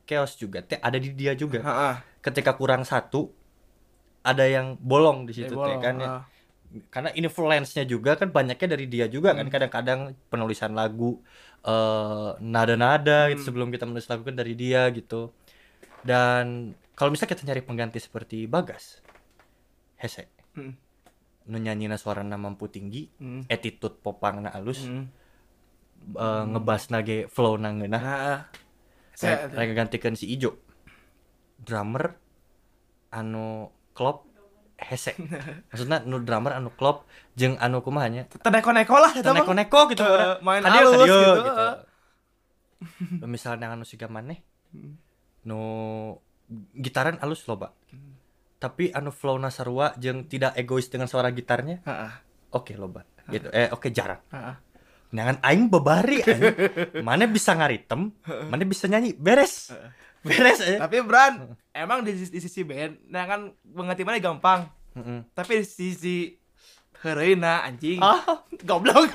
chaos 0.05 0.35
juga 0.35 0.61
teh 0.61 0.77
ada 0.77 0.95
di 0.97 1.11
dia 1.11 1.33
juga 1.33 1.59
Heeh. 1.61 1.95
ketika 2.21 2.55
kurang 2.55 2.83
satu 2.83 3.31
ada 4.21 4.43
yang 4.43 4.75
bolong 4.77 5.23
di 5.23 5.33
situ 5.33 5.51
Eh, 5.53 5.63
teh 5.65 5.77
kan 5.81 5.95
ya. 5.97 6.09
Karena 6.91 7.11
influence-nya 7.15 7.85
juga 7.89 8.19
kan 8.19 8.29
banyaknya 8.33 8.69
dari 8.77 8.87
dia 8.91 9.07
juga 9.07 9.33
kan. 9.33 9.47
Kadang-kadang 9.49 10.15
penulisan 10.29 10.77
lagu 10.77 11.21
eh 11.67 12.31
nada-nada 12.41 13.33
gitu 13.35 13.51
sebelum 13.51 13.73
kita 13.75 13.85
menulis 13.89 14.07
lagu 14.07 14.23
kan 14.23 14.37
dari 14.37 14.55
dia 14.55 14.87
gitu. 14.95 15.35
Dan 16.07 16.75
kalau 16.95 17.11
misalnya 17.11 17.35
kita 17.35 17.43
nyari 17.47 17.63
pengganti 17.65 17.99
seperti 17.99 18.47
Bagas 18.47 19.03
hese. 19.99 20.29
Nyanyina 21.47 21.95
suarana 21.95 22.35
mampu 22.35 22.67
tinggi 22.67 23.07
Heeh. 23.23 23.47
attitude 23.47 24.03
popangna 24.03 24.51
alus 24.51 24.83
Heeh. 24.83 25.07
eh, 26.19 26.45
ngebas 26.51 26.91
nage 26.91 27.31
flow 27.31 27.55
nang 27.55 27.79
ngeunah 27.79 28.03
Heeh. 28.03 28.39
Saya 29.17 29.49
rek 29.49 29.73
gantikan 29.73 30.13
si 30.19 30.29
Ijo. 30.29 30.59
Drummer 31.57 32.19
anu 33.15 33.73
klop 33.97 34.26
hese 34.77 35.17
maksudnya 35.73 36.05
nu 36.05 36.21
drummer 36.21 36.57
anu 36.57 36.69
klop 36.73 37.09
jeung 37.33 37.57
anu 37.57 37.81
kumaha 37.81 38.09
nya 38.13 38.23
teneko-neko 38.29 38.97
lah 39.01 39.13
eta 39.17 39.33
mah. 39.33 39.41
neko-neko 39.43 39.81
gitu 39.93 40.05
orang. 40.05 40.41
main 40.45 40.63
dieu, 40.63 40.91
gitu, 41.01 41.17
gitu. 41.43 41.65
eh. 41.65 43.27
misalnya 43.35 43.73
anu 43.73 43.85
siga 43.89 44.07
maneh 44.09 44.41
Hmm. 44.67 44.99
nu 45.47 45.61
gitaran 46.75 47.23
alus 47.23 47.47
loba 47.47 47.71
tapi 48.59 48.91
anu 48.91 49.15
flow 49.15 49.39
sarua 49.49 49.95
jeung 49.97 50.27
tidak 50.27 50.59
egois 50.59 50.91
dengan 50.91 51.07
suara 51.07 51.31
gitarnya 51.31 51.81
Heeh. 51.87 52.13
oke 52.51 52.75
loba 52.75 53.07
gitu 53.31 53.47
eh 53.55 53.71
oke 53.71 53.89
jarang 53.95 54.21
Heeh. 54.35 54.57
Nangan 55.15 55.39
aing 55.39 55.71
bebari. 55.71 56.19
Mana 57.07 57.31
bisa 57.31 57.55
ngaritem, 57.55 58.11
mana 58.27 58.63
bisa 58.67 58.91
nyanyi, 58.91 59.15
beres. 59.15 59.71
Beres 60.27 60.59
aja. 60.59 60.83
Tapi 60.83 61.01
Bran, 61.01 61.55
emang 61.73 62.03
di, 62.03 62.13
sisi- 62.13 62.33
di 62.33 62.41
sisi 62.41 62.61
band, 62.63 62.99
nah 63.07 63.25
kan 63.25 63.41
mengerti 63.63 64.03
mana 64.03 64.19
gampang. 64.19 64.67
Heeh. 64.93 65.23
Tapi 65.31 65.63
di 65.63 65.65
sisi 65.65 66.17
hereuna 67.01 67.63
anjing. 67.63 68.03
Ah. 68.03 68.43
Goblok. 68.69 69.13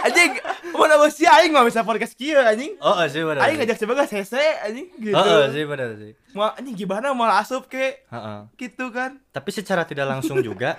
anjing, 0.00 0.32
mana 0.70 0.94
bos 0.96 1.12
si 1.12 1.26
aing 1.26 1.50
mah 1.50 1.64
bisa 1.64 1.82
podcast 1.82 2.14
kieu 2.14 2.38
anjing. 2.38 2.76
Oh, 2.78 2.96
sih 3.04 3.20
benar. 3.20 3.44
Aing 3.44 3.58
ngajak 3.60 3.78
coba 3.80 4.04
gak 4.04 4.12
hese 4.14 4.44
anjing 4.62 4.86
gitu. 4.96 5.16
Oh, 5.16 5.44
sih 5.50 5.64
benar 5.66 5.96
sih. 5.96 6.12
Mau 6.32 6.48
anjing 6.48 6.76
gimana 6.76 7.12
mau 7.12 7.26
asup 7.28 7.66
ke 7.66 8.06
Heeh. 8.06 8.38
gitu 8.56 8.88
kan. 8.90 9.18
Tapi 9.30 9.50
secara 9.50 9.82
tidak 9.84 10.06
langsung 10.08 10.40
juga 10.40 10.78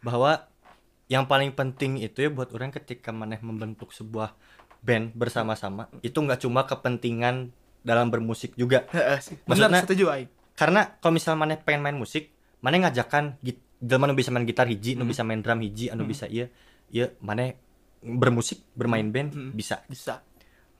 bahwa 0.00 0.46
yang 1.06 1.22
paling 1.22 1.54
penting 1.54 2.02
itu 2.02 2.26
ya 2.26 2.30
buat 2.30 2.50
orang 2.50 2.74
ketika 2.74 3.14
maneh 3.14 3.38
membentuk 3.38 3.94
sebuah 3.94 4.34
band 4.86 5.10
bersama-sama 5.12 5.90
itu 6.00 6.14
nggak 6.14 6.40
cuma 6.40 6.62
kepentingan 6.62 7.50
dalam 7.82 8.06
bermusik 8.06 8.54
juga. 8.54 8.86
Maksudnya- 9.46 9.82
setuju 9.82 10.06
aing. 10.08 10.30
karena 10.54 10.96
kalau 10.96 11.12
misalnya 11.12 11.38
maneh 11.38 11.58
pengen 11.58 11.82
main 11.82 11.94
musik 11.94 12.32
maneh 12.58 12.80
ngajakan 12.80 13.36
git 13.40 13.60
jelema 13.76 14.06
nu 14.06 14.14
bisa 14.14 14.30
main 14.30 14.42
gitar 14.42 14.64
hiji 14.64 14.94
nu 14.94 15.04
bisa 15.04 15.20
main 15.20 15.38
drum 15.38 15.60
hiji 15.60 15.92
anu 15.92 16.08
bisa 16.08 16.24
iya 16.26 16.48
iya 16.88 17.12
maneh 17.20 17.60
bermusik 18.00 18.64
bermain 18.72 19.04
band 19.06 19.30
Hmm. 19.30 19.50
bisa 19.52 19.84
Bisa. 19.84 20.24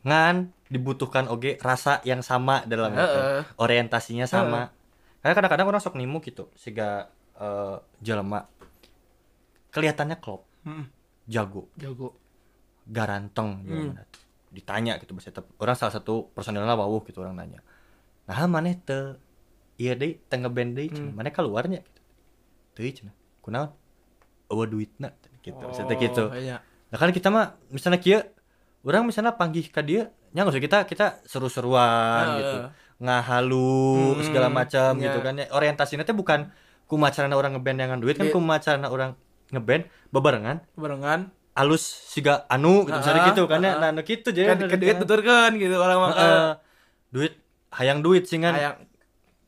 ngan 0.00 0.48
dibutuhkan 0.66 1.28
oge 1.28 1.60
rasa 1.60 2.00
yang 2.02 2.22
sama 2.22 2.64
dalam 2.64 2.96
orientasinya 3.56 4.24
sama 4.24 4.72
karena 5.20 5.34
kadang-kadang 5.34 5.66
orang 5.68 5.82
sok 5.82 5.94
nimu 5.94 6.22
gitu 6.22 6.48
sehingga 6.54 7.12
eh, 7.34 7.76
jelema 8.00 8.48
kelihatannya 9.70 10.16
klop 10.16 10.48
Hmm. 10.64 10.88
jago 11.24 11.68
Jago. 11.76 12.16
Garanteng 12.86 13.62
Hmm. 13.66 13.92
tuh. 13.98 14.22
ditanya 14.54 14.96
gitu 14.96 15.12
bahasa 15.12 15.30
orang 15.58 15.76
salah 15.76 15.92
satu 15.92 16.30
personilnya 16.32 16.72
wawuh 16.72 17.02
gitu 17.04 17.20
orang 17.20 17.36
nanya 17.36 17.60
nah 18.24 18.46
mana 18.46 18.72
te 18.72 19.18
iya 19.76 19.92
deh 19.92 20.16
tengah 20.30 20.48
band 20.48 20.78
deh 20.78 20.88
Hmm. 20.88 21.12
mana 21.12 21.28
keluarnya 21.28 21.82
gitu 21.82 22.00
tuh 22.72 22.82
cina 22.94 23.12
kunaon 23.42 23.70
awa 24.46 24.64
duitna 24.64 25.12
gitu 25.42 25.58
oh, 25.58 25.70
gitu 25.98 26.24
Iya. 26.32 26.58
Nah 26.86 26.96
kan 26.98 27.10
kita 27.10 27.28
mah 27.30 27.58
misalnya 27.70 27.98
kia 27.98 28.30
orang 28.86 29.06
misalnya 29.06 29.34
panggil 29.34 29.66
ke 29.66 29.82
dia 29.82 30.10
nya 30.30 30.46
nggak 30.46 30.54
usah 30.54 30.62
kita 30.62 30.78
kita 30.86 31.06
seru-seruan 31.26 32.26
Heeh. 32.26 32.38
gitu 32.38 32.58
ngahalu 33.02 34.16
Hmm, 34.16 34.24
segala 34.24 34.48
macam 34.48 34.96
iya. 34.96 35.10
gitu 35.10 35.18
kan 35.20 35.34
ya 35.36 35.46
orientasinya 35.50 36.06
teh 36.06 36.14
bukan 36.14 36.50
kumacarana 36.86 37.34
orang 37.34 37.58
ngeband 37.58 37.78
dengan 37.78 37.98
duit 37.98 38.14
kan 38.16 38.30
Duit. 38.30 38.34
kumacarana 38.34 38.88
orang 38.88 39.18
ngeband 39.50 39.86
bebarengan 40.10 40.62
Barengan. 40.74 41.30
Alus 41.56 41.80
siga 42.12 42.44
anu 42.46 42.84
gitu 42.84 42.94
misalnya 42.94 43.22
Heeh, 43.24 43.30
gitu 43.32 43.42
kan 43.48 43.58
ya 43.58 43.72
heeh. 43.72 43.80
nah 43.80 43.90
nu 43.90 44.00
gitu 44.04 44.28
jadi 44.28 44.48
Kan 44.52 44.58
ke 44.68 44.76
duit 44.76 44.96
tuturkeun 45.00 45.52
gitu 45.56 45.74
orang 45.76 45.98
mah. 45.98 46.10
Duit 47.08 47.32
hayang 47.72 48.04
duit 48.04 48.28
sih 48.28 48.36
kan 48.36 48.52
Kayak 48.52 48.74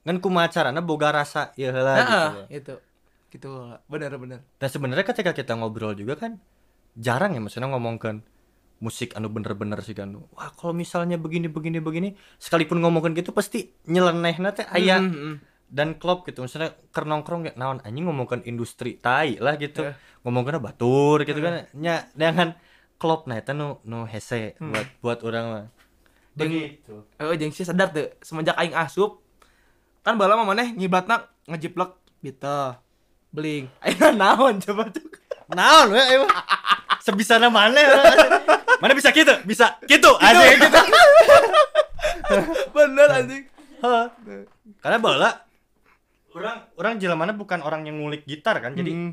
kan 0.02 0.16
kumacarana 0.24 0.80
boga 0.80 1.12
rasa 1.12 1.52
ya 1.54 1.68
heula 1.68 1.92
gitu 2.00 2.08
Heeh, 2.08 2.32
ya. 2.32 2.44
itu. 2.48 2.74
Gitu. 3.28 3.48
Bener 3.86 4.16
bener. 4.16 4.40
Dan 4.56 4.68
sebenarnya 4.72 5.04
ketika 5.04 5.36
kita 5.36 5.52
ngobrol 5.52 5.92
juga 5.92 6.16
kan 6.16 6.40
jarang 6.96 7.36
ya 7.36 7.40
maksudnya 7.44 7.68
ngomongkan 7.68 8.24
musik 8.78 9.12
anu 9.12 9.28
bener-bener 9.28 9.76
sih 9.84 9.92
kan. 9.92 10.08
Wah, 10.32 10.48
kalau 10.56 10.72
misalnya 10.72 11.20
begini 11.20 11.50
begini 11.50 11.76
begini 11.78 12.08
sekalipun 12.40 12.80
ngomongkan 12.80 13.12
gitu 13.12 13.36
pasti 13.36 13.68
nyeleneh 13.84 14.32
teh 14.54 14.64
aya 14.64 15.02
Hmm, 15.02 15.12
hmm, 15.12 15.20
hmm. 15.20 15.36
Dan 15.68 15.94
klop 15.94 16.24
gitu. 16.24 16.40
Misalnya 16.40 16.72
ker 16.88 17.04
nongkrong 17.04 17.44
ya 17.44 17.52
naon 17.54 17.78
anjing 17.80 18.04
ngomongkan 18.04 18.40
industri 18.42 18.96
tai 18.96 19.36
lah 19.36 19.54
gitu. 19.54 19.84
Eh. 19.84 19.94
Ngomongkan 20.22 20.58
batur 20.58 21.22
gitu 21.22 21.38
kan. 21.38 21.64
Nya 21.72 22.08
dengan 22.12 22.52
klop 22.96 23.24
nah 23.24 23.34
eta 23.34 23.52
nu 23.52 23.78
nu 23.82 24.04
hese 24.04 24.54
Hmm. 24.58 24.74
buat 24.74 24.86
buat 24.98 25.18
orang 25.22 25.44
mah. 25.46 25.64
Jeung- 26.34 26.50
Begitu. 26.50 26.92
Eh, 27.14 27.34
jeung 27.36 27.50
sih 27.50 27.62
sadar 27.62 27.88
tuh 27.88 28.08
semenjak 28.20 28.54
aing 28.56 28.72
asup 28.72 29.20
kan 30.02 30.14
bala 30.14 30.34
mah 30.34 30.44
maneh 30.44 30.72
ngibatna 30.72 31.26
ngejiplek 31.44 31.94
Beatle, 32.18 32.74
Blink. 33.30 33.70
Aing 33.86 34.14
naon 34.14 34.58
coba 34.58 34.88
tuh. 34.88 35.04
Naon 35.48 35.92
we 35.92 36.00
emang 36.02 36.28
sebisana 37.06 37.46
mana 37.46 37.78
mana 38.78 38.92
bisa 38.92 39.10
gitu 39.10 39.30
bisa 39.46 39.78
gitu 39.86 40.10
aja 40.18 40.42
gitu 40.50 40.66
Bener 42.74 43.08
anjing. 43.08 43.44
Karena 44.78 44.98
bala 44.98 45.30
orang 46.38 46.58
orang 46.78 46.92
jelamana 46.96 47.32
bukan 47.34 47.58
orang 47.60 47.84
yang 47.84 47.98
ngulik 47.98 48.22
gitar 48.24 48.58
kan. 48.62 48.74
Jadi 48.74 48.90
Hmm. 48.94 49.12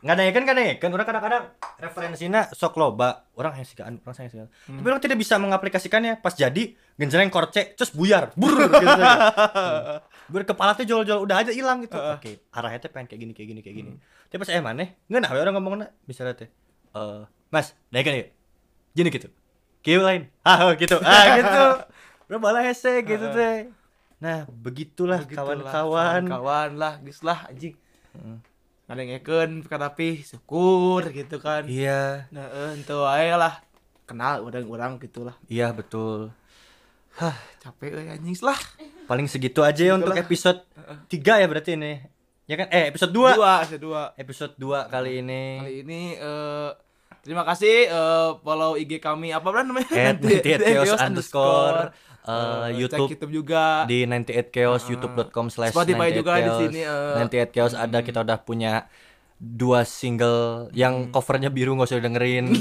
nggak 0.00 0.16
ada 0.16 0.32
kan 0.32 0.44
kan 0.48 0.56
kan 0.80 0.90
orang 0.96 1.06
kadang-kadang 1.08 1.44
referensinya 1.76 2.48
sok 2.52 2.80
loba. 2.80 3.28
Orang 3.36 3.52
yang 3.52 3.68
sigaan 3.68 4.00
orang 4.00 4.16
yang 4.16 4.32
sigaan 4.32 4.48
tapi 4.48 4.86
orang 4.88 5.02
tidak 5.04 5.18
bisa 5.20 5.36
mengaplikasikannya. 5.36 6.24
Pas 6.24 6.32
jadi 6.32 6.72
genjreng 6.96 7.28
korce 7.28 7.76
terus 7.76 7.92
buyar. 7.92 8.32
Bur 8.32 8.52
gitu 8.56 8.80
saja. 8.80 9.06
berkepala 10.32 10.72
teh 10.78 10.86
jol-jol 10.86 11.26
udah 11.26 11.42
aja 11.44 11.52
hilang 11.52 11.84
gitu. 11.84 11.98
Oke 11.98 12.40
arahnya 12.48 12.80
teh 12.80 12.88
pengen 12.88 13.10
kayak 13.10 13.20
gini 13.20 13.32
kayak 13.36 13.48
gini 13.52 13.60
kayak 13.60 13.76
gini. 13.76 13.90
Tapi 14.30 14.38
pas 14.40 14.48
eh 14.48 14.62
mana? 14.62 14.86
Nggak 15.10 15.20
nah 15.20 15.30
orang 15.36 15.54
ngomongnya. 15.58 15.88
Misalnya 16.08 16.38
teh 16.38 16.48
eh 16.96 17.22
mas 17.52 17.76
naikkan 17.92 18.14
ya 18.16 18.24
gini 18.96 19.08
gitu. 19.12 19.28
Kieu 19.84 20.00
lain. 20.00 20.28
Ah 20.48 20.72
gitu. 20.76 20.96
Ah 21.02 21.24
gitu. 21.36 21.64
Bro 22.30 22.38
bala 22.38 22.62
hese 22.62 23.02
gitu 23.04 23.26
teh 23.34 23.68
Nah, 24.20 24.44
begitulah 24.46 25.24
kawan-kawan. 25.24 26.28
kawan 26.28 26.70
lah 26.76 27.00
geus 27.00 27.20
lah 27.20 27.48
anjing 27.48 27.72
Heeh. 28.12 28.36
ngadengekeun 28.84 29.50
tapi 29.64 30.20
syukur 30.20 31.08
gitu 31.08 31.38
kan 31.38 31.64
Iya, 31.64 32.28
nah 32.28 32.44
ente 32.70 32.90
wae 32.90 33.32
lah 33.32 33.64
kenal 34.04 34.42
orang-orang 34.42 34.98
gitulah 34.98 35.38
iya 35.46 35.70
betul. 35.70 36.34
Hah, 37.12 37.32
capek 37.58 37.96
euy 37.96 38.08
anjing 38.10 38.36
lah 38.40 38.58
paling 39.06 39.24
segitu 39.24 39.62
aja 39.62 39.80
ya 39.80 39.94
untuk 39.94 40.12
episode 40.12 40.62
3 41.08 41.40
ya 41.40 41.46
berarti 41.46 41.74
ini. 41.74 41.98
Ya 42.44 42.54
kan? 42.56 42.66
Eh, 42.68 42.90
episode 42.90 43.10
2. 43.10 43.38
dua 43.38 43.62
dua 43.78 44.02
Episode 44.14 44.54
2 44.54 44.86
kali 44.86 45.22
ini. 45.22 45.44
kali 45.58 45.74
ini 45.80 46.00
eh 46.12 46.70
terima 47.20 47.42
kasih 47.42 47.86
eh, 47.86 48.30
follow 48.38 48.74
IG 48.74 48.98
kami 48.98 49.30
apa 49.30 49.48
namanya 49.62 49.86
At 50.10 50.18
98 50.22 50.60
chaos 50.82 50.98
underscore, 51.00 51.94
eh, 52.22 52.30
Eh, 52.30 52.68
YouTube 52.76 53.06
cek 53.06 53.12
YouTube 53.16 53.32
juga. 53.34 53.84
98 53.84 54.50
chaos 54.50 54.82
youtube.com 54.84 55.46
slash 55.48 55.72
Spotify 55.72 56.08
98 56.10 56.18
juga 56.18 56.32
di 56.36 56.50
sini, 56.58 56.80
eh. 56.82 57.14
98 57.18 57.50
chaos 57.50 57.72
ada 57.72 57.98
kita 58.00 58.20
udah 58.20 58.38
punya 58.38 58.72
dua 59.36 59.82
single 59.82 60.68
Hmm. 60.68 60.76
yang 60.76 60.94
covernya 61.08 61.48
biru 61.48 61.72
nggak 61.72 61.88
usah 61.88 61.96
dengerin 61.98 62.52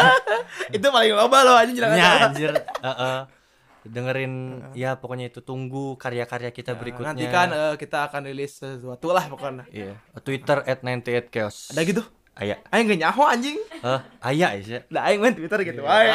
itu 0.76 0.84
paling 0.84 1.12
loba 1.12 1.38
loh 1.42 1.56
anjing 1.56 1.80
jangan 1.80 1.96
ya 1.96 2.10
anjir. 2.28 2.50
Heeh. 2.52 3.18
dengerin 3.80 4.32
ya 4.76 5.00
pokoknya 5.00 5.32
itu 5.32 5.40
tunggu 5.40 5.96
karya-karya 5.96 6.52
kita 6.52 6.76
berikutnya. 6.76 7.16
nanti 7.16 7.24
kan 7.26 7.48
eh, 7.48 7.74
kita 7.74 8.04
akan 8.04 8.28
rilis 8.28 8.60
sesuatu 8.60 9.08
lah 9.10 9.24
pokoknya. 9.26 9.64
Iya. 9.72 9.96
Twitter 10.20 10.60
at 10.60 10.84
98 10.84 11.32
chaos. 11.32 11.72
Ada 11.72 11.80
gitu? 11.82 12.04
Aya. 12.36 12.60
Aing 12.68 12.84
gak 12.86 13.00
nyaho 13.00 13.24
anjing. 13.24 13.56
Eh 13.80 14.00
aya 14.20 14.60
ya 14.60 14.84
Udah 14.86 15.02
aing 15.08 15.24
main 15.24 15.32
Twitter 15.32 15.56
gitu 15.64 15.80
wae. 15.80 16.12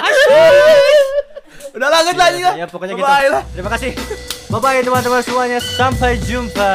Udah 1.76 1.90
lanjut 1.92 2.16
lah 2.16 2.26
anjing 2.32 2.46
lah. 2.46 2.56
ya 2.56 2.66
pokoknya 2.66 2.94
gitu 2.96 3.04
Bye 3.06 3.28
lah. 3.28 3.44
terima 3.52 3.70
kasih 3.70 3.92
bye 4.48 4.60
bye 4.64 4.80
teman-teman 4.80 5.20
semuanya 5.20 5.60
sampai 5.60 6.16
jumpa 6.18 6.72